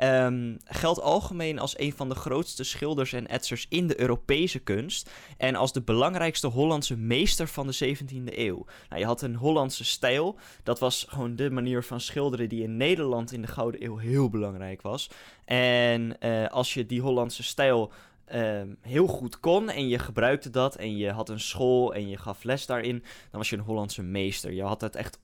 Um, 0.04 0.58
geldt 0.64 1.02
algemeen 1.02 1.60
als 1.60 1.80
een 1.80 1.94
van 1.94 2.10
de 2.10 2.16
grootste 2.16 2.64
schilders 2.64 3.14
en 3.14 3.28
etsers 3.28 3.66
in 3.70 3.88
de 3.88 4.00
Europese 4.00 4.60
kunst. 4.60 5.10
En 5.38 5.56
als 5.56 5.74
de 5.74 5.82
belangrijkste 5.82 6.48
Hollandse 6.48 6.98
meester 6.98 7.48
van 7.48 7.68
de 7.68 7.96
17e 7.98 8.38
eeuw. 8.38 8.66
Nou, 8.90 9.02
je 9.02 9.06
had 9.06 9.22
een 9.22 9.36
Hollandse 9.36 9.84
stijl. 9.84 10.38
Dat 10.64 10.80
was 10.80 11.06
gewoon 11.10 11.36
de 11.36 11.50
manier 11.50 11.84
van 11.84 12.00
schilderen 12.00 12.50
die 12.50 12.64
in 12.64 12.78
Nederland 12.78 13.32
in 13.32 13.42
de 13.42 13.48
Gouden 13.48 13.84
Eeuw 13.84 13.98
heel 13.98 14.30
belangrijk 14.30 14.82
was. 14.82 15.10
En 15.46 16.18
uh, 16.20 16.48
als 16.48 16.74
je 16.74 16.86
die 16.86 17.02
Hollandse 17.02 17.44
stijl 17.44 17.92
uh, 18.34 18.62
heel 18.82 19.08
goed 19.08 19.40
kon 19.40 19.70
en 19.70 19.88
je 19.88 20.00
gebruikte 20.00 20.50
dat 20.50 20.76
en 20.76 20.98
je 20.98 21.12
had 21.12 21.30
een 21.30 21.40
school 21.40 21.94
en 21.94 22.10
je 22.10 22.18
gaf 22.18 22.44
les 22.44 22.66
daarin, 22.66 23.00
dan 23.00 23.40
was 23.40 23.50
je 23.50 23.56
een 23.58 23.64
Hollandse 23.64 24.04
meester. 24.04 24.52
Je 24.52 24.64
had 24.64 24.82
het 24.82 24.96
echt, 24.96 25.20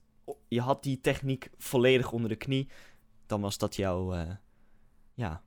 je 0.48 0.60
had 0.60 0.82
die 0.82 1.00
techniek 1.00 1.50
volledig 1.56 2.12
onder 2.12 2.28
de 2.28 2.36
knie. 2.36 2.68
Dan 3.26 3.40
was 3.40 3.58
dat 3.58 3.76
jouw, 3.76 4.14
uh, 4.14 4.20
ja, 5.18 5.42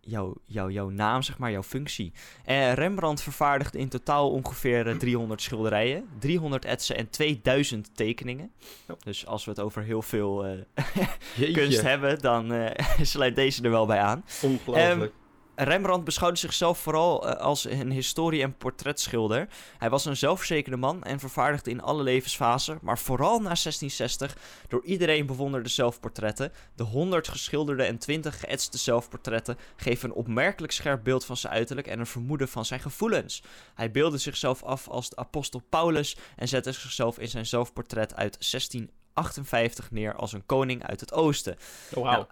jouw, 0.00 0.34
jouw, 0.44 0.70
jouw 0.70 0.88
naam, 0.88 1.22
zeg 1.22 1.38
maar, 1.38 1.50
jouw 1.50 1.62
functie. 1.62 2.12
Uh, 2.48 2.72
Rembrandt 2.72 3.22
vervaardigde 3.22 3.78
in 3.78 3.88
totaal 3.88 4.30
ongeveer 4.30 4.98
300 4.98 5.42
schilderijen, 5.42 6.08
300 6.18 6.64
etsen 6.64 6.96
en 6.96 7.10
2000 7.10 7.96
tekeningen. 7.96 8.52
Oh. 8.88 8.96
Dus 9.04 9.26
als 9.26 9.44
we 9.44 9.50
het 9.50 9.60
over 9.60 9.82
heel 9.82 10.02
veel 10.02 10.46
kunst 11.52 11.82
hebben, 11.82 12.18
dan 12.20 12.72
sluit 13.02 13.34
deze 13.34 13.62
er 13.62 13.70
wel 13.70 13.86
bij 13.86 14.00
aan. 14.00 14.24
Ongelooflijk. 14.42 15.12
Um, 15.12 15.22
Rembrandt 15.56 16.04
beschouwde 16.04 16.38
zichzelf 16.38 16.78
vooral 16.78 17.26
uh, 17.26 17.32
als 17.32 17.64
een 17.64 17.90
historie- 17.90 18.42
en 18.42 18.56
portretschilder. 18.56 19.48
Hij 19.78 19.90
was 19.90 20.04
een 20.04 20.16
zelfverzekerde 20.16 20.76
man 20.76 21.02
en 21.02 21.18
vervaardigde 21.18 21.70
in 21.70 21.82
alle 21.82 22.02
levensfasen, 22.02 22.78
maar 22.82 22.98
vooral 22.98 23.38
na 23.38 23.42
1660, 23.42 24.36
door 24.68 24.84
iedereen 24.84 25.26
bewonderde 25.26 25.68
zelfportretten. 25.68 26.52
De 26.74 26.82
100 26.82 27.28
geschilderde 27.28 27.82
en 27.82 27.98
20 27.98 28.40
geëtste 28.40 28.78
zelfportretten 28.78 29.58
geven 29.76 30.08
een 30.08 30.14
opmerkelijk 30.16 30.72
scherp 30.72 31.04
beeld 31.04 31.24
van 31.24 31.36
zijn 31.36 31.52
uiterlijk 31.52 31.86
en 31.86 31.98
een 31.98 32.06
vermoeden 32.06 32.48
van 32.48 32.64
zijn 32.64 32.80
gevoelens. 32.80 33.42
Hij 33.74 33.90
beeldde 33.90 34.18
zichzelf 34.18 34.62
af 34.62 34.88
als 34.88 35.08
de 35.08 35.16
apostel 35.16 35.62
Paulus 35.68 36.16
en 36.36 36.48
zette 36.48 36.72
zichzelf 36.72 37.18
in 37.18 37.28
zijn 37.28 37.46
zelfportret 37.46 38.14
uit 38.14 38.50
1658 38.50 39.90
neer 39.90 40.14
als 40.14 40.32
een 40.32 40.46
koning 40.46 40.86
uit 40.86 41.00
het 41.00 41.12
oosten. 41.12 41.56
Oh, 41.90 41.94
wow. 41.94 42.04
nou, 42.04 42.26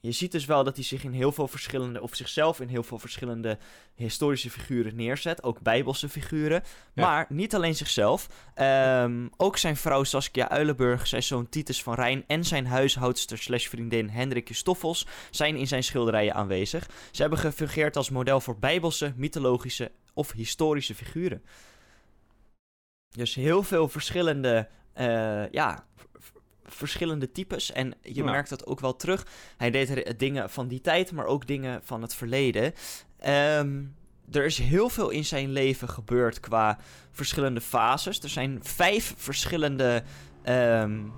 je 0.00 0.12
ziet 0.12 0.32
dus 0.32 0.44
wel 0.44 0.64
dat 0.64 0.76
hij 0.76 0.84
zich 0.84 1.04
in 1.04 1.12
heel 1.12 1.32
veel 1.32 1.48
verschillende, 1.48 2.02
of 2.02 2.14
zichzelf 2.14 2.60
in 2.60 2.68
heel 2.68 2.82
veel 2.82 2.98
verschillende 2.98 3.58
historische 3.94 4.50
figuren 4.50 4.96
neerzet. 4.96 5.42
Ook 5.42 5.60
bijbelse 5.60 6.08
figuren. 6.08 6.62
Maar 6.94 7.26
niet 7.28 7.54
alleen 7.54 7.74
zichzelf. 7.74 8.28
Um, 8.56 9.30
ook 9.36 9.56
zijn 9.56 9.76
vrouw 9.76 10.04
Saskia 10.04 10.48
Uilenburg, 10.48 11.06
zijn 11.06 11.22
zoon 11.22 11.48
Titus 11.48 11.82
van 11.82 11.94
Rijn 11.94 12.24
en 12.26 12.44
zijn 12.44 12.66
huishoudster 12.66 13.38
slash 13.38 13.66
vriendin 13.66 14.08
Hendrikje 14.08 14.54
Stoffels 14.54 15.06
zijn 15.30 15.56
in 15.56 15.66
zijn 15.66 15.84
schilderijen 15.84 16.34
aanwezig. 16.34 16.88
Ze 17.10 17.20
hebben 17.20 17.38
gefungeerd 17.38 17.96
als 17.96 18.10
model 18.10 18.40
voor 18.40 18.58
bijbelse, 18.58 19.12
mythologische 19.16 19.90
of 20.14 20.32
historische 20.32 20.94
figuren. 20.94 21.42
Dus 23.08 23.34
heel 23.34 23.62
veel 23.62 23.88
verschillende 23.88 24.68
uh, 24.98 25.50
ja, 25.50 25.86
verschillende 26.68 27.32
types. 27.32 27.72
En 27.72 27.94
je 28.02 28.24
merkt 28.24 28.48
dat 28.48 28.66
ook 28.66 28.80
wel 28.80 28.96
terug. 28.96 29.26
Hij 29.56 29.70
deed 29.70 29.90
er 29.90 30.16
dingen 30.16 30.50
van 30.50 30.68
die 30.68 30.80
tijd, 30.80 31.12
maar 31.12 31.26
ook 31.26 31.46
dingen 31.46 31.80
van 31.82 32.02
het 32.02 32.14
verleden. 32.14 32.72
Um, 33.26 33.94
er 34.30 34.44
is 34.44 34.58
heel 34.58 34.88
veel 34.88 35.10
in 35.10 35.24
zijn 35.24 35.50
leven 35.50 35.88
gebeurd 35.88 36.40
qua 36.40 36.78
verschillende 37.10 37.60
fases. 37.60 38.20
Er 38.20 38.28
zijn 38.28 38.58
vijf 38.62 39.14
verschillende 39.16 40.02
um, 40.44 41.12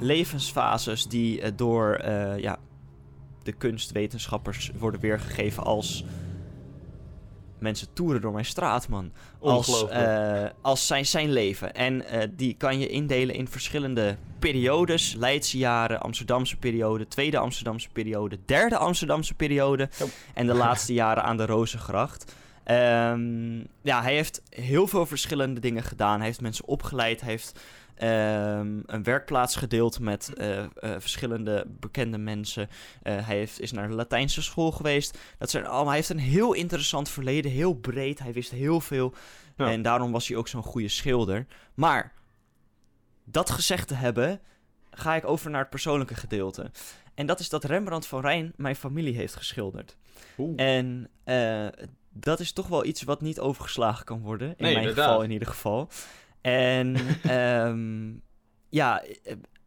levensfases 0.00 1.06
die 1.06 1.40
uh, 1.40 1.48
door 1.56 2.00
uh, 2.04 2.38
ja, 2.38 2.58
de 3.42 3.52
kunstwetenschappers 3.52 4.70
worden 4.78 5.00
weergegeven 5.00 5.62
als 5.62 6.04
mensen 7.66 7.92
toeren 7.92 8.20
door 8.20 8.32
mijn 8.32 8.44
straat, 8.44 8.88
man. 8.88 9.12
Als, 9.40 9.84
uh, 9.92 10.44
als 10.60 10.86
zijn, 10.86 11.06
zijn 11.06 11.32
leven. 11.32 11.74
En 11.74 11.94
uh, 11.94 12.22
die 12.30 12.54
kan 12.54 12.78
je 12.78 12.88
indelen 12.88 13.34
in 13.34 13.48
verschillende 13.48 14.16
periodes. 14.38 15.14
Leidse 15.14 15.58
jaren, 15.58 16.00
Amsterdamse 16.00 16.56
periode, 16.56 17.08
tweede 17.08 17.38
Amsterdamse 17.38 17.88
periode, 17.92 18.38
derde 18.46 18.76
Amsterdamse 18.76 19.34
periode. 19.34 19.88
Oh. 20.02 20.08
En 20.34 20.46
de 20.46 20.54
laatste 20.54 20.92
jaren 21.02 21.22
aan 21.22 21.36
de 21.36 21.46
Rozengracht. 21.46 22.34
Um, 22.70 23.66
ja, 23.82 24.02
hij 24.02 24.14
heeft 24.14 24.42
heel 24.48 24.86
veel 24.86 25.06
verschillende 25.06 25.60
dingen 25.60 25.82
gedaan. 25.82 26.16
Hij 26.16 26.26
heeft 26.26 26.40
mensen 26.40 26.66
opgeleid, 26.66 27.20
hij 27.20 27.30
heeft 27.30 27.60
um, 28.02 28.82
een 28.86 29.02
werkplaats 29.02 29.56
gedeeld 29.56 30.00
met 30.00 30.32
uh, 30.36 30.58
uh, 30.58 30.66
verschillende 30.80 31.64
bekende 31.68 32.18
mensen. 32.18 32.68
Uh, 32.68 33.26
hij 33.26 33.36
heeft, 33.36 33.60
is 33.60 33.72
naar 33.72 33.88
de 33.88 33.94
Latijnse 33.94 34.42
school 34.42 34.72
geweest. 34.72 35.18
Dat 35.38 35.50
zijn 35.50 35.66
allemaal, 35.66 35.86
hij 35.86 35.96
heeft 35.96 36.08
een 36.08 36.18
heel 36.18 36.52
interessant 36.52 37.08
verleden, 37.08 37.50
heel 37.50 37.74
breed. 37.74 38.18
Hij 38.18 38.32
wist 38.32 38.50
heel 38.50 38.80
veel. 38.80 39.14
Ja. 39.56 39.70
En 39.70 39.82
daarom 39.82 40.12
was 40.12 40.28
hij 40.28 40.36
ook 40.36 40.48
zo'n 40.48 40.62
goede 40.62 40.88
schilder. 40.88 41.46
Maar 41.74 42.12
dat 43.24 43.50
gezegd 43.50 43.88
te 43.88 43.94
hebben, 43.94 44.40
ga 44.90 45.14
ik 45.14 45.26
over 45.26 45.50
naar 45.50 45.60
het 45.60 45.70
persoonlijke 45.70 46.14
gedeelte. 46.14 46.70
En 47.14 47.26
dat 47.26 47.40
is 47.40 47.48
dat 47.48 47.64
Rembrandt 47.64 48.06
van 48.06 48.20
Rijn 48.20 48.52
mijn 48.56 48.76
familie 48.76 49.16
heeft 49.16 49.34
geschilderd. 49.34 49.96
Oeh. 50.38 50.60
En 50.60 51.10
dat 52.12 52.40
is 52.40 52.52
toch 52.52 52.66
wel 52.66 52.84
iets 52.84 53.02
wat 53.02 53.20
niet 53.20 53.40
overgeslagen 53.40 54.04
kan 54.04 54.20
worden. 54.20 54.48
In 54.48 54.54
nee, 54.58 54.72
mijn 54.72 54.76
inderdaad. 54.76 55.06
geval 55.06 55.22
in 55.22 55.30
ieder 55.30 55.48
geval. 55.48 55.88
En 56.42 56.96
um, 57.30 58.22
ja, 58.70 59.02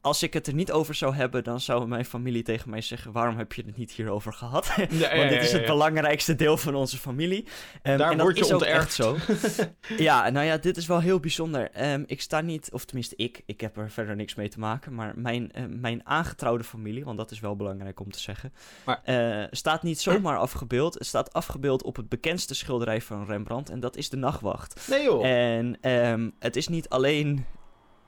als 0.01 0.23
ik 0.23 0.33
het 0.33 0.47
er 0.47 0.53
niet 0.53 0.71
over 0.71 0.95
zou 0.95 1.15
hebben, 1.15 1.43
dan 1.43 1.59
zou 1.59 1.87
mijn 1.87 2.05
familie 2.05 2.43
tegen 2.43 2.69
mij 2.69 2.81
zeggen: 2.81 3.11
waarom 3.11 3.37
heb 3.37 3.53
je 3.53 3.63
het 3.65 3.77
niet 3.77 3.91
hierover 3.91 4.33
gehad? 4.33 4.71
Ja, 4.75 4.85
ja, 5.13 5.17
Want 5.17 5.29
dit 5.29 5.41
is 5.41 5.51
het 5.51 5.65
belangrijkste 5.65 6.35
deel 6.35 6.57
van 6.57 6.75
onze 6.75 6.97
familie. 6.97 7.47
Um, 7.83 7.97
Daar 7.97 8.11
en 8.11 8.17
dat 8.17 8.25
word 8.25 8.37
je 8.37 8.43
is 8.43 8.51
ook 8.51 8.61
echt 8.61 8.93
zo. 8.93 9.17
ja, 9.97 10.29
nou 10.29 10.45
ja, 10.45 10.57
dit 10.57 10.77
is 10.77 10.87
wel 10.87 10.99
heel 10.99 11.19
bijzonder. 11.19 11.91
Um, 11.91 12.03
ik 12.07 12.21
sta 12.21 12.41
niet, 12.41 12.69
of 12.71 12.85
tenminste 12.85 13.15
ik, 13.15 13.41
ik 13.45 13.61
heb 13.61 13.77
er 13.77 13.91
verder 13.91 14.15
niks 14.15 14.35
mee 14.35 14.49
te 14.49 14.59
maken, 14.59 14.93
maar 14.93 15.13
mijn, 15.15 15.51
uh, 15.57 15.63
mijn 15.67 16.05
aangetrouwde 16.05 16.63
familie, 16.63 17.05
want 17.05 17.17
dat 17.17 17.31
is 17.31 17.39
wel 17.39 17.55
belangrijk 17.55 17.99
om 17.99 18.11
te 18.11 18.19
zeggen, 18.19 18.53
maar, 18.85 19.01
uh, 19.05 19.45
staat 19.51 19.83
niet 19.83 19.99
zomaar 19.99 20.37
afgebeeld. 20.37 20.93
Het 20.93 21.05
staat 21.05 21.33
afgebeeld 21.33 21.83
op 21.83 21.95
het 21.95 22.09
bekendste 22.09 22.55
schilderij 22.55 23.01
van 23.01 23.25
Rembrandt 23.25 23.69
en 23.69 23.79
dat 23.79 23.95
is 23.95 24.09
de 24.09 24.17
Nachtwacht. 24.17 24.87
Nee 24.89 25.03
joh. 25.03 25.25
En 25.25 25.91
um, 25.91 26.31
het 26.39 26.55
is 26.55 26.67
niet 26.67 26.89
alleen 26.89 27.45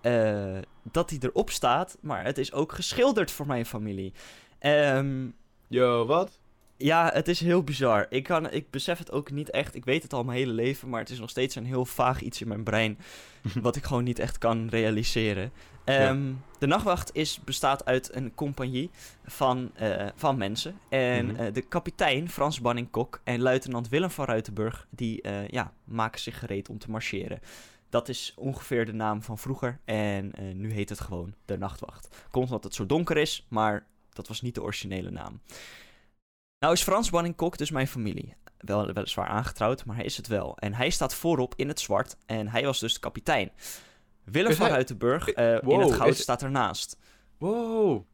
uh, 0.01 0.57
dat 0.83 1.09
hij 1.09 1.19
erop 1.21 1.49
staat, 1.49 1.97
maar 2.01 2.23
het 2.23 2.37
is 2.37 2.53
ook 2.53 2.71
geschilderd 2.71 3.31
voor 3.31 3.47
mijn 3.47 3.65
familie. 3.65 4.13
Um, 4.59 5.35
Yo, 5.67 6.05
wat? 6.05 6.39
Ja, 6.77 7.09
het 7.13 7.27
is 7.27 7.39
heel 7.39 7.63
bizar. 7.63 8.05
Ik, 8.09 8.23
kan, 8.23 8.51
ik 8.51 8.69
besef 8.69 8.97
het 8.97 9.11
ook 9.11 9.31
niet 9.31 9.49
echt. 9.49 9.75
Ik 9.75 9.85
weet 9.85 10.03
het 10.03 10.13
al 10.13 10.23
mijn 10.23 10.37
hele 10.37 10.53
leven, 10.53 10.89
maar 10.89 10.99
het 10.99 11.09
is 11.09 11.19
nog 11.19 11.29
steeds 11.29 11.55
een 11.55 11.65
heel 11.65 11.85
vaag 11.85 12.21
iets 12.21 12.41
in 12.41 12.47
mijn 12.47 12.63
brein. 12.63 12.97
wat 13.61 13.75
ik 13.75 13.83
gewoon 13.83 14.03
niet 14.03 14.19
echt 14.19 14.37
kan 14.37 14.67
realiseren. 14.69 15.51
Um, 15.85 16.27
ja. 16.27 16.33
De 16.59 16.67
Nachtwacht 16.67 17.15
is, 17.15 17.39
bestaat 17.43 17.85
uit 17.85 18.15
een 18.15 18.35
compagnie 18.35 18.89
van, 19.25 19.71
uh, 19.81 20.07
van 20.15 20.37
mensen. 20.37 20.79
En 20.89 21.25
mm 21.25 21.35
-hmm. 21.35 21.45
uh, 21.45 21.53
de 21.53 21.61
kapitein, 21.61 22.29
Frans 22.29 22.61
Banning-Kok, 22.61 23.21
en 23.23 23.41
luitenant 23.41 23.89
Willem 23.89 24.09
van 24.11 24.25
Ruitenburg... 24.25 24.87
die 24.89 25.27
uh, 25.27 25.47
ja, 25.47 25.73
maken 25.83 26.19
zich 26.19 26.39
gereed 26.39 26.69
om 26.69 26.79
te 26.79 26.91
marcheren. 26.91 27.39
Dat 27.91 28.09
is 28.09 28.33
ongeveer 28.35 28.85
de 28.85 28.93
naam 28.93 29.21
van 29.21 29.37
vroeger. 29.37 29.79
En 29.85 30.31
uh, 30.39 30.53
nu 30.53 30.71
heet 30.71 30.89
het 30.89 30.99
gewoon 30.99 31.33
de 31.45 31.57
Nachtwacht. 31.57 32.07
Komt 32.29 32.45
omdat 32.45 32.63
het 32.63 32.75
zo 32.75 32.85
donker 32.85 33.17
is, 33.17 33.45
maar 33.49 33.87
dat 34.09 34.27
was 34.27 34.41
niet 34.41 34.55
de 34.55 34.61
originele 34.61 35.11
naam. 35.11 35.41
Nou 36.59 36.73
is 36.73 36.83
Frans 36.83 37.09
Banning-Kok 37.09 37.57
dus 37.57 37.71
mijn 37.71 37.87
familie. 37.87 38.35
Wel, 38.57 38.93
weliswaar 38.93 39.27
aangetrouwd, 39.27 39.85
maar 39.85 39.95
hij 39.95 40.05
is 40.05 40.17
het 40.17 40.27
wel. 40.27 40.57
En 40.57 40.73
hij 40.73 40.89
staat 40.89 41.13
voorop 41.13 41.53
in 41.55 41.67
het 41.67 41.79
zwart. 41.79 42.17
En 42.25 42.47
hij 42.47 42.65
was 42.65 42.79
dus 42.79 42.93
de 42.93 42.99
kapitein. 42.99 43.51
Willem 44.23 44.53
van 44.53 44.67
Ruitenburg 44.67 45.35
uh, 45.35 45.59
wow, 45.59 45.71
in 45.71 45.79
het 45.79 45.93
goud 45.93 46.13
is... 46.13 46.21
staat 46.21 46.43
ernaast. 46.43 46.97
Wow. 47.37 48.05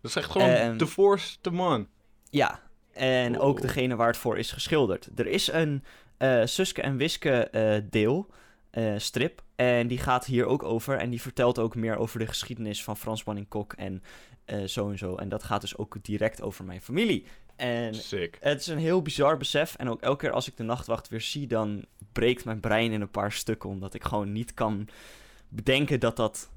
Dat 0.00 0.10
is 0.10 0.16
echt 0.16 0.30
gewoon 0.30 0.50
uh, 0.50 0.78
de 0.78 0.86
voorste 0.86 1.50
man. 1.50 1.88
Ja, 2.30 2.60
en 2.92 3.32
wow. 3.32 3.42
ook 3.42 3.60
degene 3.60 3.96
waar 3.96 4.06
het 4.06 4.16
voor 4.16 4.38
is 4.38 4.52
geschilderd. 4.52 5.08
Er 5.14 5.26
is 5.26 5.52
een 5.52 5.84
uh, 6.18 6.40
Suske 6.44 6.82
en 6.82 6.96
Wiske 6.96 7.50
deel... 7.90 8.30
Uh, 8.72 8.94
strip. 8.96 9.42
En 9.56 9.86
die 9.86 9.98
gaat 9.98 10.24
hier 10.24 10.46
ook 10.46 10.62
over. 10.62 10.98
En 10.98 11.10
die 11.10 11.20
vertelt 11.20 11.58
ook 11.58 11.74
meer 11.74 11.96
over 11.96 12.18
de 12.18 12.26
geschiedenis 12.26 12.84
van 12.84 12.96
Frans 12.96 13.22
Banning 13.22 13.48
Kok 13.48 13.72
en 13.72 14.02
uh, 14.46 14.64
zo 14.64 14.90
en 14.90 14.98
zo. 14.98 15.16
En 15.16 15.28
dat 15.28 15.42
gaat 15.42 15.60
dus 15.60 15.76
ook 15.76 15.96
direct 16.02 16.42
over 16.42 16.64
mijn 16.64 16.80
familie. 16.80 17.26
En 17.56 17.94
Sick. 17.94 18.36
het 18.40 18.60
is 18.60 18.66
een 18.66 18.78
heel 18.78 19.02
bizar 19.02 19.36
besef. 19.36 19.74
En 19.74 19.88
ook 19.88 20.00
elke 20.00 20.18
keer 20.18 20.32
als 20.32 20.48
ik 20.48 20.56
de 20.56 20.62
nachtwacht 20.62 21.08
weer 21.08 21.20
zie, 21.20 21.46
dan 21.46 21.84
breekt 22.12 22.44
mijn 22.44 22.60
brein 22.60 22.92
in 22.92 23.00
een 23.00 23.10
paar 23.10 23.32
stukken. 23.32 23.70
Omdat 23.70 23.94
ik 23.94 24.04
gewoon 24.04 24.32
niet 24.32 24.54
kan 24.54 24.88
bedenken 25.48 26.00
dat 26.00 26.16
dat 26.16 26.50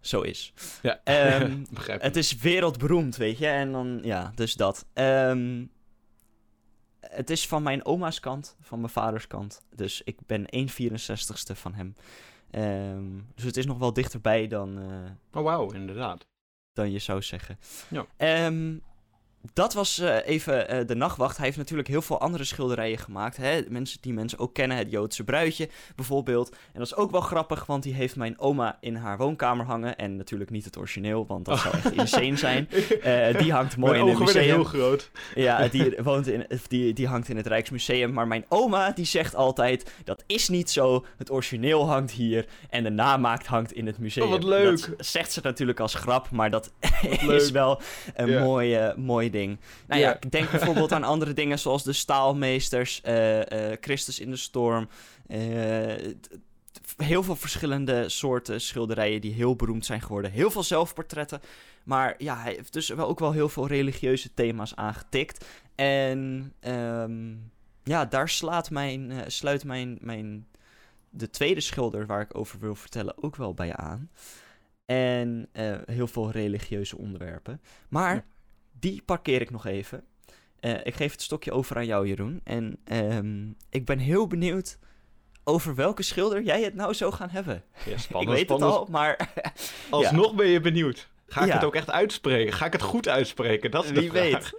zo 0.00 0.20
is. 0.20 0.52
Ja, 0.82 1.00
um, 1.42 1.66
Het 1.84 2.16
is 2.16 2.36
wereldberoemd, 2.36 3.16
weet 3.16 3.38
je. 3.38 3.46
En 3.46 3.72
dan, 3.72 4.00
ja, 4.02 4.32
dus 4.34 4.54
dat. 4.54 4.86
Um, 4.94 5.70
het 7.00 7.30
is 7.30 7.46
van 7.48 7.62
mijn 7.62 7.84
oma's 7.84 8.20
kant, 8.20 8.56
van 8.60 8.78
mijn 8.80 8.92
vaders 8.92 9.26
kant. 9.26 9.62
Dus 9.74 10.02
ik 10.04 10.18
ben 10.26 10.46
1 10.46 10.68
64ste 10.68 11.54
van 11.56 11.74
hem. 11.74 11.94
Ehm, 12.50 13.04
dus 13.34 13.44
het 13.44 13.56
is 13.56 13.66
nog 13.66 13.78
wel 13.78 13.92
dichterbij 13.92 14.46
dan, 14.48 14.78
eh, 14.78 15.38
Oh, 15.40 15.44
wauw, 15.44 15.70
inderdaad. 15.72 16.26
dan 16.72 16.90
je 16.90 16.98
zou 16.98 17.22
zeggen. 17.22 17.58
Ja. 17.88 18.06
Ehm, 18.16 18.76
dat 19.52 19.74
was 19.74 19.98
eh, 19.98 20.16
even 20.26 20.68
eh, 20.68 20.86
de 20.86 20.94
nachtwacht. 20.94 21.36
Hij 21.36 21.46
heeft 21.46 21.58
natuurlijk 21.58 21.88
heel 21.88 22.02
veel 22.02 22.20
andere 22.20 22.44
schilderijen 22.44 22.98
gemaakt. 22.98 23.36
Hè? 23.36 23.60
Mensen 23.68 23.98
die 24.00 24.12
mensen 24.12 24.38
ook 24.38 24.54
kennen, 24.54 24.76
het 24.76 24.90
Joodse 24.90 25.24
bruidje 25.24 25.68
bijvoorbeeld. 25.96 26.50
En 26.50 26.78
dat 26.78 26.86
is 26.86 26.94
ook 26.94 27.10
wel 27.10 27.20
grappig, 27.20 27.66
want 27.66 27.82
die 27.82 27.94
heeft 27.94 28.16
mijn 28.16 28.38
oma 28.38 28.78
in 28.80 28.94
haar 28.94 29.16
woonkamer 29.18 29.66
hangen. 29.66 29.96
En 29.96 30.16
natuurlijk 30.16 30.50
niet 30.50 30.64
het 30.64 30.76
origineel, 30.78 31.26
want 31.26 31.44
dat 31.44 31.58
zou 31.58 31.74
echt 31.76 31.92
insane 31.92 32.36
zijn. 32.36 32.68
Eh, 33.02 33.38
die 33.38 33.52
hangt 33.52 33.76
mooi 33.76 33.92
Mijn 33.92 34.04
in 34.04 34.10
het 34.14 34.18
museum. 34.18 34.44
heel 34.44 34.64
groot. 34.64 35.10
Ja, 35.34 35.68
die, 35.68 35.94
woont 36.02 36.26
in, 36.28 36.46
die, 36.68 36.92
die 36.92 37.06
hangt 37.06 37.28
in 37.28 37.36
het 37.36 37.46
Rijksmuseum. 37.46 38.12
Maar 38.12 38.26
mijn 38.26 38.44
oma 38.48 38.90
die 38.90 39.04
zegt 39.04 39.34
altijd: 39.34 39.92
dat 40.04 40.24
is 40.26 40.48
niet 40.48 40.70
zo. 40.70 41.04
Het 41.16 41.30
origineel 41.30 41.86
hangt 41.88 42.10
hier. 42.10 42.46
En 42.70 42.82
de 42.82 42.90
namaak 42.90 43.44
hangt 43.44 43.72
in 43.72 43.86
het 43.86 43.98
museum. 43.98 44.24
Oh, 44.24 44.30
wat 44.30 44.44
leuk. 44.44 44.86
Dat 44.96 45.06
zegt 45.06 45.32
ze 45.32 45.40
natuurlijk 45.42 45.80
als 45.80 45.94
grap. 45.94 46.30
Maar 46.30 46.50
dat 46.50 46.72
is 47.28 47.50
wel 47.50 47.80
een 48.14 48.28
Ja. 48.30 48.42
mooi, 48.44 48.74
eh, 48.74 48.94
mooi 48.96 49.29
ding. 49.30 49.58
Nou 49.86 50.00
ja, 50.00 50.08
Ja. 50.08 50.14
ik 50.20 50.30
denk 50.30 50.50
bijvoorbeeld 50.50 50.92
aan 50.92 51.04
andere 51.04 51.32
dingen 51.32 51.58
zoals 51.58 51.84
de 51.84 51.92
Staalmeesters, 51.92 53.00
eh, 53.00 53.70
eh, 53.72 53.76
Christus 53.80 54.18
in 54.20 54.30
de 54.30 54.36
Storm. 54.36 54.88
eh, 55.26 56.12
heel 56.96 57.22
veel 57.22 57.36
verschillende 57.36 58.08
soorten 58.08 58.60
schilderijen 58.60 59.20
die 59.20 59.32
heel 59.32 59.56
beroemd 59.56 59.86
zijn 59.86 60.00
geworden. 60.02 60.30
Heel 60.30 60.50
veel 60.50 60.62
zelfportretten. 60.62 61.40
Maar 61.84 62.14
ja, 62.18 62.36
hij 62.42 62.52
heeft 62.54 62.72
dus 62.72 62.88
wel 62.88 63.08
ook 63.08 63.18
wel 63.18 63.32
heel 63.32 63.48
veel 63.48 63.66
religieuze 63.66 64.34
thema's 64.34 64.74
aangetikt. 64.76 65.44
En 65.74 66.52
ehm, 66.60 67.32
ja, 67.84 68.04
daar 68.04 68.28
slaat 68.28 68.70
mijn, 68.70 69.12
sluit 69.26 69.64
mijn, 69.64 69.98
mijn, 70.00 70.46
de 71.10 71.30
tweede 71.30 71.60
schilder 71.60 72.06
waar 72.06 72.20
ik 72.20 72.36
over 72.38 72.58
wil 72.58 72.74
vertellen 72.74 73.22
ook 73.22 73.36
wel 73.36 73.54
bij 73.54 73.76
aan. 73.76 74.10
En 74.86 75.48
heel 75.86 76.06
veel 76.06 76.30
religieuze 76.30 76.98
onderwerpen. 76.98 77.60
Maar 77.88 78.14
Ja. 78.14 78.24
Die 78.80 79.02
parkeer 79.02 79.40
ik 79.40 79.50
nog 79.50 79.66
even. 79.66 80.04
Eh, 80.60 80.74
ik 80.82 80.94
geef 80.94 81.12
het 81.12 81.22
stokje 81.22 81.52
over 81.52 81.76
aan 81.76 81.86
jou, 81.86 82.06
Jeroen. 82.08 82.40
En 82.44 82.78
ehm, 82.84 83.48
ik 83.70 83.84
ben 83.84 83.98
heel 83.98 84.26
benieuwd 84.26 84.78
over 85.44 85.74
welke 85.74 86.02
schilder 86.02 86.42
jij 86.42 86.62
het 86.62 86.74
nou 86.74 86.94
zou 86.94 87.12
gaan 87.12 87.30
hebben. 87.30 87.64
Ja, 87.84 87.92
ik 87.92 87.98
spannend, 87.98 88.32
weet 88.36 88.44
spannend. 88.44 88.70
het 88.72 88.80
al, 88.80 88.86
maar 88.90 89.32
Alsnog 89.90 90.34
ben 90.34 90.46
je 90.46 90.60
benieuwd. 90.60 91.08
Ga 91.26 91.40
ik 91.40 91.46
Ja. 91.48 91.54
het 91.54 91.64
ook 91.64 91.74
echt 91.74 91.90
uitspreken? 91.90 92.52
Ga 92.52 92.66
ik 92.66 92.72
het 92.72 92.82
goed 92.82 93.08
uitspreken? 93.08 93.70
Dat 93.70 93.84
is 93.84 93.92
de 93.92 94.00
Wie 94.00 94.10
vraag. 94.10 94.50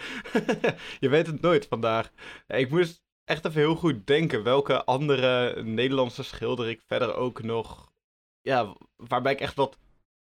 je 0.99 1.09
weet 1.09 1.27
het 1.27 1.41
nooit 1.41 1.65
vandaag. 1.65 2.11
Ik 2.47 2.69
moest 2.69 3.01
echt 3.23 3.45
even 3.45 3.59
heel 3.61 3.75
goed 3.75 4.07
denken 4.07 4.43
welke 4.43 4.83
andere 4.85 5.63
Nederlandse 5.63 6.23
schilder 6.23 6.69
ik 6.69 6.81
verder 6.87 7.15
ook 7.15 7.41
nog... 7.43 7.91
Ja, 8.41 8.75
waarbij 8.95 9.31
ik 9.31 9.39
echt 9.39 9.55
wat 9.55 9.77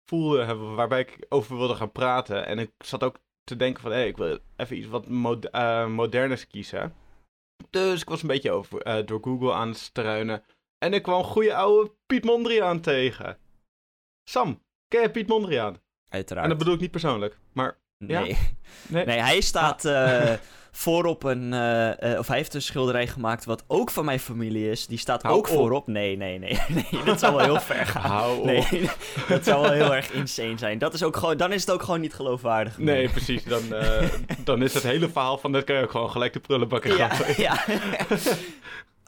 voelde, 0.05 0.55
waarbij 0.55 0.99
ik 0.99 1.25
over 1.29 1.57
wilde 1.57 1.75
gaan 1.75 1.91
praten. 1.91 2.45
En 2.45 2.59
ik 2.59 2.71
zat 2.77 3.03
ook 3.03 3.17
te 3.49 3.55
denken 3.55 3.81
van, 3.81 3.91
hé, 3.91 4.03
ik 4.03 4.17
wil 4.17 4.39
even 4.55 4.77
iets 4.77 4.87
wat 4.87 5.07
mod 5.07 5.49
eh, 5.49 5.87
moderners 5.87 6.47
kiezen. 6.47 6.95
Dus 7.69 8.01
ik 8.01 8.09
was 8.09 8.21
een 8.21 8.27
beetje 8.27 8.51
over, 8.51 8.81
eh, 8.81 9.05
door 9.05 9.19
Google 9.21 9.53
aan 9.53 9.67
het 9.67 9.77
struinen. 9.77 10.43
En 10.77 10.93
ik 10.93 11.03
kwam 11.03 11.23
goede 11.23 11.55
oude 11.55 11.91
Piet 12.05 12.23
Mondriaan 12.23 12.81
tegen. 12.81 13.37
Sam, 14.29 14.63
ken 14.87 15.01
je 15.01 15.11
Piet 15.11 15.27
Mondriaan? 15.27 15.81
uiteraard. 16.09 16.43
En 16.43 16.49
dat 16.49 16.57
bedoel 16.57 16.73
ik 16.73 16.79
niet 16.79 16.91
persoonlijk, 16.91 17.39
maar 17.53 17.79
ja. 17.97 18.21
Nee. 18.21 18.37
nee. 18.87 19.05
nee, 19.05 19.19
hij 19.19 19.41
staat 19.41 19.85
eh, 19.85 20.33
voorop 20.79 21.23
een... 21.23 21.53
eh, 21.53 22.11
eh, 22.13 22.19
of 22.19 22.27
hij 22.27 22.37
heeft 22.37 22.53
een 22.53 22.61
schilderij 22.61 23.07
gemaakt 23.07 23.45
wat 23.45 23.63
ook 23.67 23.91
van 23.91 24.05
mijn 24.05 24.19
familie 24.19 24.69
is. 24.71 24.87
Die 24.87 24.97
staat 24.97 25.21
Hou 25.21 25.35
ook 25.37 25.49
op. 25.49 25.53
voorop. 25.55 25.87
Nee, 25.87 26.17
nee, 26.17 26.39
nee. 26.39 26.59
nee 26.91 27.03
dat 27.05 27.19
zou 27.19 27.35
wel 27.35 27.43
heel 27.45 27.59
ver 27.59 27.85
gaan. 27.85 28.01
Hou 28.11 28.37
op. 28.39 28.45
Nee, 28.45 28.67
dat 29.29 29.43
zou 29.43 29.61
wel 29.61 29.71
heel 29.71 29.95
erg 29.95 30.11
insane 30.11 30.57
zijn. 30.57 30.77
Dat 30.77 30.93
is 30.93 31.03
ook 31.03 31.17
gewoon, 31.17 31.37
dan 31.37 31.51
is 31.51 31.61
het 31.61 31.71
ook 31.71 31.83
gewoon 31.83 32.01
niet 32.01 32.13
geloofwaardig. 32.13 32.77
meer. 32.77 32.95
Nee, 32.95 33.09
precies. 33.09 33.43
Dan, 33.43 33.73
eh, 33.73 34.07
dan 34.43 34.61
is 34.63 34.73
het 34.73 34.83
hele 34.83 35.09
verhaal 35.09 35.37
van 35.37 35.51
dit 35.51 35.63
kan 35.63 35.75
je 35.75 35.81
ook 35.83 35.91
gewoon 35.91 36.09
gelijk 36.11 36.33
de 36.33 36.39
prullenbakken 36.39 36.97
Ja, 36.97 37.09
gaan. 37.09 37.33
ja. 37.37 37.65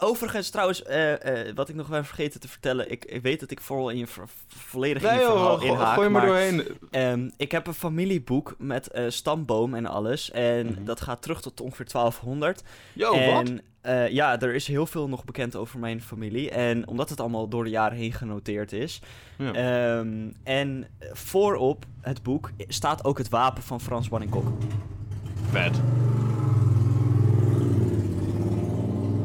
Overigens, 0.03 0.49
trouwens, 0.49 0.83
eh, 0.83 1.47
eh, 1.47 1.55
wat 1.55 1.69
ik 1.69 1.75
nog 1.75 1.89
ben 1.89 2.05
vergeten 2.05 2.39
te 2.39 2.47
vertellen. 2.47 2.91
Ik, 2.91 3.05
ik 3.05 3.21
weet 3.21 3.39
dat 3.39 3.51
ik 3.51 3.61
vooral 3.61 3.89
in 3.89 3.97
je 3.97 4.07
ver- 4.07 4.27
volledig 4.47 5.01
in 5.03 5.07
Nee 5.09 5.19
je 5.19 5.25
verhaal 5.25 5.59
joh, 5.63 5.69
inhaak. 5.71 5.93
gooi 5.95 6.09
maar 6.09 6.21
maar 6.21 6.29
doorheen. 6.29 6.63
Ehm, 6.91 7.29
ik 7.37 7.51
heb 7.51 7.67
een 7.67 7.73
familieboek 7.73 8.55
met 8.57 8.87
eh, 8.87 9.03
stamboom 9.07 9.73
en 9.73 9.85
alles. 9.85 10.31
En 10.31 10.65
Mhm. 10.65 10.83
dat 10.83 11.01
gaat 11.01 11.21
terug 11.21 11.41
tot 11.41 11.61
ongeveer 11.61 11.85
1200. 11.85 12.63
Yo, 12.93 13.13
en 13.13 13.61
wat? 13.83 14.11
ja, 14.11 14.39
er 14.39 14.53
is 14.53 14.67
heel 14.67 14.85
veel 14.85 15.07
nog 15.09 15.23
bekend 15.25 15.55
over 15.55 15.79
mijn 15.79 16.01
familie. 16.01 16.49
En 16.49 16.87
omdat 16.87 17.09
het 17.09 17.19
allemaal 17.19 17.47
door 17.47 17.63
de 17.63 17.69
jaren 17.69 17.97
heen 17.97 18.13
genoteerd 18.13 18.71
is. 18.71 19.01
Ja. 19.37 19.53
Ehm, 19.53 20.29
en 20.43 20.87
voorop 21.13 21.85
het 22.01 22.23
boek 22.23 22.49
staat 22.67 23.03
ook 23.03 23.17
het 23.17 23.29
wapen 23.29 23.63
van 23.63 23.81
Frans 23.81 24.07
Wanninkok. 24.07 24.47
Vet. 25.51 25.79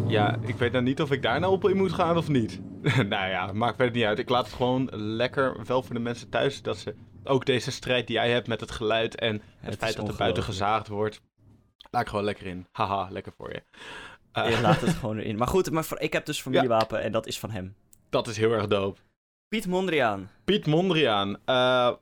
Ja, 0.09 0.36
ik 0.40 0.54
weet 0.57 0.72
nou 0.72 0.84
niet 0.84 1.00
of 1.00 1.11
ik 1.11 1.22
daar 1.22 1.40
nou 1.40 1.52
op 1.52 1.68
in 1.68 1.76
moet 1.76 1.92
gaan 1.92 2.16
of 2.16 2.28
niet. 2.28 2.61
nou 2.96 3.28
ja, 3.28 3.52
maakt 3.52 3.76
verder 3.76 3.94
niet 3.94 4.04
uit. 4.04 4.18
Ik 4.18 4.28
laat 4.28 4.46
het 4.46 4.54
gewoon 4.54 4.88
lekker, 4.92 5.64
wel 5.66 5.82
voor 5.82 5.94
de 5.94 6.00
mensen 6.00 6.28
thuis, 6.28 6.62
dat 6.62 6.78
ze 6.78 6.94
ook 7.24 7.46
deze 7.46 7.70
strijd 7.70 8.07
die 8.07 8.16
jij 8.16 8.30
hebt 8.30 8.46
met 8.46 8.61
het 8.61 8.70
geluid 8.70 9.14
en 9.14 9.32
het, 9.32 9.42
Het 9.61 9.76
feit 9.76 9.96
dat 9.96 10.09
er 10.09 10.16
buiten 10.16 10.42
gezaagd 10.42 10.88
wordt, 10.88 11.20
laat 11.90 12.02
ik 12.02 12.09
gewoon 12.09 12.24
lekker 12.24 12.46
in. 12.46 12.66
Haha, 12.72 13.09
lekker 13.11 13.32
voor 13.36 13.52
je. 13.52 13.62
Eh, 14.32 14.50
Je 14.50 14.61
laat 14.61 14.80
het 14.80 14.90
gewoon 15.00 15.18
erin. 15.18 15.36
Maar 15.36 15.48
goed, 15.48 15.70
maar 15.70 15.84
voor- 15.84 16.00
ik 16.00 16.12
heb 16.12 16.26
dus 16.26 16.40
familiewapen 16.42 17.02
en 17.02 17.12
dat 17.12 17.26
is 17.26 17.38
van 17.38 17.50
hem. 17.50 17.76
dat 18.11 18.26
is 18.28 18.36
heel 18.36 18.52
erg 18.52 18.66
dope. 18.66 19.00
Piet 19.48 19.66
Mondriaan. 19.66 20.30
Piet 20.44 20.66
Mondriaan. 20.66 21.36
Eh, 21.44 21.92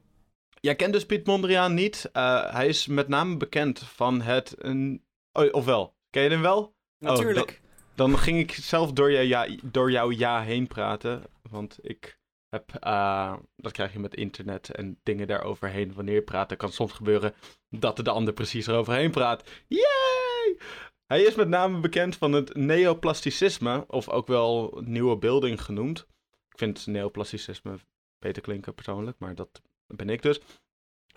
jij 0.60 0.74
kent 0.74 0.92
dus 0.92 1.06
Piet 1.06 1.26
Mondriaan 1.26 1.74
niet. 1.74 2.10
Eh, 2.12 2.52
hij 2.52 2.66
is 2.66 2.86
met 2.86 3.08
name 3.08 3.36
bekend 3.36 3.78
van 3.78 4.20
het... 4.20 4.54
Een... 4.58 5.02
Oh, 5.32 5.48
ofwel, 5.54 5.94
ken 6.10 6.22
je 6.22 6.28
hem 6.30 6.42
wel? 6.42 6.74
Natuurlijk. 6.98 7.62
Dan 7.94 8.18
ging 8.18 8.38
ik 8.38 8.52
zelf 8.52 8.92
door, 8.92 9.10
je 9.10 9.28
ja, 9.28 9.48
door 9.62 9.90
jouw 9.90 10.10
ja 10.10 10.42
heen 10.42 10.66
praten. 10.66 11.22
Want 11.50 11.78
ik 11.80 12.18
heb... 12.48 12.74
eh, 12.74 13.36
dat 13.56 13.72
krijg 13.72 13.92
je 13.92 13.98
met 13.98 14.16
internet 14.16 14.70
en 14.70 15.00
dingen 15.02 15.26
daaroverheen. 15.26 15.94
Wanneer 15.94 16.14
je 16.14 16.22
praat, 16.22 16.48
dan 16.48 16.58
kan 16.58 16.72
soms 16.72 16.92
gebeuren 16.92 17.34
dat 17.68 17.96
de 17.96 18.10
ander 18.10 18.34
precies 18.34 18.66
eroverheen 18.66 19.10
praat. 19.10 19.50
Yay! 19.68 20.58
Hij 21.06 21.22
is 21.22 21.34
met 21.34 21.48
name 21.48 21.80
bekend 21.80 22.16
van 22.16 22.32
het 22.32 22.54
neoplasticisme, 22.54 23.84
of 23.88 24.08
ook 24.08 24.26
wel 24.26 24.80
nieuwe 24.84 25.16
beelding 25.16 25.62
genoemd. 25.62 26.06
Ik 26.48 26.58
vind 26.58 26.86
neoplasticisme 26.86 27.78
beter 28.18 28.42
klinken 28.42 28.74
persoonlijk, 28.74 29.18
maar 29.18 29.34
dat 29.34 29.62
ben 29.86 30.08
ik 30.08 30.22
dus. 30.22 30.40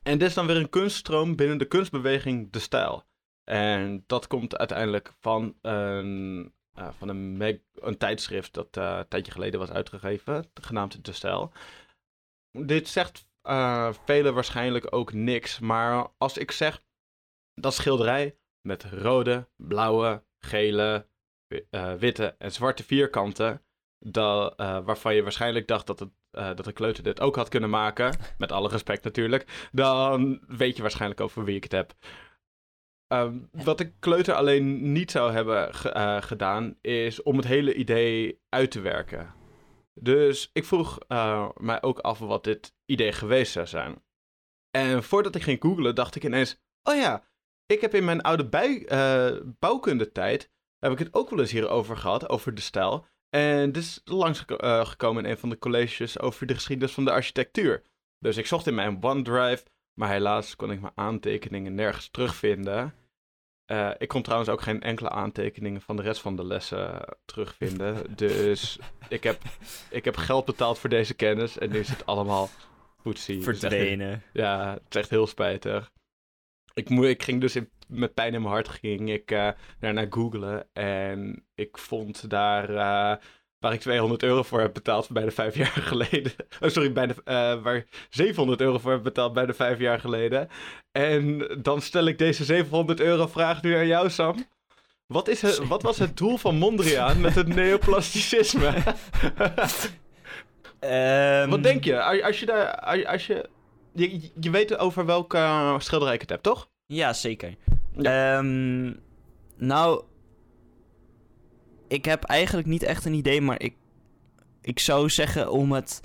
En 0.04 0.18
dit 0.18 0.28
is 0.28 0.34
dan 0.34 0.48
weer 0.48 0.56
een 0.56 0.70
kunststroom 0.70 1.36
binnen 1.36 1.58
de 1.58 1.66
kunstbeweging 1.66 2.52
De 2.52 2.60
Stijl. 2.60 3.04
En 3.44 4.04
dat 4.08 4.28
komt 4.28 4.58
uiteindelijk 4.58 5.14
van 5.20 5.58
een, 5.62 6.54
eh, 6.78 6.90
van 6.98 7.10
een, 7.10 7.62
een 7.74 7.98
tijdschrift 7.98 8.54
dat 8.54 8.78
eh, 8.78 8.98
een 8.98 9.08
tijdje 9.08 9.32
geleden 9.32 9.60
was 9.60 9.72
uitgegeven, 9.72 10.52
genaamd 10.54 11.06
De 11.06 11.12
Stijl. 11.12 11.52
Dit 12.52 12.88
zegt 12.88 13.26
eh 13.42 13.94
velen 14.06 14.34
waarschijnlijk 14.34 14.96
ook 14.96 15.14
niks, 15.14 15.60
maar 15.60 16.08
als 16.18 16.38
ik 16.38 16.52
zeg 16.52 16.84
dat 17.54 17.74
schilderij 17.74 18.38
met 18.62 18.84
rode, 18.84 19.48
blauwe, 19.56 20.24
gele, 20.40 21.08
wi- 21.48 21.68
witte 22.00 22.36
en 22.38 22.52
zwarte 22.52 22.84
vierkanten, 22.84 23.62
dat, 24.00 24.56
waarvan 24.58 25.16
je 25.16 25.24
waarschijnlijk 25.24 25.68
dacht 25.68 25.88
dat, 25.88 26.00
het, 26.00 26.10
dat 26.32 26.66
een 26.68 26.74
kleuter 26.74 27.04
dit 27.04 27.20
ook 27.20 27.36
had 27.36 27.50
kunnen 27.50 27.70
maken, 27.70 28.18
met 28.38 28.52
alle 28.52 28.70
respect 28.70 29.04
natuurlijk, 29.04 29.70
dan 29.72 30.44
weet 30.48 30.76
je 30.76 30.82
waarschijnlijk 30.82 31.22
over 31.22 31.44
wie 31.44 31.56
ik 31.56 31.64
het 31.64 31.72
heb. 31.72 31.94
Ehm, 33.08 33.38
wat 33.52 33.78
de 33.78 33.92
kleuter 34.00 34.34
alleen 34.34 34.92
niet 34.92 35.12
zou 35.12 35.32
hebben 35.32 35.76
ge- 35.76 35.90
eh, 35.92 36.22
gedaan, 36.22 36.78
is 36.82 37.24
om 37.24 37.36
het 37.38 37.46
hele 37.46 37.74
idee 37.74 38.42
uit 38.50 38.72
te 38.72 38.80
werken. 38.82 39.34
Dus 39.94 40.50
ik 40.54 40.66
vroeg 40.66 41.00
eh, 41.08 41.50
mij 41.58 41.82
ook 41.82 42.00
af 42.00 42.20
wat 42.20 42.44
dit 42.44 42.76
idee 42.86 43.12
geweest 43.12 43.52
zou 43.52 43.68
zijn. 43.68 44.04
En 44.72 45.04
voordat 45.04 45.36
ik 45.36 45.42
ging 45.44 45.62
googlen, 45.62 45.96
dacht 45.96 46.16
ik 46.16 46.24
ineens: 46.24 46.62
oh 46.84 46.96
ja, 46.96 47.24
ik 47.66 47.82
heb 47.82 47.94
in 47.94 48.06
mijn 48.06 48.22
oude 48.22 48.50
bij, 48.50 48.86
eh, 48.86 49.38
bouwkundetijd 49.60 50.52
heb 50.80 50.92
ik 50.92 51.00
het 51.00 51.14
ook 51.14 51.30
wel 51.30 51.40
eens 51.40 51.52
hierover 51.52 51.98
gehad, 51.98 52.30
over 52.30 52.54
de 52.56 52.62
stijl. 52.62 53.06
En 53.30 53.72
dit 53.72 53.84
is 53.84 54.02
langsgekomen 54.06 54.88
gekomen 54.88 55.26
in 55.26 55.32
een 55.32 55.38
van 55.38 55.50
de 55.50 55.58
colleges 55.58 56.20
over 56.20 56.48
de 56.48 56.54
geschiedenis 56.54 56.94
van 56.94 57.06
de 57.06 57.12
architectuur. 57.12 57.82
Dus 58.20 58.38
ik 58.38 58.46
zocht 58.46 58.68
in 58.68 58.76
mijn 58.76 59.04
OneDrive, 59.04 59.64
maar 59.98 60.10
helaas 60.10 60.56
kon 60.56 60.72
ik 60.72 60.82
mijn 60.82 60.94
aantekeningen 60.96 61.76
nergens 61.76 62.10
terugvinden. 62.10 62.94
Eh, 63.66 63.92
ik 63.98 64.08
kon 64.08 64.22
trouwens 64.22 64.50
ook 64.50 64.62
geen 64.62 64.82
enkele 64.82 65.10
aantekeningen 65.10 65.82
van 65.82 65.96
de 65.96 66.02
rest 66.02 66.22
van 66.22 66.36
de 66.36 66.46
lessen 66.46 67.06
terugvinden. 67.26 68.04
dus 68.16 68.80
ik 69.10 69.24
heb, 69.24 69.42
ik 69.90 70.06
heb 70.06 70.16
geld 70.16 70.46
betaald 70.46 70.80
voor 70.80 70.90
deze 70.90 71.14
kennis 71.14 71.58
en 71.58 71.70
nu 71.70 71.80
is 71.80 71.90
het 71.90 72.06
allemaal 72.06 72.50
poetsie. 73.04 73.38
Het 73.40 73.48
echt- 73.48 73.60
Verdwenen. 73.60 74.24
ja, 74.34 74.74
het 74.74 74.84
is 74.90 74.96
echt 74.96 75.10
heel 75.10 75.28
spijtig. 75.28 75.92
Ik, 76.74 76.90
moe, 76.90 77.10
ik 77.10 77.24
ging 77.24 77.42
dus 77.42 77.56
in- 77.56 77.72
met 77.88 78.14
pijn 78.14 78.34
in 78.34 78.42
mijn 78.42 78.54
hart 78.54 78.68
ging 78.68 79.10
ik 79.12 79.32
eh 79.32 79.50
daarna 79.80 80.06
googlen 80.10 80.68
en 80.74 81.46
ik 81.56 81.78
vond 81.78 82.30
daar 82.30 82.70
eh, 82.70 83.24
waar 83.60 83.74
ik 83.74 83.80
200 83.80 84.24
euro 84.24 84.44
voor 84.44 84.60
heb 84.60 84.74
betaald 84.74 85.10
bijna 85.10 85.32
vijf 85.32 85.56
jaar 85.56 85.82
geleden. 85.92 86.32
Oh, 86.60 86.70
sorry, 86.70 86.92
bijna, 86.92 87.14
uh, 87.26 87.64
waar 87.64 87.86
700 88.10 88.62
euro 88.62 88.78
voor 88.78 88.92
heb 88.92 89.04
betaald 89.04 89.34
bijna 89.34 89.54
vijf 89.54 89.80
jaar 89.80 90.00
geleden. 90.00 90.50
En 90.92 91.48
dan 91.62 91.82
stel 91.82 92.06
ik 92.06 92.18
deze 92.18 92.44
700 92.44 93.00
euro 93.00 93.28
vraag 93.28 93.62
nu 93.62 93.76
aan 93.76 93.88
jou, 93.88 94.10
Sam. 94.10 94.46
Wat, 95.06 95.28
is 95.28 95.42
het, 95.42 95.68
wat 95.68 95.82
was 95.82 95.98
het 95.98 96.18
doel 96.18 96.38
van 96.38 96.56
Mondriaan 96.56 97.22
met 97.22 97.36
het 97.36 97.48
neoplasticisme? 97.48 98.74
Ehm, 100.80 101.50
wat 101.50 101.64
denk 101.64 101.84
je? 101.84 102.24
Als 102.24 102.40
je, 102.40 102.46
daar, 102.46 102.80
als 103.06 103.28
je, 103.28 103.50
je, 103.94 104.30
je 104.40 104.50
weet 104.50 104.78
over 104.78 105.06
welke 105.06 105.76
schilderij 105.78 106.14
ik 106.14 106.22
het 106.22 106.30
heb, 106.30 106.42
toch? 106.42 106.70
Ja, 106.86 107.14
zeker. 107.14 107.56
Ehm, 108.02 108.94
nou, 109.56 110.04
ik 111.88 112.06
heb 112.06 112.24
eigenlijk 112.24 112.68
niet 112.68 112.84
echt 112.84 113.06
een 113.06 113.14
idee, 113.14 113.42
maar 113.42 113.62
ik, 113.62 113.76
ik 114.62 114.80
zou 114.80 115.10
zeggen 115.10 115.52
om 115.52 115.72
het... 115.72 116.00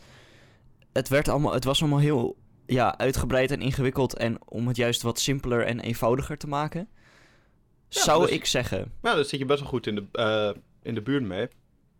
Het, 0.93 1.09
werd 1.09 1.29
allemaal, 1.29 1.53
het 1.53 1.65
was 1.65 1.81
allemaal 1.81 1.99
heel 1.99 2.37
ja, 2.67 2.99
uitgebreid 2.99 3.51
en 3.51 3.61
ingewikkeld 3.61 4.17
en 4.17 4.49
om 4.49 4.69
het 4.69 4.77
juist 4.77 5.03
wat 5.03 5.21
simpeler 5.21 5.67
en 5.67 5.81
eenvoudiger 5.81 6.39
te 6.39 6.49
maken. 6.49 6.89
zou 7.89 8.31
ik 8.31 8.45
zeggen. 8.47 8.93
Ja, 9.03 9.15
daar 9.15 9.25
zit 9.25 9.39
je 9.39 9.45
best 9.45 9.61
wel 9.61 9.69
goed 9.69 9.87
in 9.87 9.95
de, 9.95 10.07
uh, 10.13 10.63
in 10.83 10.95
de 10.95 11.03
buurt 11.03 11.23
mee. 11.23 11.49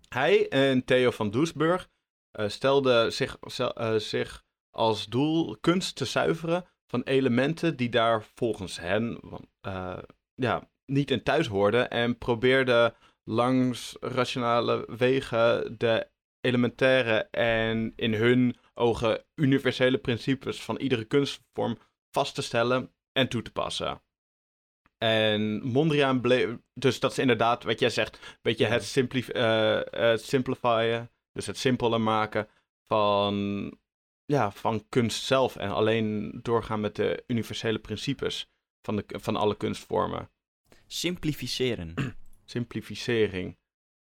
Hij 0.09 0.49
en 0.49 0.85
Theo 0.85 1.11
van 1.11 1.31
Doesburg 1.31 1.89
uh, 2.41 2.49
stelden 2.49 3.13
zich, 3.13 3.39
uh, 3.61 3.95
zich 3.95 4.45
als 4.71 5.07
doel 5.07 5.57
kunst 5.61 5.97
te 5.97 6.05
zuiveren 6.05 6.65
van 6.87 7.03
elementen 7.03 7.77
die 7.77 7.89
daar 7.89 8.25
volgens 8.35 8.81
hen 8.81 9.21
ja, 10.35 10.69
niet 10.87 11.11
in 11.11 11.23
thuis 11.23 11.47
hoorden 11.47 11.91
en 11.91 12.19
probeerden 12.19 12.95
langs 13.25 13.97
rationale 14.01 14.85
wegen 14.97 15.79
de 15.79 16.11
elementaire 16.41 17.29
en 17.31 17.93
in 17.97 18.15
hun 18.15 18.57
ogen 18.75 19.25
universele 19.35 19.99
principes 19.99 20.63
van 20.63 20.77
iedere 20.77 21.05
kunstvorm 21.05 21.79
vast 22.11 22.35
te 22.35 22.43
stellen 22.43 22.93
en 23.13 23.29
toe 23.29 23.43
te 23.43 23.53
passen. 23.53 24.03
En 24.99 25.63
Mondriaan 25.63 26.21
bleef, 26.21 26.57
dus 26.75 27.01
dat 27.01 27.11
is 27.11 27.19
inderdaad 27.19 27.65
wat 27.65 27.79
jij 27.81 27.91
zegt, 27.91 28.15
een 28.15 28.39
beetje 28.43 28.67
het, 28.67 28.85
simplif 28.85 29.35
uh, 29.35 29.81
het 29.91 30.25
simplifyen, 30.25 31.11
dus 31.33 31.47
het 31.47 31.59
simpeler 31.59 32.01
maken 32.01 32.49
van, 32.87 33.77
ja, 34.25 34.51
van 34.51 34.89
kunst 34.89 35.25
zelf 35.25 35.57
en 35.57 35.71
alleen 35.71 36.39
doorgaan 36.43 36.81
met 36.81 36.97
de 36.97 37.25
universele 37.27 37.79
principes 37.79 38.51
van, 38.83 38.97
de, 38.97 39.05
van 39.09 39.37
alle 39.37 39.57
kunstvormen. 39.57 40.31
Simplificeren. 40.87 41.95
Simplificering. 42.45 43.59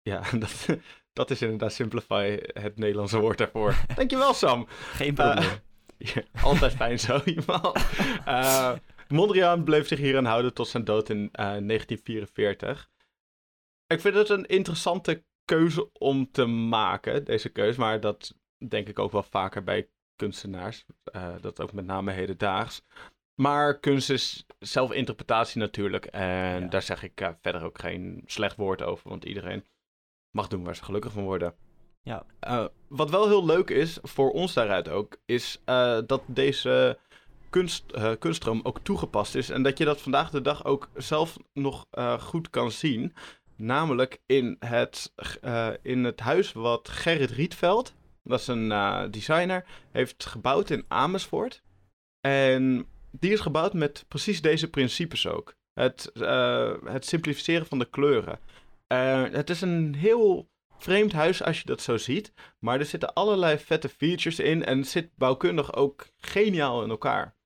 Ja, 0.03 0.23
dat, 0.39 0.67
dat 1.13 1.31
is 1.31 1.43
inderdaad 1.43 1.73
simplify 1.73 2.39
het 2.41 2.79
Nederlandse 2.79 3.19
woord 3.19 3.39
daarvoor. 3.39 3.85
Dankjewel, 3.97 4.35
Sam. 4.35 4.67
Geen 4.69 5.15
probleem. 5.15 5.61
Uh, 5.99 6.09
ja, 6.15 6.23
altijd 6.43 6.73
fijn 6.73 6.99
zo, 6.99 7.21
iemand. 7.25 7.79
Uh, 8.27 8.73
Mondriaan 9.09 9.65
bleef 9.65 9.87
zich 9.87 9.99
hier 9.99 10.17
aan 10.17 10.25
houden 10.25 10.55
tot 10.55 10.69
zijn 10.69 10.85
dood 10.85 11.09
in 11.09 11.19
uh, 11.19 11.27
eh, 11.27 11.67
1944. 11.67 12.91
Ik 13.87 14.01
vind 14.01 14.15
het 14.15 14.29
een 14.29 14.47
interessante 14.47 15.25
keuze 15.45 15.93
om 15.93 16.31
te 16.31 16.47
maken, 16.47 17.25
deze 17.25 17.49
keuze. 17.49 17.81
Maar 17.81 18.01
dat 18.01 18.35
denk 18.69 18.89
ik 18.89 18.99
ook 18.99 19.13
wel 19.13 19.23
vaker 19.23 19.65
bij 19.65 19.89
kunstenaars. 20.17 20.85
dat 21.41 21.61
ook 21.61 21.73
met 21.73 21.85
name 21.85 22.13
hedendaags. 22.13 22.83
Maar 23.35 23.79
kunst 23.79 24.11
is 24.11 24.47
zelfinterpretatie 24.59 25.61
natuurlijk. 25.61 26.05
En 26.05 26.71
daar 26.71 26.83
zeg 26.83 27.03
ik 27.03 27.21
uh, 27.21 27.29
verder 27.43 27.63
ook 27.63 27.79
geen 27.79 28.23
slecht 28.27 28.57
woord 28.57 28.83
over. 28.83 29.09
Want 29.09 29.25
iedereen 29.25 29.65
mag 30.31 30.49
doen 30.49 30.65
waar 30.65 30.77
ze 30.77 30.85
gelukkig 30.85 31.13
van 31.13 31.25
worden. 31.25 31.55
Ja. 32.03 32.27
Uh, 32.49 32.67
wat 32.89 33.11
wel 33.11 33.29
heel 33.29 33.45
leuk 33.45 33.71
is, 33.71 33.99
voor 34.03 34.31
ons 34.31 34.53
daaruit 34.53 34.89
ook, 34.89 35.17
is 35.25 35.63
uh, 35.67 35.99
dat 36.07 36.23
deze 36.27 36.99
kunst, 37.51 37.85
kunststroom 38.19 38.61
ook 38.63 38.79
toegepast 38.83 39.35
is. 39.35 39.51
En 39.51 39.63
dat 39.63 39.79
je 39.79 39.85
dat 39.85 40.01
vandaag 40.01 40.31
de 40.31 40.41
dag 40.41 40.65
ook 40.65 40.91
zelf 40.95 41.37
nog 41.53 41.87
goed 42.19 42.51
kan 42.51 42.71
zien. 42.71 43.15
Namelijk 43.57 44.21
in 44.27 44.57
het, 44.59 45.13
in 45.83 46.05
het 46.05 46.21
huis 46.21 46.53
wat 46.53 46.89
Gerrit 46.89 47.31
Rietveld, 47.31 47.95
dat 48.23 48.41
is 48.41 48.47
een 48.47 49.11
designer, 49.11 49.65
heeft 49.91 50.27
gebouwd 50.27 50.71
in 50.71 50.85
Amersfoort. 50.89 51.63
En 52.21 52.87
die 53.13 53.33
is 53.33 53.41
gebouwd 53.41 53.73
met 53.73 54.05
precies 54.09 54.41
deze 54.41 54.71
principes 54.71 55.27
ook. 55.27 55.55
Het, 55.75 56.11
uh, 56.15 56.75
het 56.85 57.07
simplificeren 57.07 57.67
van 57.67 57.79
de 57.79 57.91
kleuren. 57.91 58.39
Uh, 58.89 59.25
het 59.31 59.51
is 59.51 59.61
een 59.61 59.95
heel 59.95 60.51
vreemd 60.79 61.13
huis 61.13 61.43
als 61.43 61.59
je 61.59 61.67
dat 61.67 61.81
zo 61.81 61.97
ziet. 61.97 62.33
Maar 62.59 62.79
er 62.79 62.87
zitten 62.87 63.15
allerlei 63.15 63.59
vette 63.59 63.89
features 63.89 64.39
in. 64.39 64.65
En 64.65 64.79
het 64.79 64.89
zit 64.89 65.17
bouwkundig 65.17 65.75
ook 65.75 66.07
geniaal 66.17 66.83
in 66.83 66.91
elkaar. 66.91 67.37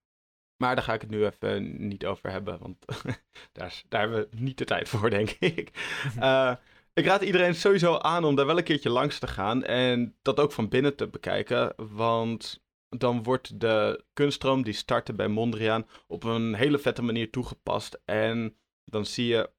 Maar 0.57 0.75
daar 0.75 0.85
ga 0.85 0.95
ik 0.95 1.01
het 1.01 1.11
nu 1.11 1.25
even 1.25 1.87
niet 1.89 2.07
over 2.07 2.31
hebben. 2.31 2.59
Want 2.59 2.77
daar, 3.53 3.83
daar 3.89 4.01
hebben 4.01 4.29
we 4.31 4.37
niet 4.37 4.59
de 4.59 4.65
tijd 4.65 4.89
voor, 4.89 5.11
denk 5.11 5.31
ik. 5.31 5.71
Uh, 6.19 6.55
ik 6.95 7.05
raad 7.05 7.23
iedereen 7.23 7.55
sowieso 7.55 7.99
aan 7.99 8.25
om 8.25 8.35
daar 8.35 8.47
wel 8.47 8.59
een 8.59 8.65
keertje 8.65 8.91
langs 8.91 9.19
te 9.19 9.27
gaan. 9.27 9.65
En 9.65 10.17
dat 10.23 10.41
ook 10.41 10.53
van 10.53 10.69
binnen 10.69 10.97
te 10.97 11.07
bekijken. 11.07 11.73
Want 11.77 12.65
dan 12.99 13.23
wordt 13.23 13.61
de 13.61 14.05
kunststroom 14.13 14.63
die 14.63 14.73
startte 14.73 15.13
bij 15.13 15.29
Mondriaan 15.29 15.87
op 16.07 16.25
een 16.25 16.55
hele 16.55 16.79
vette 16.79 17.03
manier 17.03 17.31
toegepast. 17.31 18.01
En 18.05 18.57
dan 18.85 19.07
zie 19.07 19.27
je 19.27 19.51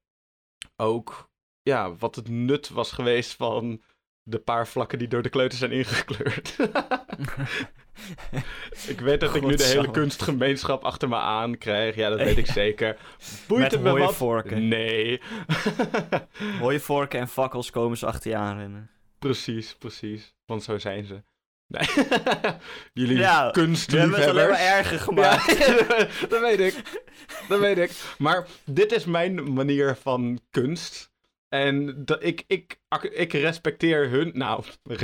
ook 0.76 1.30
ja, 1.62 1.94
wat 1.94 2.16
het 2.16 2.28
nut 2.28 2.68
was 2.68 2.92
geweest 2.92 3.34
van 3.34 3.82
de 4.22 4.38
paar 4.38 4.68
vlakken 4.68 4.98
die 4.98 5.08
door 5.08 5.22
de 5.22 5.28
kleuters 5.28 5.60
zijn 5.60 5.72
ingekleurd. 5.72 6.56
ik 8.92 9.00
weet 9.00 9.20
dat 9.20 9.34
ik 9.34 9.46
nu 9.46 9.54
de 9.54 9.64
hele 9.64 9.90
kunstgemeenschap 9.90 10.84
achter 10.84 11.08
me 11.08 11.16
aan 11.16 11.58
krijg. 11.58 11.94
Ja, 11.94 12.08
dat 12.08 12.18
weet 12.18 12.36
ik 12.36 12.46
zeker. 12.46 12.96
Boeit 13.48 13.72
Met 13.72 13.82
mooie 13.82 14.12
vorken. 14.12 14.68
Nee. 14.68 15.20
mooie 16.60 16.80
vorken 16.80 17.20
en 17.20 17.28
fakkels 17.28 17.70
komen 17.70 17.98
ze 17.98 18.06
achter 18.06 18.30
je 18.30 18.36
aanrennen. 18.36 18.90
Precies, 19.18 19.74
precies. 19.74 20.34
Want 20.46 20.62
zo 20.62 20.78
zijn 20.78 21.04
ze. 21.04 21.22
Nee. 21.68 21.88
Jullie 22.92 23.16
ja, 23.16 23.50
kunstliefhebbers. 23.50 24.18
We 24.18 24.24
hebben 24.24 24.42
het 24.42 24.52
alleen 24.52 24.66
maar 24.66 24.76
erger 24.76 24.98
gemaakt. 24.98 25.58
dat 26.30 26.40
weet 26.40 26.60
ik. 26.60 26.82
Dat 27.48 27.60
weet 27.60 27.78
ik. 27.78 27.90
Maar 28.18 28.46
dit 28.64 28.92
is 28.92 29.04
mijn 29.04 29.52
manier 29.52 29.96
van 29.96 30.40
kunst. 30.50 31.10
En 31.48 32.04
dat, 32.04 32.24
ik, 32.24 32.44
ik, 32.46 32.78
ik 33.10 33.32
respecteer 33.32 34.10
hun... 34.10 34.30
Nou, 34.34 34.64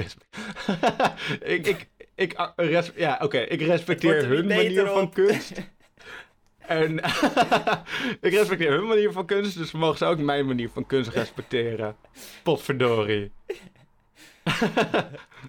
ik, 1.40 1.66
ik, 1.66 1.88
ik, 2.14 2.52
res, 2.56 2.90
ja, 2.96 3.18
oké. 3.22 3.38
ik 3.38 3.60
respecteer 3.60 4.26
hun 4.26 4.46
manier 4.46 4.86
van 4.86 5.10
kunst. 5.10 5.52
En 6.58 6.98
ik 8.20 8.32
respecteer 8.32 8.70
hun 8.70 8.86
manier 8.86 9.12
van 9.12 9.26
kunst, 9.26 9.56
dus 9.56 9.72
mogen 9.72 9.98
ze 9.98 10.04
ook 10.04 10.18
mijn 10.18 10.46
manier 10.46 10.70
van 10.72 10.86
kunst 10.86 11.10
respecteren. 11.10 11.96
Potverdorie. 12.42 13.32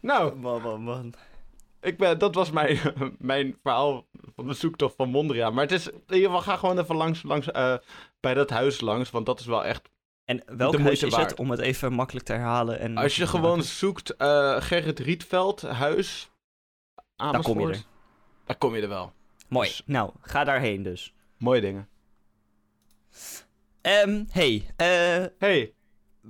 Nou. 0.02 0.36
Man, 0.36 0.62
man, 0.62 0.82
man. 0.82 1.14
Ik 1.82 1.98
ben, 1.98 2.20
dat 2.20 2.36
was 2.36 2.52
mijn, 2.52 2.80
mijn 3.20 3.58
verhaal 3.64 4.08
van 4.36 4.48
de 4.48 4.54
zoektocht 4.54 4.96
van 4.96 5.10
Mondriaan. 5.10 5.54
Maar 5.54 5.64
het 5.64 5.72
is, 5.72 5.88
in 5.88 6.02
ieder 6.10 6.26
geval, 6.26 6.42
ga 6.42 6.58
gewoon 6.58 6.80
even 6.80 6.96
langs, 6.96 7.24
langs 7.24 7.48
uh, 7.48 7.76
bij 8.20 8.34
dat 8.34 8.50
huis 8.50 8.82
langs, 8.82 9.10
want 9.10 9.26
dat 9.26 9.40
is 9.40 9.46
wel 9.46 9.66
echt 9.66 9.90
En 10.26 10.44
welk 10.46 10.78
huis 10.80 11.04
is 11.04 11.12
waard. 11.12 11.30
het, 11.30 11.40
om 11.40 11.52
het 11.52 11.60
even 11.60 11.94
makkelijk 11.94 12.26
te 12.26 12.34
herhalen? 12.34 12.80
En 12.80 12.98
Als 12.98 13.16
je 13.16 13.28
gewoon 13.28 13.64
zoekt 13.64 14.14
uh, 14.18 14.62
Gerrit 14.62 15.00
Rietveld, 15.00 15.62
huis, 15.62 16.30
Amersfoort. 17.16 17.46
Dan 17.46 17.56
kom 17.56 17.68
je 17.68 17.74
er. 17.74 17.84
Dan 18.46 18.58
kom 18.58 18.76
je 18.76 18.82
er 18.82 18.90
wel. 18.90 19.14
Mooi. 19.48 19.68
Dus... 19.68 19.82
Nou, 19.86 20.12
ga 20.22 20.44
daarheen 20.44 20.84
dus. 20.84 21.14
Mooie 21.38 21.62
dingen. 21.62 21.88
Um, 23.82 24.26
hey. 24.32 24.66
Uh, 24.78 25.26
hey 25.40 25.74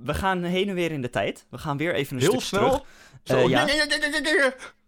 we 0.04 0.14
gaan 0.14 0.42
heen 0.42 0.68
en 0.68 0.74
weer 0.74 0.92
in 0.92 1.02
de 1.02 1.10
tijd. 1.10 1.46
We 1.50 1.58
gaan 1.58 1.76
weer 1.76 1.94
even 1.94 2.16
een 2.16 2.22
Heel 2.22 2.30
stuk 2.30 2.42
snel? 2.42 2.86
Zo. 3.26 3.44
Uh, 3.44 3.48
ja. 3.48 3.66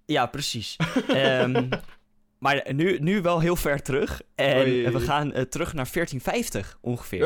ja, 0.05 0.26
precies. 0.26 0.76
um, 1.09 1.68
maar 2.45 2.74
nu, 2.74 2.99
nu 2.99 3.20
wel 3.20 3.41
heel 3.41 3.57
ver 3.57 3.82
terug. 3.82 4.22
En 4.34 4.93
we 4.93 5.01
gaan 5.01 5.26
uh, 5.26 5.32
terug 5.32 5.72
naar 5.72 5.89
1450 5.93 6.78
ongeveer. 6.80 7.20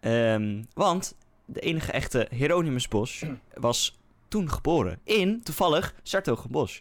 Um, 0.00 0.66
want 0.74 1.16
de 1.44 1.60
enige 1.60 1.92
echte 1.92 2.26
Hieronymus 2.30 2.88
Bosch 2.88 3.22
was 3.54 3.98
toen 4.28 4.50
geboren. 4.50 5.00
In, 5.04 5.42
toevallig, 5.42 5.94
Sartogenbosch. 6.02 6.80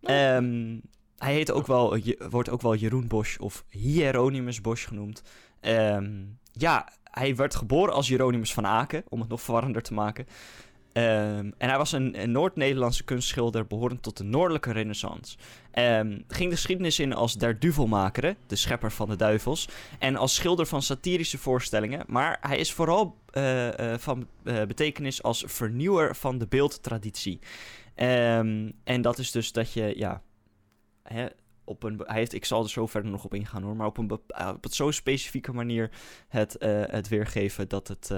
Um, 0.00 0.80
hij 1.18 1.32
heet 1.32 1.50
ook 1.50 1.66
wel, 1.66 1.94
je, 1.94 2.26
wordt 2.30 2.50
ook 2.50 2.62
wel 2.62 2.74
Jeroen 2.74 3.06
Bosch 3.06 3.38
of 3.38 3.64
Hieronymus 3.68 4.60
Bosch 4.60 4.88
genoemd. 4.88 5.22
Um, 5.60 6.38
ja, 6.52 6.88
hij 7.04 7.36
werd 7.36 7.54
geboren 7.54 7.94
als 7.94 8.08
Jeronimus 8.08 8.52
van 8.52 8.66
Aken, 8.66 9.04
om 9.08 9.20
het 9.20 9.28
nog 9.28 9.40
verwarrender 9.40 9.82
te 9.82 9.94
maken. 9.94 10.26
Ehm, 10.92 11.50
en 11.58 11.68
hij 11.68 11.76
was 11.76 11.92
een, 11.92 12.32
Noord-Nederlandse 12.32 13.04
kunstschilder 13.04 13.66
behorend 13.66 14.02
tot 14.02 14.16
de 14.16 14.24
Noordelijke 14.24 14.72
Renaissance. 14.72 15.36
Ehm, 15.70 16.20
ging 16.28 16.50
de 16.50 16.56
geschiedenis 16.56 16.98
in 16.98 17.12
als 17.14 17.34
der 17.34 17.58
duvelmaker, 17.58 18.36
de 18.46 18.56
schepper 18.56 18.92
van 18.92 19.08
de 19.08 19.16
duivels, 19.16 19.68
en 19.98 20.16
als 20.16 20.34
schilder 20.34 20.66
van 20.66 20.82
satirische 20.82 21.38
voorstellingen. 21.38 22.04
Maar 22.06 22.38
hij 22.40 22.58
is 22.58 22.72
vooral 22.72 23.16
eh, 23.30 23.92
eh, 23.92 23.98
van 23.98 24.26
eh, 24.44 24.62
betekenis 24.62 25.22
als 25.22 25.44
vernieuwer 25.46 26.16
van 26.16 26.38
de 26.38 26.46
beeldtraditie. 26.46 27.38
Ehm, 27.94 28.70
en 28.84 29.02
dat 29.02 29.18
is 29.18 29.30
dus 29.30 29.52
dat 29.52 29.72
je, 29.72 29.92
ja, 29.96 30.22
hè, 31.02 31.26
op 31.64 31.82
een, 31.82 32.02
hij 32.04 32.16
heeft, 32.16 32.32
ik 32.32 32.44
zal 32.44 32.62
er 32.62 32.70
zo 32.70 32.86
verder 32.86 33.10
nog 33.10 33.24
op 33.24 33.34
ingaan 33.34 33.62
hoor, 33.62 33.76
maar 33.76 33.86
op 33.86 33.98
een, 33.98 34.10
op 34.10 34.64
een 34.64 34.70
zo 34.70 34.90
specifieke 34.90 35.52
manier 35.52 35.90
het, 36.28 36.56
het 36.90 37.08
weergeven 37.08 37.68
dat 37.68 37.88
het 37.88 38.10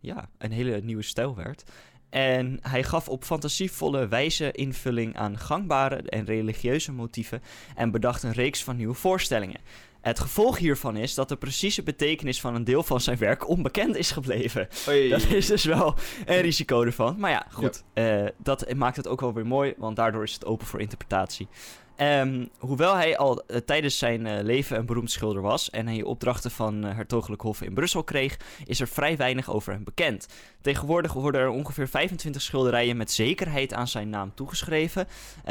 ja, 0.00 0.28
een 0.38 0.52
hele 0.52 0.80
nieuwe 0.80 1.02
stijl 1.02 1.34
werd. 1.36 1.64
En 2.10 2.58
hij 2.62 2.82
gaf 2.82 3.08
op 3.08 3.24
fantasievolle 3.24 4.08
wijze 4.08 4.52
invulling 4.52 5.16
aan 5.16 5.38
gangbare 5.38 5.96
en 5.96 6.24
religieuze 6.24 6.92
motieven 6.92 7.42
en 7.74 7.90
bedacht 7.90 8.22
een 8.22 8.32
reeks 8.32 8.64
van 8.64 8.76
nieuwe 8.76 8.94
voorstellingen. 8.94 9.60
Het 10.00 10.20
gevolg 10.20 10.58
hiervan 10.58 10.96
is 10.96 11.14
dat 11.14 11.28
de 11.28 11.36
precieze 11.36 11.82
betekenis 11.82 12.40
van 12.40 12.54
een 12.54 12.64
deel 12.64 12.82
van 12.82 13.00
zijn 13.00 13.18
werk 13.18 13.48
onbekend 13.48 13.96
is 13.96 14.10
gebleven. 14.10 14.68
Oei. 14.88 15.08
Dat 15.08 15.22
is 15.22 15.46
dus 15.46 15.64
wel 15.64 15.94
een 16.26 16.40
risico 16.40 16.82
ervan. 16.82 17.18
Maar 17.18 17.30
ja, 17.30 17.46
goed. 17.50 17.84
eh, 17.94 18.24
dat 18.36 18.74
maakt 18.74 18.96
het 18.96 19.08
ook 19.08 19.20
wel 19.20 19.32
weer 19.32 19.46
mooi, 19.46 19.74
want 19.76 19.96
daardoor 19.96 20.22
is 20.22 20.32
het 20.32 20.44
open 20.44 20.66
voor 20.66 20.80
interpretatie. 20.80 21.48
Ehm, 21.96 22.44
hoewel 22.58 22.94
hij 22.94 23.16
al 23.16 23.42
eh, 23.46 23.56
tijdens 23.56 23.98
zijn 23.98 24.26
eh, 24.26 24.44
leven 24.44 24.78
een 24.78 24.86
beroemd 24.86 25.10
schilder 25.10 25.42
was 25.42 25.70
en 25.70 25.86
hij 25.86 26.02
opdrachten 26.02 26.50
van 26.50 26.84
eh, 26.84 26.94
hertogelijk 26.94 27.42
hof 27.42 27.62
in 27.62 27.74
Brussel 27.74 28.04
kreeg, 28.04 28.36
is 28.64 28.80
er 28.80 28.88
vrij 28.88 29.16
weinig 29.16 29.50
over 29.50 29.72
hem 29.72 29.84
bekend. 29.84 30.28
Tegenwoordig 30.60 31.12
worden 31.12 31.40
er 31.40 31.48
ongeveer 31.48 31.88
25 31.88 32.42
schilderijen 32.42 32.96
met 32.96 33.10
zekerheid 33.10 33.74
aan 33.74 33.88
zijn 33.88 34.08
naam 34.08 34.34
toegeschreven, 34.34 35.06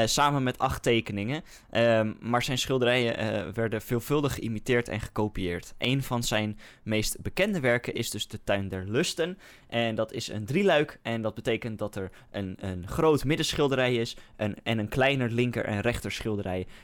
samen 0.06 0.44
met 0.44 0.58
acht 0.58 0.84
tekeningen. 0.84 1.44
Ehm, 1.70 2.14
maar 2.20 2.44
zijn 2.44 2.58
schilderijen 2.58 3.54
werden 3.54 3.82
veelvuldig 3.82 4.34
geïmiteerd 4.34 4.90
en 4.90 5.00
gekopieerd. 5.00 5.74
Een 5.78 6.04
van 6.04 6.24
zijn 6.24 6.60
meest 6.84 7.22
bekende 7.22 7.60
werken 7.60 7.94
is 7.94 8.10
dus 8.10 8.28
de 8.28 8.44
Tuin 8.44 8.70
der 8.70 8.84
Lusten. 8.88 9.38
En 9.68 9.96
dat 9.96 10.12
is 10.12 10.28
een 10.28 10.46
drieluik. 10.46 11.00
En 11.02 11.22
dat 11.22 11.36
betekent 11.36 11.80
dat 11.80 11.96
er 11.96 12.12
een, 12.32 12.58
een 12.60 12.88
groot 12.88 13.24
middenschilderij 13.24 13.96
is. 13.96 14.18
Een, 14.36 14.56
en 14.64 14.78
een 14.78 14.88
kleiner 14.88 15.32
linker 15.32 15.66
en 15.66 15.82
rechter 15.82 16.12
schilderij. 16.12 16.35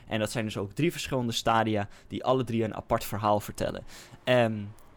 En 0.08 0.18
dat 0.18 0.30
zijn 0.30 0.44
dus 0.44 0.56
ook 0.56 0.72
drie 0.72 0.92
verschillende 0.92 1.32
stadia. 1.32 1.88
Die 2.08 2.24
alle 2.24 2.44
drie 2.44 2.64
een 2.64 2.74
apart 2.74 3.04
verhaal 3.04 3.40
vertellen. 3.40 3.84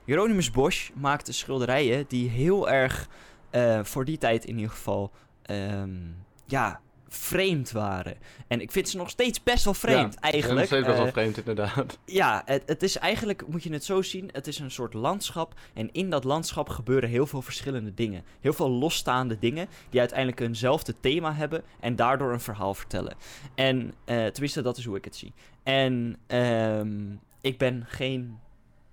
Hieronymus 0.06 0.52
Bosch 0.52 0.90
maakte 0.94 1.34
schilderijen 1.34 2.06
die 2.08 2.30
heel 2.30 2.70
erg. 2.70 3.08
eh, 3.50 3.84
voor 3.84 4.06
die 4.06 4.18
tijd 4.18 4.46
in 4.46 4.56
ieder 4.56 4.72
geval. 4.72 5.12
ehm, 5.42 5.98
ja, 6.46 6.82
vreemd 7.16 7.72
waren. 7.72 8.18
En 8.48 8.62
ik 8.62 8.72
vind 8.72 8.90
ze 8.90 8.98
nog 8.98 9.10
steeds 9.10 9.44
best 9.44 9.64
wel 9.64 9.74
vreemd, 9.74 10.14
Ja, 10.14 10.20
eigenlijk. 10.20 10.60
Nog 10.60 10.68
steeds 10.68 10.86
best 10.86 10.98
wel 10.98 11.08
Eh, 11.08 11.14
vreemd, 11.14 11.38
inderdaad. 11.38 11.98
ja, 12.22 12.42
het, 12.46 12.64
het 12.66 12.84
is 12.84 12.98
eigenlijk, 12.98 13.48
moet 13.48 13.64
je 13.64 13.72
het 13.72 13.84
zo 13.84 14.02
zien, 14.02 14.30
het 14.32 14.48
is 14.48 14.60
een 14.60 14.72
soort 14.72 14.94
landschap. 14.94 15.54
En 15.74 15.92
in 15.92 16.10
dat 16.10 16.24
landschap 16.24 16.70
gebeuren 16.70 17.10
heel 17.10 17.26
veel 17.28 17.42
verschillende 17.42 17.94
dingen. 17.94 18.24
Heel 18.42 18.54
veel 18.54 18.70
losstaande 18.70 19.40
dingen 19.40 19.68
die 19.90 20.00
uiteindelijk 20.00 20.40
eenzelfde 20.40 20.96
thema 21.00 21.34
hebben 21.34 21.64
en 21.80 21.96
daardoor 21.96 22.34
een 22.34 22.40
verhaal 22.42 22.74
vertellen. 22.74 23.16
En 23.56 23.94
eh, 24.06 24.26
tenminste, 24.26 24.62
dat 24.62 24.78
is 24.78 24.86
hoe 24.86 24.98
ik 24.98 25.06
het 25.06 25.16
zie. 25.16 25.34
En 25.64 26.18
ehm, 26.28 27.04
ik 27.42 27.58
ben 27.58 27.86
geen, 27.88 28.40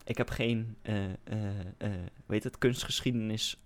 ik 0.05 0.17
heb 0.17 0.31
geen, 0.31 0.77
eh 0.83 1.05
eh 1.25 1.91
weet 2.27 2.45
het, 2.45 2.59
kunstgeschiedenis 2.59 3.59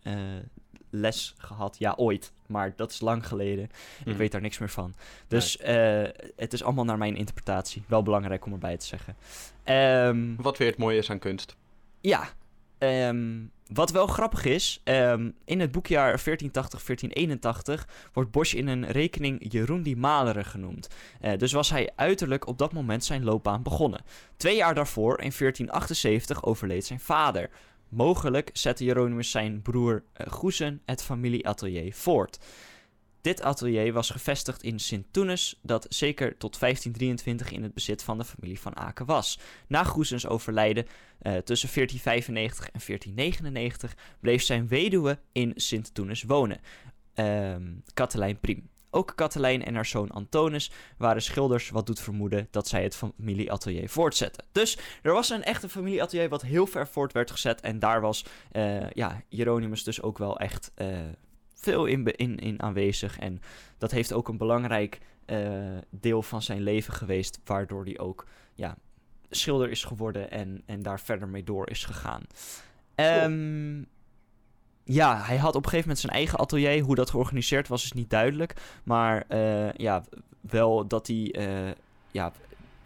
les 0.90 1.34
gehad. 1.38 1.78
Ja, 1.78 1.94
ooit, 1.96 2.32
maar 2.48 2.72
dat 2.76 2.90
is 2.90 3.00
lang 3.00 3.26
geleden. 3.26 3.64
Ik 3.98 4.06
Mhm. 4.06 4.16
weet 4.16 4.32
daar 4.32 4.40
niks 4.40 4.58
meer 4.58 4.68
van. 4.70 4.94
Dus 5.28 5.56
eh, 5.58 6.02
het 6.36 6.52
is 6.52 6.62
allemaal 6.62 6.84
naar 6.84 6.98
mijn 6.98 7.16
interpretatie. 7.16 7.82
Wel 7.86 8.02
belangrijk 8.02 8.44
om 8.46 8.52
erbij 8.52 8.76
te 8.76 8.86
zeggen. 8.86 9.16
Ehm, 9.64 10.34
Wat 10.36 10.58
weer 10.58 10.68
het 10.68 10.78
mooie 10.78 10.98
is 10.98 11.10
aan 11.10 11.18
kunst. 11.18 11.56
ja, 12.00 12.28
ehm, 12.78 13.34
wat 13.72 13.90
wel 13.90 14.06
grappig 14.06 14.44
is, 14.44 14.80
ehm, 14.84 15.30
in 15.44 15.60
het 15.60 15.72
boekjaar 15.72 16.18
1480-1481 16.18 17.88
wordt 18.12 18.30
Bosch 18.30 18.54
in 18.54 18.66
een 18.68 18.86
rekening 18.90 19.52
Jeroen 19.52 19.82
die 19.82 19.96
Maleren 19.96 20.44
genoemd. 20.44 20.88
Eh, 21.20 21.38
dus 21.38 21.52
was 21.52 21.70
hij 21.70 21.90
uiterlijk 21.96 22.46
op 22.46 22.58
dat 22.58 22.72
moment 22.72 23.04
zijn 23.04 23.24
loopbaan 23.24 23.62
begonnen. 23.62 24.00
Twee 24.36 24.56
jaar 24.56 24.74
daarvoor, 24.74 25.20
in 25.20 25.32
1478, 25.32 26.44
overleed 26.44 26.84
zijn 26.86 27.00
vader. 27.00 27.50
Mogelijk 27.88 28.50
zette 28.52 28.84
Jeronimus 28.84 29.30
zijn 29.30 29.62
broer 29.62 30.04
eh, 30.12 30.26
Goesen 30.26 30.82
het 30.84 31.02
familieatelier 31.02 31.94
voort. 31.94 32.38
Dit 33.20 33.42
atelier 33.42 33.92
was 33.92 34.10
gevestigd 34.10 34.62
in 34.62 34.78
Sint-Toenis, 34.78 35.58
dat 35.62 35.86
zeker 35.88 36.36
tot 36.36 36.58
1523 36.60 37.52
in 37.52 37.62
het 37.62 37.74
bezit 37.74 38.02
van 38.02 38.18
de 38.18 38.24
familie 38.24 38.60
van 38.60 38.76
Aken 38.76 39.06
was. 39.06 39.38
Na 39.68 39.84
Goesens 39.84 40.26
overlijden 40.26 40.84
eh, 41.18 41.36
tussen 41.36 41.68
1495 41.74 42.64
en 42.64 42.80
1499 42.86 43.96
bleef 44.20 44.42
zijn 44.42 44.68
weduwe 44.68 45.18
in 45.32 45.52
Sint-Toenis 45.56 46.22
wonen, 46.22 46.60
Ehm 47.14 47.62
Katelijn 47.94 48.40
Priem. 48.40 48.68
Ook 48.96 49.12
Katelijn 49.14 49.64
en 49.64 49.74
haar 49.74 49.86
zoon 49.86 50.10
Antonis 50.10 50.70
waren 50.98 51.22
schilders, 51.22 51.70
wat 51.70 51.86
doet 51.86 52.00
vermoeden 52.00 52.48
dat 52.50 52.68
zij 52.68 52.82
het 52.82 52.96
familieatelier 52.96 53.88
voortzetten. 53.88 54.44
Dus 54.52 54.78
er 55.02 55.12
was 55.12 55.30
een 55.30 55.42
echte 55.42 55.68
familieatelier 55.68 56.28
wat 56.28 56.42
heel 56.42 56.66
ver 56.66 56.88
voort 56.88 57.12
werd 57.12 57.30
gezet. 57.30 57.60
En 57.60 57.78
daar 57.78 58.00
was 58.00 58.24
eh, 58.52 58.90
ja, 58.90 59.22
Hieronymus 59.28 59.84
dus 59.84 60.02
ook 60.02 60.18
wel 60.18 60.38
echt 60.38 60.72
eh, 60.74 60.88
veel 61.54 61.86
in, 61.86 62.04
in, 62.04 62.38
in 62.38 62.62
aanwezig. 62.62 63.18
En 63.18 63.40
dat 63.78 63.90
heeft 63.90 64.12
ook 64.12 64.28
een 64.28 64.36
belangrijk 64.36 65.00
eh, 65.24 65.38
deel 65.90 66.22
van 66.22 66.42
zijn 66.42 66.62
leven 66.62 66.94
geweest, 66.94 67.40
waardoor 67.44 67.84
hij 67.84 67.98
ook 67.98 68.26
ja, 68.54 68.76
schilder 69.30 69.70
is 69.70 69.84
geworden 69.84 70.30
en, 70.30 70.62
en 70.66 70.82
daar 70.82 71.00
verder 71.00 71.28
mee 71.28 71.44
door 71.44 71.70
is 71.70 71.84
gegaan. 71.84 72.22
Ehm, 72.94 73.82
ja, 74.88 75.22
hij 75.22 75.36
had 75.36 75.54
op 75.54 75.64
een 75.64 75.70
gegeven 75.70 75.88
moment 75.88 75.98
zijn 75.98 76.12
eigen 76.12 76.38
atelier. 76.38 76.82
Hoe 76.82 76.94
dat 76.94 77.10
georganiseerd 77.10 77.68
was, 77.68 77.84
is 77.84 77.92
niet 77.92 78.10
duidelijk. 78.10 78.54
Maar 78.84 79.24
eh, 79.28 79.72
ja, 79.72 80.04
wel 80.40 80.86
dat 80.86 81.06
hij 81.06 81.30
eh, 81.32 81.72
ja, 82.10 82.32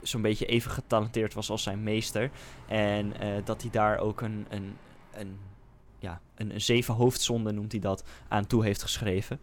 zo'n 0.02 0.22
beetje 0.22 0.46
even 0.46 0.70
getalenteerd 0.70 1.34
was 1.34 1.50
als 1.50 1.62
zijn 1.62 1.82
meester. 1.82 2.30
En 2.68 3.20
eh, 3.20 3.28
dat 3.44 3.62
hij 3.62 3.70
daar 3.70 3.98
ook 3.98 4.20
een, 4.20 4.46
een, 4.48 4.76
een, 5.12 5.38
ja, 5.98 6.20
een, 6.34 6.54
een 6.54 6.60
zeven 6.60 6.94
hoofdzonde, 6.94 7.52
noemt 7.52 7.72
hij 7.72 7.80
dat, 7.80 8.04
aan 8.28 8.46
toe 8.46 8.64
heeft 8.64 8.82
geschreven. 8.82 9.40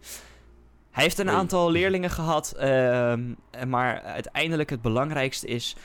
Hij 0.90 1.02
heeft 1.02 1.18
een 1.18 1.30
aantal 1.30 1.70
leerlingen 1.70 2.10
gehad, 2.10 2.52
ehm, 2.52 3.34
maar 3.66 4.02
uiteindelijk 4.02 4.70
het 4.70 4.82
belangrijkste 4.82 5.46
is 5.46 5.76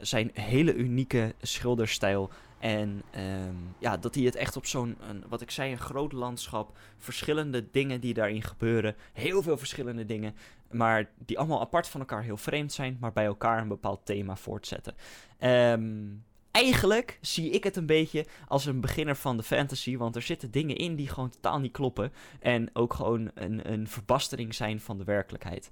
zijn 0.00 0.30
hele 0.34 0.74
unieke 0.74 1.34
schilderstijl. 1.42 2.30
En 2.58 3.02
ehm, 3.10 3.54
ja, 3.78 3.96
dat 3.96 4.14
hij 4.14 4.24
het 4.24 4.34
echt 4.34 4.56
op 4.56 4.66
zo'n, 4.66 4.96
wat 5.28 5.40
ik 5.40 5.50
zei, 5.50 5.72
een 5.72 5.78
groot 5.78 6.12
landschap, 6.12 6.78
verschillende 6.98 7.70
dingen 7.70 8.00
die 8.00 8.14
daarin 8.14 8.42
gebeuren, 8.42 8.96
heel 9.12 9.42
veel 9.42 9.58
verschillende 9.58 10.04
dingen, 10.04 10.34
maar 10.70 11.10
die 11.18 11.38
allemaal 11.38 11.60
apart 11.60 11.88
van 11.88 12.00
elkaar 12.00 12.22
heel 12.22 12.36
vreemd 12.36 12.72
zijn, 12.72 12.96
maar 13.00 13.12
bij 13.12 13.24
elkaar 13.24 13.60
een 13.60 13.68
bepaald 13.68 14.00
thema 14.04 14.36
voortzetten. 14.36 14.94
Ehm, 15.38 16.04
eigenlijk 16.50 17.18
zie 17.20 17.50
ik 17.50 17.64
het 17.64 17.76
een 17.76 17.86
beetje 17.86 18.26
als 18.48 18.66
een 18.66 18.80
beginner 18.80 19.16
van 19.16 19.36
de 19.36 19.42
fantasy, 19.42 19.96
want 19.96 20.16
er 20.16 20.22
zitten 20.22 20.50
dingen 20.50 20.76
in 20.76 20.96
die 20.96 21.08
gewoon 21.08 21.30
totaal 21.30 21.60
niet 21.60 21.72
kloppen 21.72 22.12
en 22.40 22.70
ook 22.72 22.94
gewoon 22.94 23.30
een, 23.34 23.72
een 23.72 23.88
verbastering 23.88 24.54
zijn 24.54 24.80
van 24.80 24.98
de 24.98 25.04
werkelijkheid. 25.04 25.70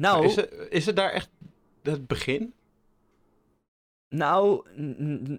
Nou, 0.00 0.24
Is, 0.24 0.36
het, 0.36 0.66
is 0.70 0.86
het 0.86 0.96
daar 0.96 1.10
echt 1.10 1.28
het 1.82 2.06
begin? 2.06 2.54
Nou, 4.08 4.62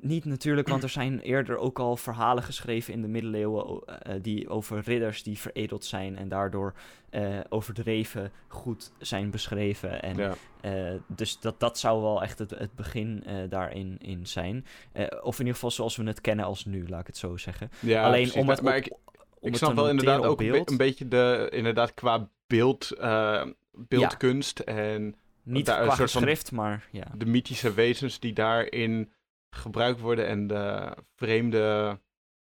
niet 0.02 0.26
natuurlijk, 0.26 0.68
want 0.68 0.84
er 0.84 0.90
zijn 0.90 1.20
eerder 1.20 1.58
ook 1.58 1.80
al 1.80 1.98
verhalen 1.98 2.44
geschreven 2.44 2.94
in 2.94 3.02
de 3.02 3.08
middeleeuwen 3.08 3.66
o- 3.68 3.80
eh, 3.86 4.16
die 4.22 4.50
over 4.50 4.80
ridders 4.80 5.24
die 5.24 5.38
veredeld 5.38 5.86
zijn 5.86 6.18
en 6.18 6.28
daardoor 6.28 6.74
eh, 7.10 7.40
overdreven 7.50 8.32
goed 8.48 8.92
zijn 9.00 9.30
beschreven. 9.32 10.02
En, 10.02 10.16
Ja. 10.18 10.34
eh, 10.62 10.94
dus 11.08 11.40
dat, 11.40 11.60
dat 11.60 11.80
zou 11.80 12.02
wel 12.02 12.22
echt 12.24 12.40
het, 12.40 12.50
het 12.50 12.76
begin 12.76 13.24
eh, 13.26 13.36
daarin 13.50 13.96
in 14.00 14.26
zijn. 14.28 14.66
Eh, 14.92 15.06
of 15.22 15.34
in 15.34 15.40
ieder 15.40 15.54
geval 15.54 15.72
zoals 15.72 15.96
we 15.96 16.04
het 16.04 16.22
kennen 16.22 16.46
als 16.46 16.66
nu, 16.66 16.88
laat 16.88 17.00
ik 17.02 17.08
het 17.08 17.18
zo 17.18 17.38
zeggen. 17.38 17.70
ja 17.80 18.04
Alleen 18.06 18.22
precies. 18.22 18.42
om 18.42 18.50
het, 18.50 18.62
maar 18.62 18.78
op- 18.78 18.84
ik, 18.86 18.94
om 19.40 19.50
ik 19.50 19.56
snap 19.56 19.76
wel 19.76 19.90
inderdaad 19.90 20.24
ook 20.26 20.40
een, 20.40 20.46
be- 20.46 20.52
beeld. 20.52 20.72
een 20.72 20.78
beetje 20.78 21.08
de, 21.08 21.48
inderdaad 21.54 21.94
qua 21.94 22.30
beeld, 22.48 22.92
eh, 22.92 23.46
beeldkunst 23.72 24.60
en 24.60 25.16
Niet 25.48 25.66
daar 25.66 25.80
een 25.80 25.86
qua 25.88 25.96
soort 25.96 26.12
van- 26.12 26.22
geschrift, 26.22 26.52
maar 26.52 26.88
ja. 26.92 27.06
de 27.16 27.26
mythische 27.26 27.74
wezens 27.74 28.20
die 28.20 28.34
daarin 28.34 29.14
gebruikt 29.50 30.00
worden 30.00 30.28
en 30.28 30.48
de 30.48 30.94
vreemde, 31.16 32.00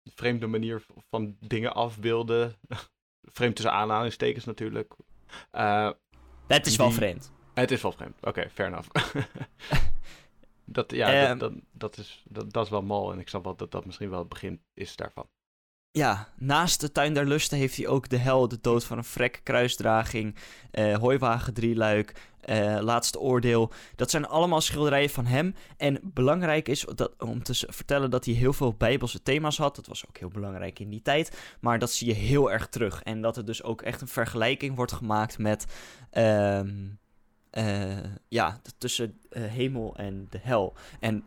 vreemde 0.03 0.47
manier 0.47 0.85
van 1.09 1.35
dingen 1.39 1.73
afbeelden. 1.73 2.55
Vreemd 3.23 3.55
tussen 3.55 3.73
aanhalingstekens 3.73 4.45
natuurlijk. 4.45 4.93
Eh, 5.51 5.89
Het 6.47 6.65
is 6.65 6.75
wel 6.75 6.91
vreemd. 6.91 7.31
het 7.53 7.71
is 7.71 7.81
wel 7.81 7.91
vreemd. 7.91 8.25
Oké, 8.25 8.49
fair 8.49 8.67
enough. 8.69 8.89
dat, 10.65 10.91
ja, 10.91 11.11
Ehm. 11.13 11.37
dat, 11.37 11.51
dat, 11.53 11.61
dat, 11.71 11.97
is, 11.97 12.23
dat, 12.29 12.53
dat 12.53 12.65
is 12.65 12.71
wel 12.71 12.81
mal 12.81 13.11
en 13.11 13.19
ik 13.19 13.27
snap 13.29 13.43
wel 13.43 13.55
dat 13.55 13.71
dat 13.71 13.85
misschien 13.85 14.09
wel 14.09 14.19
het 14.19 14.29
begin 14.29 14.63
is 14.73 14.95
daarvan. 14.95 15.29
Ja, 15.91 16.27
naast 16.37 16.81
de 16.81 16.91
Tuin 16.91 17.13
der 17.13 17.25
Lusten 17.25 17.57
heeft 17.57 17.77
hij 17.77 17.87
ook 17.87 18.09
de 18.09 18.17
hel, 18.17 18.47
de 18.47 18.57
dood 18.61 18.83
van 18.83 18.97
een 18.97 19.03
vrek, 19.03 19.41
kruisdraging, 19.43 20.35
eh 20.71 20.97
hooiwagen 20.97 21.53
drieluik, 21.53 22.29
eh, 22.41 22.77
laatste 22.81 23.19
oordeel. 23.19 23.71
Dat 23.95 24.09
zijn 24.09 24.27
allemaal 24.27 24.61
schilderijen 24.61 25.09
van 25.09 25.25
hem. 25.25 25.55
En 25.77 25.99
belangrijk 26.03 26.67
is 26.67 26.85
dat, 26.95 27.11
om 27.17 27.43
te 27.43 27.65
vertellen 27.69 28.09
dat 28.09 28.25
hij 28.25 28.33
heel 28.33 28.53
veel 28.53 28.73
bijbelse 28.73 29.21
thema's 29.21 29.57
had. 29.57 29.75
Dat 29.75 29.87
was 29.87 30.07
ook 30.07 30.17
heel 30.17 30.29
belangrijk 30.29 30.79
in 30.79 30.89
die 30.89 31.01
tijd. 31.01 31.55
Maar 31.59 31.79
dat 31.79 31.91
zie 31.91 32.07
je 32.07 32.13
heel 32.13 32.51
erg 32.51 32.67
terug. 32.67 33.03
En 33.03 33.21
dat 33.21 33.37
er 33.37 33.45
dus 33.45 33.63
ook 33.63 33.81
echt 33.81 34.01
een 34.01 34.07
vergelijking 34.07 34.75
wordt 34.75 34.91
gemaakt 34.91 35.37
met... 35.37 35.65
ehm, 36.09 36.69
eh, 37.49 37.97
ja, 38.27 38.61
tussen 38.77 39.19
hemel 39.29 39.95
en 39.95 40.27
de 40.29 40.39
hel. 40.41 40.73
En 40.99 41.23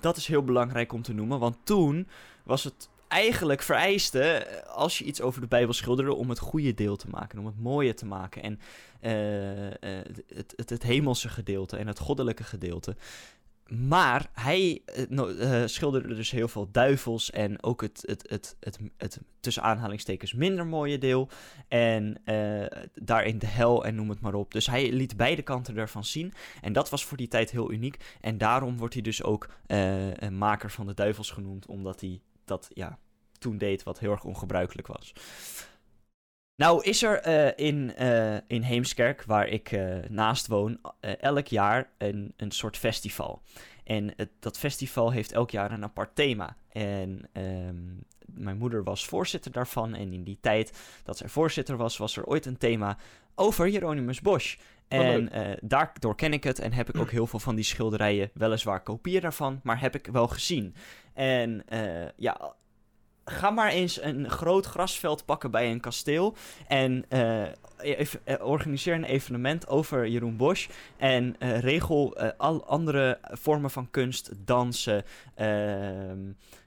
dat 0.00 0.16
is 0.16 0.26
heel 0.26 0.44
belangrijk 0.44 0.92
om 0.92 1.02
te 1.02 1.14
noemen, 1.14 1.38
want 1.38 1.56
toen 1.64 2.08
was 2.44 2.64
het 2.64 2.88
eigenlijk 3.10 3.62
vereiste, 3.62 4.22
eh, 4.22 4.74
als 4.74 4.98
je 4.98 5.04
iets 5.04 5.20
over 5.20 5.40
de 5.40 5.46
Bijbel 5.46 5.72
schilderde, 5.72 6.14
om 6.14 6.28
het 6.28 6.38
goede 6.38 6.74
deel 6.74 6.96
te 6.96 7.08
maken, 7.08 7.38
om 7.38 7.46
het 7.46 7.60
mooie 7.60 7.94
te 7.94 8.06
maken. 8.06 8.42
En 8.42 8.60
eh, 9.00 9.66
eh, 9.66 10.06
het, 10.34 10.52
het, 10.56 10.70
het 10.70 10.82
hemelse 10.82 11.28
gedeelte 11.28 11.76
en 11.76 11.86
het 11.86 11.98
goddelijke 11.98 12.44
gedeelte. 12.44 12.96
Maar 13.68 14.30
hij 14.32 14.82
schilderde 15.64 16.14
dus 16.14 16.30
heel 16.30 16.48
veel 16.48 16.68
duivels 16.72 17.30
en 17.30 17.62
ook 17.62 17.80
het, 17.80 18.02
het, 18.06 18.24
het, 18.28 18.56
het, 18.60 18.78
het, 18.96 19.20
tussen 19.40 19.62
aanhalingstekens 19.62 20.34
minder 20.34 20.66
mooie 20.66 20.98
deel. 20.98 21.28
En 21.68 22.22
daarin 22.94 23.38
de 23.38 23.46
hel 23.46 23.84
en 23.84 23.94
noem 23.94 24.08
het 24.08 24.20
maar 24.20 24.34
op. 24.34 24.52
Dus 24.52 24.66
hij 24.66 24.92
liet 24.92 25.16
beide 25.16 25.42
kanten 25.42 25.76
ervan 25.76 26.04
zien. 26.04 26.32
En 26.60 26.72
dat 26.72 26.90
was 26.90 27.04
voor 27.04 27.16
die 27.16 27.28
tijd 27.28 27.50
heel 27.50 27.72
uniek. 27.72 28.16
En 28.20 28.38
daarom 28.38 28.76
wordt 28.76 28.94
hij 28.94 29.02
dus 29.02 29.22
ook 29.22 29.48
maker 30.30 30.70
van 30.70 30.86
de 30.86 30.94
duivels 30.94 31.30
genoemd, 31.30 31.66
omdat 31.66 32.00
hij 32.00 32.20
dat 32.50 32.70
ja, 32.74 32.98
toen 33.38 33.58
deed 33.58 33.82
wat 33.82 33.98
heel 33.98 34.10
erg 34.10 34.24
ongebruikelijk 34.24 34.86
was. 34.86 35.12
Nou 36.56 36.82
is 36.82 37.02
er 37.02 37.20
eh, 37.20 37.66
in, 37.66 37.94
eh, 37.94 38.36
in 38.46 38.62
Heemskerk, 38.62 39.22
waar 39.22 39.48
ik 39.48 39.72
eh, 39.72 39.98
naast 40.08 40.46
woon, 40.46 40.80
elk 41.00 41.46
jaar 41.46 41.90
een, 41.98 42.32
een 42.36 42.50
soort 42.50 42.76
festival. 42.76 43.42
En 43.84 44.14
dat 44.38 44.58
festival 44.58 45.10
heeft 45.10 45.32
elk 45.32 45.50
jaar 45.50 45.72
een 45.72 45.84
apart 45.84 46.14
thema. 46.14 46.56
En 46.68 47.28
ehm, 47.32 47.76
mijn 48.26 48.58
moeder 48.58 48.84
was 48.84 49.06
voorzitter 49.06 49.52
daarvan. 49.52 49.94
En 49.94 50.12
in 50.12 50.24
die 50.24 50.38
tijd 50.40 50.72
dat 51.04 51.16
zij 51.16 51.28
voorzitter 51.28 51.76
was, 51.76 51.96
was 51.96 52.16
er 52.16 52.24
ooit 52.24 52.46
een 52.46 52.58
thema 52.58 52.98
over 53.34 53.66
Hieronymus 53.66 54.20
Bosch. 54.20 54.56
En 54.98 55.32
eh, 55.32 55.56
daardoor 55.60 56.16
ken 56.16 56.32
ik 56.32 56.44
het 56.44 56.58
en 56.58 56.72
heb 56.72 56.88
ik 56.88 57.00
ook 57.00 57.10
heel 57.10 57.26
veel 57.26 57.38
van 57.38 57.54
die 57.54 57.64
schilderijen, 57.64 58.30
weliswaar 58.34 58.82
kopieën 58.82 59.20
daarvan, 59.20 59.60
maar 59.62 59.80
heb 59.80 59.94
ik 59.94 60.08
wel 60.12 60.28
gezien. 60.28 60.74
En 61.14 61.62
eh, 61.68 62.08
ja, 62.16 62.54
ga 63.24 63.50
maar 63.50 63.70
eens 63.70 64.02
een 64.02 64.30
groot 64.30 64.66
grasveld 64.66 65.24
pakken 65.24 65.50
bij 65.50 65.70
een 65.70 65.80
kasteel 65.80 66.36
en 66.68 67.04
eh, 67.08 67.42
even, 67.78 68.44
organiseer 68.46 68.94
een 68.94 69.04
evenement 69.04 69.68
over 69.68 70.08
Jeroen 70.08 70.36
Bosch 70.36 70.68
en 70.96 71.36
regel 71.38 72.18
al 72.18 72.64
andere 72.66 73.18
vormen 73.22 73.70
van 73.70 73.90
kunst, 73.90 74.30
dansen, 74.44 75.04
ehm, 75.34 75.48
eh, 75.48 76.59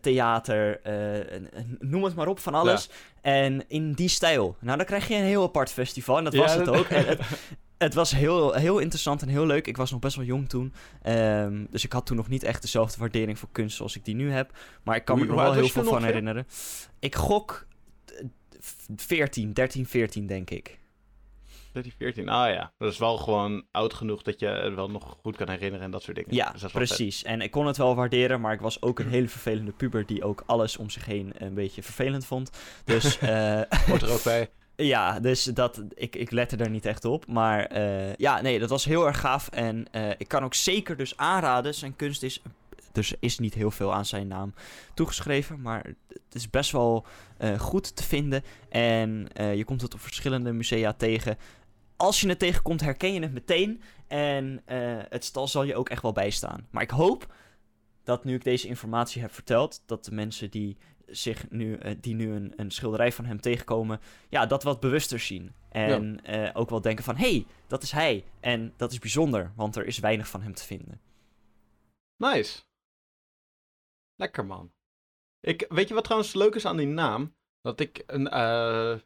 theater, 0.00 0.80
eh, 0.82 1.38
n- 1.38 1.48
n- 1.58 1.76
noem 1.80 2.04
het 2.04 2.14
maar 2.14 2.26
op, 2.28 2.38
van 2.38 2.54
alles. 2.54 2.90
En 3.20 3.64
in 3.68 3.92
die 3.92 4.08
stijl. 4.08 4.56
Nou, 4.60 4.76
dan 4.76 4.86
krijg 4.86 5.08
je 5.08 5.14
een 5.14 5.22
heel 5.24 5.42
apart 5.42 5.70
festival. 5.70 6.18
En 6.18 6.24
dat 6.24 6.32
Ja, 6.32 6.40
was 6.40 6.54
het 6.54 6.64
dat- 6.64 6.76
ook. 6.76 6.86
En 6.86 7.06
het, 7.06 7.20
het 7.78 7.94
was 7.94 8.10
heel, 8.10 8.52
heel 8.52 8.78
interessant 8.78 9.22
en 9.22 9.28
heel 9.28 9.46
leuk. 9.46 9.66
Ik 9.66 9.76
was 9.76 9.90
nog 9.90 10.00
best 10.00 10.16
wel 10.16 10.24
jong 10.24 10.48
toen. 10.48 10.72
Ehm, 11.02 11.64
dus 11.70 11.84
ik 11.84 11.92
had 11.92 12.06
toen 12.06 12.16
nog 12.16 12.28
niet 12.28 12.42
echt 12.42 12.62
dezelfde 12.62 12.98
waardering 12.98 13.38
voor 13.38 13.48
kunst 13.52 13.76
zoals 13.76 13.96
ik 13.96 14.04
die 14.04 14.14
nu 14.14 14.30
heb. 14.32 14.50
Maar 14.82 14.96
ik 14.96 15.04
kan 15.04 15.16
Hoe- 15.16 15.24
me 15.26 15.30
nog 15.32 15.40
hoe 15.40 15.50
wel 15.50 15.60
heel 15.60 15.68
veel 15.70 15.84
van 15.84 16.04
herinneren. 16.04 16.46
Ik 16.98 17.14
gok 17.14 17.66
eh, 18.06 18.24
14, 18.96 19.52
13, 19.52 19.86
14 19.86 20.26
denk 20.26 20.50
ik. 20.50 20.78
13, 21.74 21.92
14. 21.98 22.28
Ah 22.28 22.52
ja, 22.52 22.72
dat 22.78 22.92
is 22.92 22.98
wel 22.98 23.16
gewoon 23.16 23.64
oud 23.70 23.94
genoeg 23.94 24.22
dat 24.22 24.40
je 24.40 24.46
het 24.46 24.74
wel 24.74 24.90
nog 24.90 25.16
goed 25.22 25.36
kan 25.36 25.48
herinneren 25.48 25.84
en 25.84 25.90
dat 25.90 26.02
soort 26.02 26.16
dingen. 26.16 26.34
Ja, 26.34 26.50
Dus 26.50 26.60
vet. 26.60 26.72
precies. 26.72 27.22
En 27.22 27.40
ik 27.40 27.50
kon 27.50 27.66
het 27.66 27.76
wel 27.76 27.94
waarderen, 27.94 28.40
maar 28.40 28.52
ik 28.52 28.60
was 28.60 28.82
ook 28.82 28.98
een 28.98 29.08
hele 29.08 29.28
vervelende 29.28 29.72
puber 29.72 30.06
die 30.06 30.24
ook 30.24 30.42
alles 30.46 30.76
om 30.76 30.90
zich 30.90 31.04
heen 31.04 31.32
een 31.38 31.54
beetje 31.54 31.82
vervelend 31.82 32.26
vond. 32.26 32.50
Dus 32.84 33.18
eh, 33.18 33.60
Hoort 33.86 34.02
er 34.02 34.12
ook 34.12 34.22
bij. 34.22 34.50
Ja, 34.76 35.20
dus 35.20 35.44
dat, 35.44 35.82
ik, 35.94 36.16
ik 36.16 36.30
lette 36.30 36.56
er 36.56 36.70
niet 36.70 36.86
echt 36.86 37.04
op. 37.04 37.26
Maar 37.26 37.64
eh, 37.64 38.14
ja, 38.14 38.40
nee, 38.40 38.58
dat 38.58 38.70
was 38.70 38.84
heel 38.84 39.06
erg 39.06 39.20
gaaf. 39.20 39.48
En 39.48 39.86
eh, 39.90 40.10
ik 40.18 40.28
kan 40.28 40.44
ook 40.44 40.54
zeker 40.54 40.96
dus 40.96 41.16
aanraden. 41.16 41.74
Zijn 41.74 41.96
kunst 41.96 42.22
is... 42.22 42.42
Dus 42.92 43.14
is 43.20 43.38
niet 43.38 43.54
heel 43.54 43.70
veel 43.70 43.94
aan 43.94 44.04
zijn 44.04 44.26
naam 44.26 44.54
toegeschreven. 44.94 45.60
Maar 45.60 45.84
het 46.08 46.34
is 46.34 46.50
best 46.50 46.70
wel 46.70 47.06
goed 47.58 47.96
te 47.96 48.02
vinden. 48.02 48.42
En 48.68 49.28
je 49.34 49.64
komt 49.64 49.80
het 49.80 49.94
op 49.94 50.00
verschillende 50.00 50.52
musea 50.52 50.92
tegen. 50.92 51.36
Als 51.96 52.20
je 52.20 52.28
het 52.28 52.38
tegenkomt, 52.38 52.80
herken 52.80 53.12
je 53.12 53.20
het 53.20 53.32
meteen. 53.32 53.82
En 54.06 54.62
eh, 54.64 54.98
het 55.08 55.24
stal 55.24 55.48
zal 55.48 55.62
je 55.62 55.76
ook 55.76 55.88
echt 55.88 56.02
wel 56.02 56.12
bijstaan. 56.12 56.66
Maar 56.70 56.82
ik 56.82 56.90
hoop 56.90 57.34
dat 58.02 58.24
nu 58.24 58.34
ik 58.34 58.44
deze 58.44 58.68
informatie 58.68 59.20
heb 59.22 59.32
verteld... 59.32 59.82
dat 59.86 60.04
de 60.04 60.12
mensen 60.12 60.50
die 60.50 60.76
zich 61.06 61.50
nu, 61.50 61.76
eh, 61.76 61.94
die 62.00 62.14
nu 62.14 62.32
een, 62.32 62.52
een 62.56 62.70
schilderij 62.70 63.12
van 63.12 63.24
hem 63.24 63.40
tegenkomen 63.40 64.00
ja, 64.28 64.46
dat 64.46 64.62
wat 64.62 64.80
bewuster 64.80 65.18
zien. 65.18 65.54
En 65.70 66.24
eh, 66.24 66.50
ook 66.52 66.70
wel 66.70 66.80
denken 66.80 67.04
van, 67.04 67.16
hé, 67.16 67.30
hey, 67.30 67.46
dat 67.66 67.82
is 67.82 67.90
hij. 67.90 68.24
En 68.40 68.72
dat 68.76 68.92
is 68.92 68.98
bijzonder, 68.98 69.52
want 69.56 69.76
er 69.76 69.86
is 69.86 69.98
weinig 69.98 70.28
van 70.28 70.42
hem 70.42 70.54
te 70.54 70.64
vinden. 70.64 71.00
Nice. 72.16 72.62
Lekker 74.14 74.46
man. 74.46 74.72
Ik, 75.40 75.66
weet 75.68 75.88
je 75.88 75.94
wat 75.94 76.04
trouwens 76.04 76.34
leuk 76.34 76.54
is 76.54 76.66
aan 76.66 76.76
die 76.76 76.86
naam? 76.86 77.34
Dat 77.60 77.80
ik 77.80 78.02
een, 78.06 78.24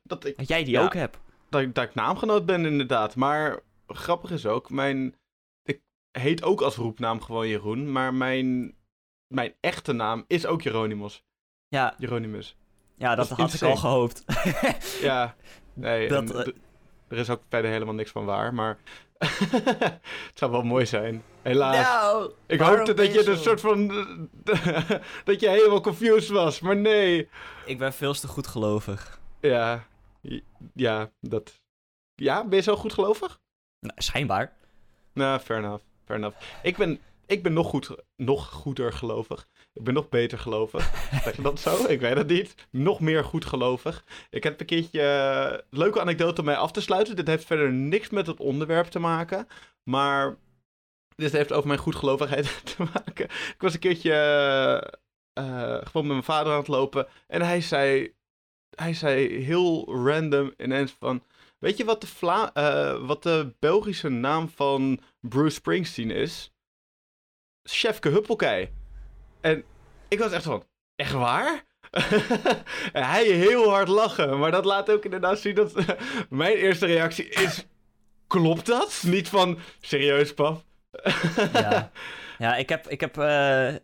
dat 0.02 0.24
ik, 0.24 0.36
Dat 0.36 0.48
jij 0.48 0.64
die 0.64 0.72
Ja. 0.72 0.84
ook 0.84 0.94
hebt. 0.94 1.18
Dat, 1.48 1.60
ik- 1.60 1.74
dat 1.74 1.84
ik 1.84 1.94
naamgenoot 1.94 2.46
ben 2.46 2.64
inderdaad. 2.66 3.16
Maar 3.16 3.60
grappig 3.86 4.30
is 4.30 4.46
ook, 4.46 4.70
mijn, 4.70 5.14
ik 5.62 5.80
heet 6.18 6.42
ook 6.42 6.60
als 6.60 6.76
roepnaam 6.76 7.22
gewoon 7.22 7.48
Jeroen. 7.48 7.92
Maar 7.92 8.14
mijn, 8.14 8.74
mijn 9.34 9.54
echte 9.60 9.92
naam 9.92 10.24
is 10.26 10.46
ook 10.46 10.62
Jeronimus. 10.62 11.22
Ja, 11.68 11.94
Jeronimus. 11.98 12.56
ja 12.96 13.14
dat, 13.14 13.28
had 13.28 13.52
ik 13.52 13.62
al 13.62 13.76
gehoopt. 13.76 14.24
Ja, 15.00 15.34
nee, 15.74 16.08
Dat, 16.08 16.30
en 16.30 16.44
eh, 16.46 16.52
er 17.08 17.18
is 17.18 17.30
ook 17.30 17.42
verder 17.48 17.70
helemaal 17.70 17.94
niks 17.94 18.10
van 18.10 18.24
waar, 18.24 18.54
maar 18.54 18.78
het 19.18 20.00
zou 20.34 20.50
wel 20.50 20.62
mooi 20.62 20.86
zijn. 20.86 21.22
Helaas. 21.42 21.76
nou, 21.86 22.30
ik 22.46 22.60
hoopte 22.60 22.94
dat 22.94 23.06
je 23.06 23.12
je 23.22 23.30
een 23.30 23.36
soort 23.36 23.60
van, 23.60 23.88
dat 25.24 25.40
je 25.40 25.48
helemaal 25.48 25.80
confused 25.80 26.28
was, 26.28 26.60
maar 26.60 26.76
nee. 26.76 27.28
Ik 27.66 27.78
ben 27.78 27.92
veel 27.92 28.12
te 28.14 28.28
goed 28.28 28.46
gelovig. 28.46 29.20
Ja, 29.40 29.86
ja, 30.74 31.10
dat, 31.20 31.62
ja, 32.14 32.46
ben 32.46 32.56
je 32.56 32.62
zo 32.62 32.76
goed 32.76 32.92
gelovig? 32.92 33.40
Nou, 33.80 33.94
schijnbaar. 34.02 34.56
Nou, 35.12 35.40
fair 35.40 35.58
enough, 35.58 35.84
fair 36.04 36.18
enough. 36.18 36.36
Ik 36.62 36.76
ben, 36.76 37.00
ik 37.26 37.42
ben 37.42 37.52
nog, 37.52 37.66
goed, 37.66 37.90
nog 38.16 38.50
goeder 38.50 38.92
gelovig. 38.92 39.48
Ik 39.72 39.84
ben 39.84 39.94
nog 39.94 40.08
beter 40.08 40.38
gelovig. 40.38 40.82
zeg 41.24 41.36
je 41.36 41.42
dat 41.42 41.60
zo? 41.60 41.84
Ik 41.86 42.00
weet 42.00 42.16
het 42.16 42.28
niet. 42.28 42.54
Nog 42.70 43.00
meer 43.00 43.24
goed 43.24 43.44
gelovig. 43.44 44.04
Ik 44.30 44.44
heb 44.44 44.60
een 44.60 44.66
keertje 44.66 45.02
eh, 45.02 45.78
leuke 45.78 46.00
anekdote 46.00 46.40
om 46.40 46.46
mij 46.46 46.56
af 46.56 46.72
te 46.72 46.80
sluiten. 46.80 47.16
Dit 47.16 47.26
heeft 47.26 47.44
verder 47.44 47.72
niks 47.72 48.10
met 48.10 48.26
het 48.26 48.40
onderwerp 48.40 48.86
te 48.86 48.98
maken. 48.98 49.48
Maar 49.82 50.36
dit 51.16 51.32
heeft 51.32 51.52
over 51.52 51.68
mijn 51.68 51.78
goedgelovigheid 51.78 52.60
te 52.76 52.82
maken. 52.94 53.24
Ik 53.24 53.56
was 53.58 53.74
een 53.74 53.80
keertje 53.80 54.12
eh, 54.12 54.76
eh, 55.44 55.86
gewoon 55.86 56.06
met 56.06 56.12
mijn 56.12 56.22
vader 56.22 56.52
aan 56.52 56.58
het 56.58 56.68
lopen. 56.68 57.06
En 57.26 57.42
hij 57.42 57.60
zei, 57.60 58.14
hij 58.78 58.94
zei 58.94 59.44
heel 59.44 59.94
random 60.04 60.52
ineens 60.56 60.96
van... 60.98 61.22
Weet 61.58 61.76
je 61.76 61.84
wat 61.84 62.00
de, 62.00 62.50
eh, 62.52 63.06
wat 63.06 63.22
de 63.22 63.54
Belgische 63.58 64.08
naam 64.08 64.48
van 64.48 65.00
Bruce 65.20 65.54
Springsteen 65.54 66.10
is? 66.10 66.52
Chefke 67.62 68.08
Huppelkei. 68.08 68.70
En 69.40 69.64
ik 70.08 70.18
was 70.18 70.32
echt 70.32 70.44
van, 70.44 70.64
echt 70.96 71.12
waar? 71.12 71.64
en 72.92 73.04
hij 73.14 73.24
heel 73.24 73.70
hard 73.70 73.88
lachen. 73.88 74.38
Maar 74.38 74.50
dat 74.50 74.64
laat 74.64 74.90
ook 74.90 75.04
inderdaad 75.04 75.38
zien 75.38 75.54
dat 75.54 75.72
mijn 76.28 76.56
eerste 76.56 76.86
reactie 76.86 77.28
is... 77.28 77.66
Klopt 78.26 78.66
dat? 78.66 79.02
Niet 79.06 79.28
van, 79.28 79.58
serieus 79.80 80.34
pap? 80.34 80.64
Ja, 81.52 81.90
ja 82.38 82.56
ik 82.56 82.68
heb, 82.68 82.88
ik 82.88 83.00
heb 83.00 83.18
eh, 83.18 83.74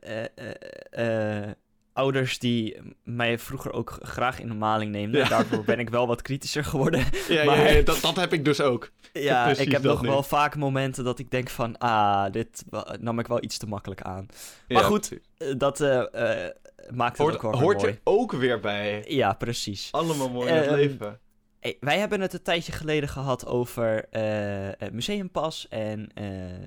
ouders 1.95 2.39
die 2.39 2.77
mij 3.05 3.39
vroeger 3.39 3.73
ook 3.73 3.99
graag 4.03 4.41
in 4.41 4.49
de 4.49 4.55
maling 4.55 4.91
neemden. 4.93 5.21
Ja. 5.21 5.29
Daarvoor 5.29 5.65
ben 5.65 5.79
ik 5.79 5.91
wel 5.91 6.07
wat 6.07 6.23
kritischer 6.23 6.65
geworden. 6.65 7.01
ja, 7.29 7.45
Maar- 7.45 7.73
ja, 7.75 7.83
dat, 7.83 8.01
dat 8.01 8.17
heb 8.17 8.33
ik 8.33 8.45
dus 8.45 8.61
ook. 8.61 8.91
Ja, 9.13 9.45
Precies 9.45 9.65
ik 9.65 9.73
heb 9.73 9.83
nog 9.83 10.03
nu. 10.03 10.09
wel 10.09 10.23
vaak 10.23 10.57
momenten 10.57 11.05
dat 11.05 11.19
ik 11.19 11.31
denk 11.31 11.49
van... 11.51 11.79
Ah, 11.79 12.33
dit 12.33 12.65
nam 13.01 13.19
ik 13.19 13.27
wel 13.27 13.43
iets 13.43 13.59
te 13.59 13.67
makkelijk 13.67 14.01
aan. 14.03 14.27
Maar 14.69 14.83
goed. 14.85 15.19
Eh, 15.37 15.49
dat 15.57 15.81
eh, 15.81 15.99
eh, 16.01 16.51
maakt 16.91 17.11
het 17.19 17.27
Hoort, 17.27 17.35
ook 17.35 17.43
wel 17.43 17.61
hoort 17.61 17.81
mooi. 17.83 17.93
je 17.93 18.01
ook 18.05 18.33
weer 18.33 18.61
bij. 18.61 19.05
Ja, 19.09 19.33
precies. 19.33 19.89
Allemaal 19.91 20.31
mooi 20.31 20.49
in 20.49 20.55
het 20.55 20.71
leven. 20.71 21.21
Eh, 21.65 21.75
wij 21.81 21.99
hebben 21.99 22.21
het 22.21 22.33
een 22.33 22.43
tijdje 22.43 22.73
geleden 22.73 23.09
gehad 23.09 23.47
over 23.47 24.09
eh, 24.11 24.69
eh, 24.69 24.93
museumpas 24.93 25.69
en, 25.69 26.09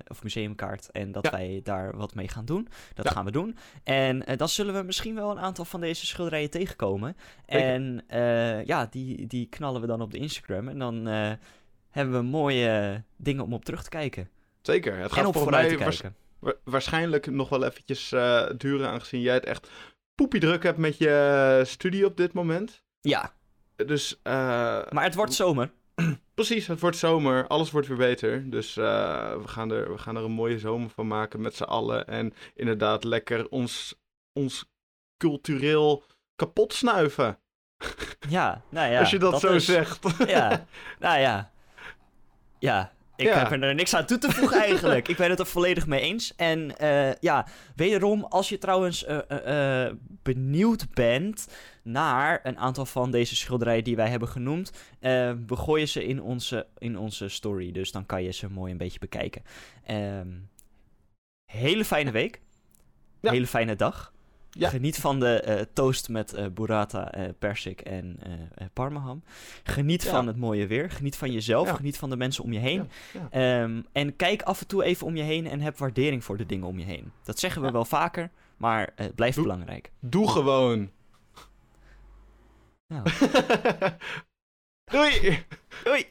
of 0.08 0.24
museumkaart. 0.24 0.92
En 0.92 1.12
dat 1.12 1.24
Ja. 1.24 1.32
wij 1.32 1.60
daar 1.64 1.98
wat 1.98 2.16
mee 2.16 2.28
gaan 2.28 2.46
doen. 2.46 2.68
Dat 2.94 3.06
Ja. 3.06 3.12
gaan 3.12 3.26
we 3.26 3.32
doen. 3.32 3.58
En 3.84 4.24
dan 4.38 4.50
zullen 4.50 4.74
we 4.74 4.82
misschien 4.82 5.16
wel 5.16 5.32
een 5.32 5.40
aantal 5.40 5.66
van 5.66 5.82
deze 5.82 6.06
schilderijen 6.06 6.50
tegenkomen. 6.50 7.16
Zeker. 7.46 7.68
En 7.68 8.04
ja, 8.66 8.86
die, 8.86 9.28
die 9.28 9.46
knallen 9.50 9.82
we 9.82 9.88
dan 9.88 10.02
op 10.02 10.12
de 10.12 10.18
Instagram. 10.18 10.68
En 10.68 10.80
dan 10.80 11.06
hebben 11.90 12.16
we 12.20 12.22
mooie 12.22 13.04
dingen 13.18 13.44
om 13.44 13.54
op 13.54 13.66
terug 13.66 13.84
te 13.84 13.90
kijken. 13.90 14.30
Zeker. 14.62 14.94
Het 14.98 15.10
en 15.10 15.18
gaat 15.18 15.26
op 15.26 15.38
vooruit 15.38 15.78
mij 15.80 15.90
te 15.92 16.00
kijken. 16.00 16.16
waarschijnlijk 16.64 17.32
nog 17.32 17.50
wel 17.50 17.64
eventjes 17.64 18.10
duren, 18.58 18.90
aangezien 18.90 19.22
jij 19.22 19.34
het 19.34 19.46
echt 19.46 19.70
poepie 20.16 20.40
druk 20.40 20.64
hebt 20.64 20.78
met 20.78 20.98
je 20.98 21.62
studie 21.66 22.06
op 22.06 22.18
dit 22.18 22.34
moment. 22.34 22.84
Ja, 23.02 23.34
Dus 23.86 24.20
eh, 24.24 24.34
maar 24.90 25.04
het 25.04 25.16
wordt 25.16 25.34
zomer. 25.34 25.72
precies, 26.34 26.68
het 26.68 26.80
wordt 26.80 26.98
zomer, 26.98 27.48
alles 27.48 27.72
wordt 27.72 27.88
weer 27.88 27.98
beter. 27.98 28.50
Dus 28.50 28.78
eh, 28.78 29.36
we, 29.42 29.48
gaan 29.48 29.72
er, 29.72 29.92
we 29.92 29.98
gaan 29.98 30.16
er 30.16 30.24
een 30.24 30.32
mooie 30.32 30.60
zomer 30.60 30.90
van 30.90 31.08
maken 31.08 31.42
met 31.42 31.56
z'n 31.56 31.64
allen. 31.64 32.08
En 32.08 32.34
inderdaad 32.56 33.04
lekker 33.04 33.50
ons, 33.50 33.96
ons 34.34 34.66
cultureel 35.18 36.04
kapot 36.36 36.74
snuiven. 36.74 37.40
Ja, 38.30 38.62
nou 38.70 38.92
ja. 38.92 39.00
als 39.00 39.10
je 39.10 39.20
dat, 39.20 39.40
zo 39.40 39.54
is- 39.54 39.66
zegt. 39.66 40.28
Ja, 40.28 40.66
nou 41.00 41.20
ja. 41.20 41.52
Ja, 42.60 42.92
ik 43.18 43.26
Ja. 43.28 43.48
heb 43.48 43.62
er 43.62 43.76
niks 43.76 43.94
aan 43.96 44.06
toe 44.06 44.18
te 44.18 44.32
voegen 44.32 44.62
eigenlijk. 44.62 45.08
ik 45.14 45.18
ben 45.18 45.30
het 45.30 45.40
er 45.40 45.46
volledig 45.46 45.88
mee 45.88 46.02
eens. 46.02 46.36
En 46.36 46.78
eh, 46.78 47.14
ja, 47.20 47.48
wederom, 47.76 48.24
als 48.24 48.50
je 48.50 48.58
trouwens 48.58 49.06
eh, 49.06 49.20
eh, 49.28 49.86
eh, 49.88 49.94
benieuwd 50.24 50.94
bent 50.94 51.48
naar 51.84 52.40
een 52.44 52.58
aantal 52.58 52.86
van 52.86 53.12
deze 53.12 53.36
schilderijen 53.36 53.84
die 53.84 53.96
wij 53.96 54.10
hebben 54.10 54.28
genoemd, 54.28 54.72
eh, 55.00 55.32
we 55.48 55.56
gooien 55.56 55.88
ze 55.88 56.06
in 56.06 56.22
onze, 56.22 56.68
in 56.78 56.98
onze 56.98 57.28
story. 57.28 57.72
Dus 57.72 57.92
dan 57.92 58.06
kan 58.06 58.24
je 58.24 58.32
ze 58.32 58.50
mooi 58.50 58.72
een 58.72 58.78
beetje 58.78 59.00
bekijken. 59.00 59.42
Ehm, 59.86 60.28
hele 61.52 61.86
fijne 61.86 62.12
week. 62.12 62.42
Ja. 63.22 63.32
Hele 63.32 63.48
fijne 63.48 63.76
dag. 63.76 64.14
Ja. 64.58 64.70
Geniet 64.70 64.98
van 64.98 65.20
de 65.20 65.40
eh, 65.42 65.66
toast 65.74 66.10
met 66.10 66.34
eh 66.34 66.46
burrata, 66.54 67.12
eh, 67.12 67.30
persik 67.40 67.82
en 67.82 68.20
parmaham. 68.74 69.24
Geniet 69.64 70.04
Ja. 70.04 70.10
van 70.10 70.28
het 70.28 70.38
mooie 70.38 70.68
weer. 70.68 70.92
Geniet 70.92 71.16
van 71.16 71.32
jezelf. 71.32 71.68
Ja. 71.68 71.74
Geniet 71.76 71.98
van 71.98 72.10
de 72.10 72.18
mensen 72.18 72.44
om 72.44 72.54
je 72.54 72.60
heen. 72.60 72.90
Ehm, 73.30 73.82
en 73.92 74.16
kijk 74.16 74.42
af 74.42 74.62
en 74.62 74.68
toe 74.68 74.84
even 74.84 75.08
om 75.08 75.16
je 75.16 75.24
heen 75.24 75.48
en 75.48 75.60
heb 75.60 75.78
waardering 75.78 76.24
voor 76.24 76.38
de 76.38 76.46
dingen 76.46 76.68
om 76.68 76.80
je 76.80 76.86
heen. 76.86 77.12
Dat 77.24 77.40
zeggen 77.40 77.62
we 77.62 77.72
wel 77.72 77.86
vaker, 77.86 78.30
maar 78.58 78.90
het 78.96 79.16
blijft 79.16 79.36
Doe- 79.36 79.44
belangrijk. 79.44 79.92
Doe 80.00 80.30
gewoon. 80.30 80.90
Nou. 82.88 83.04
Doei! 84.92 85.44
Doei! 85.84 86.06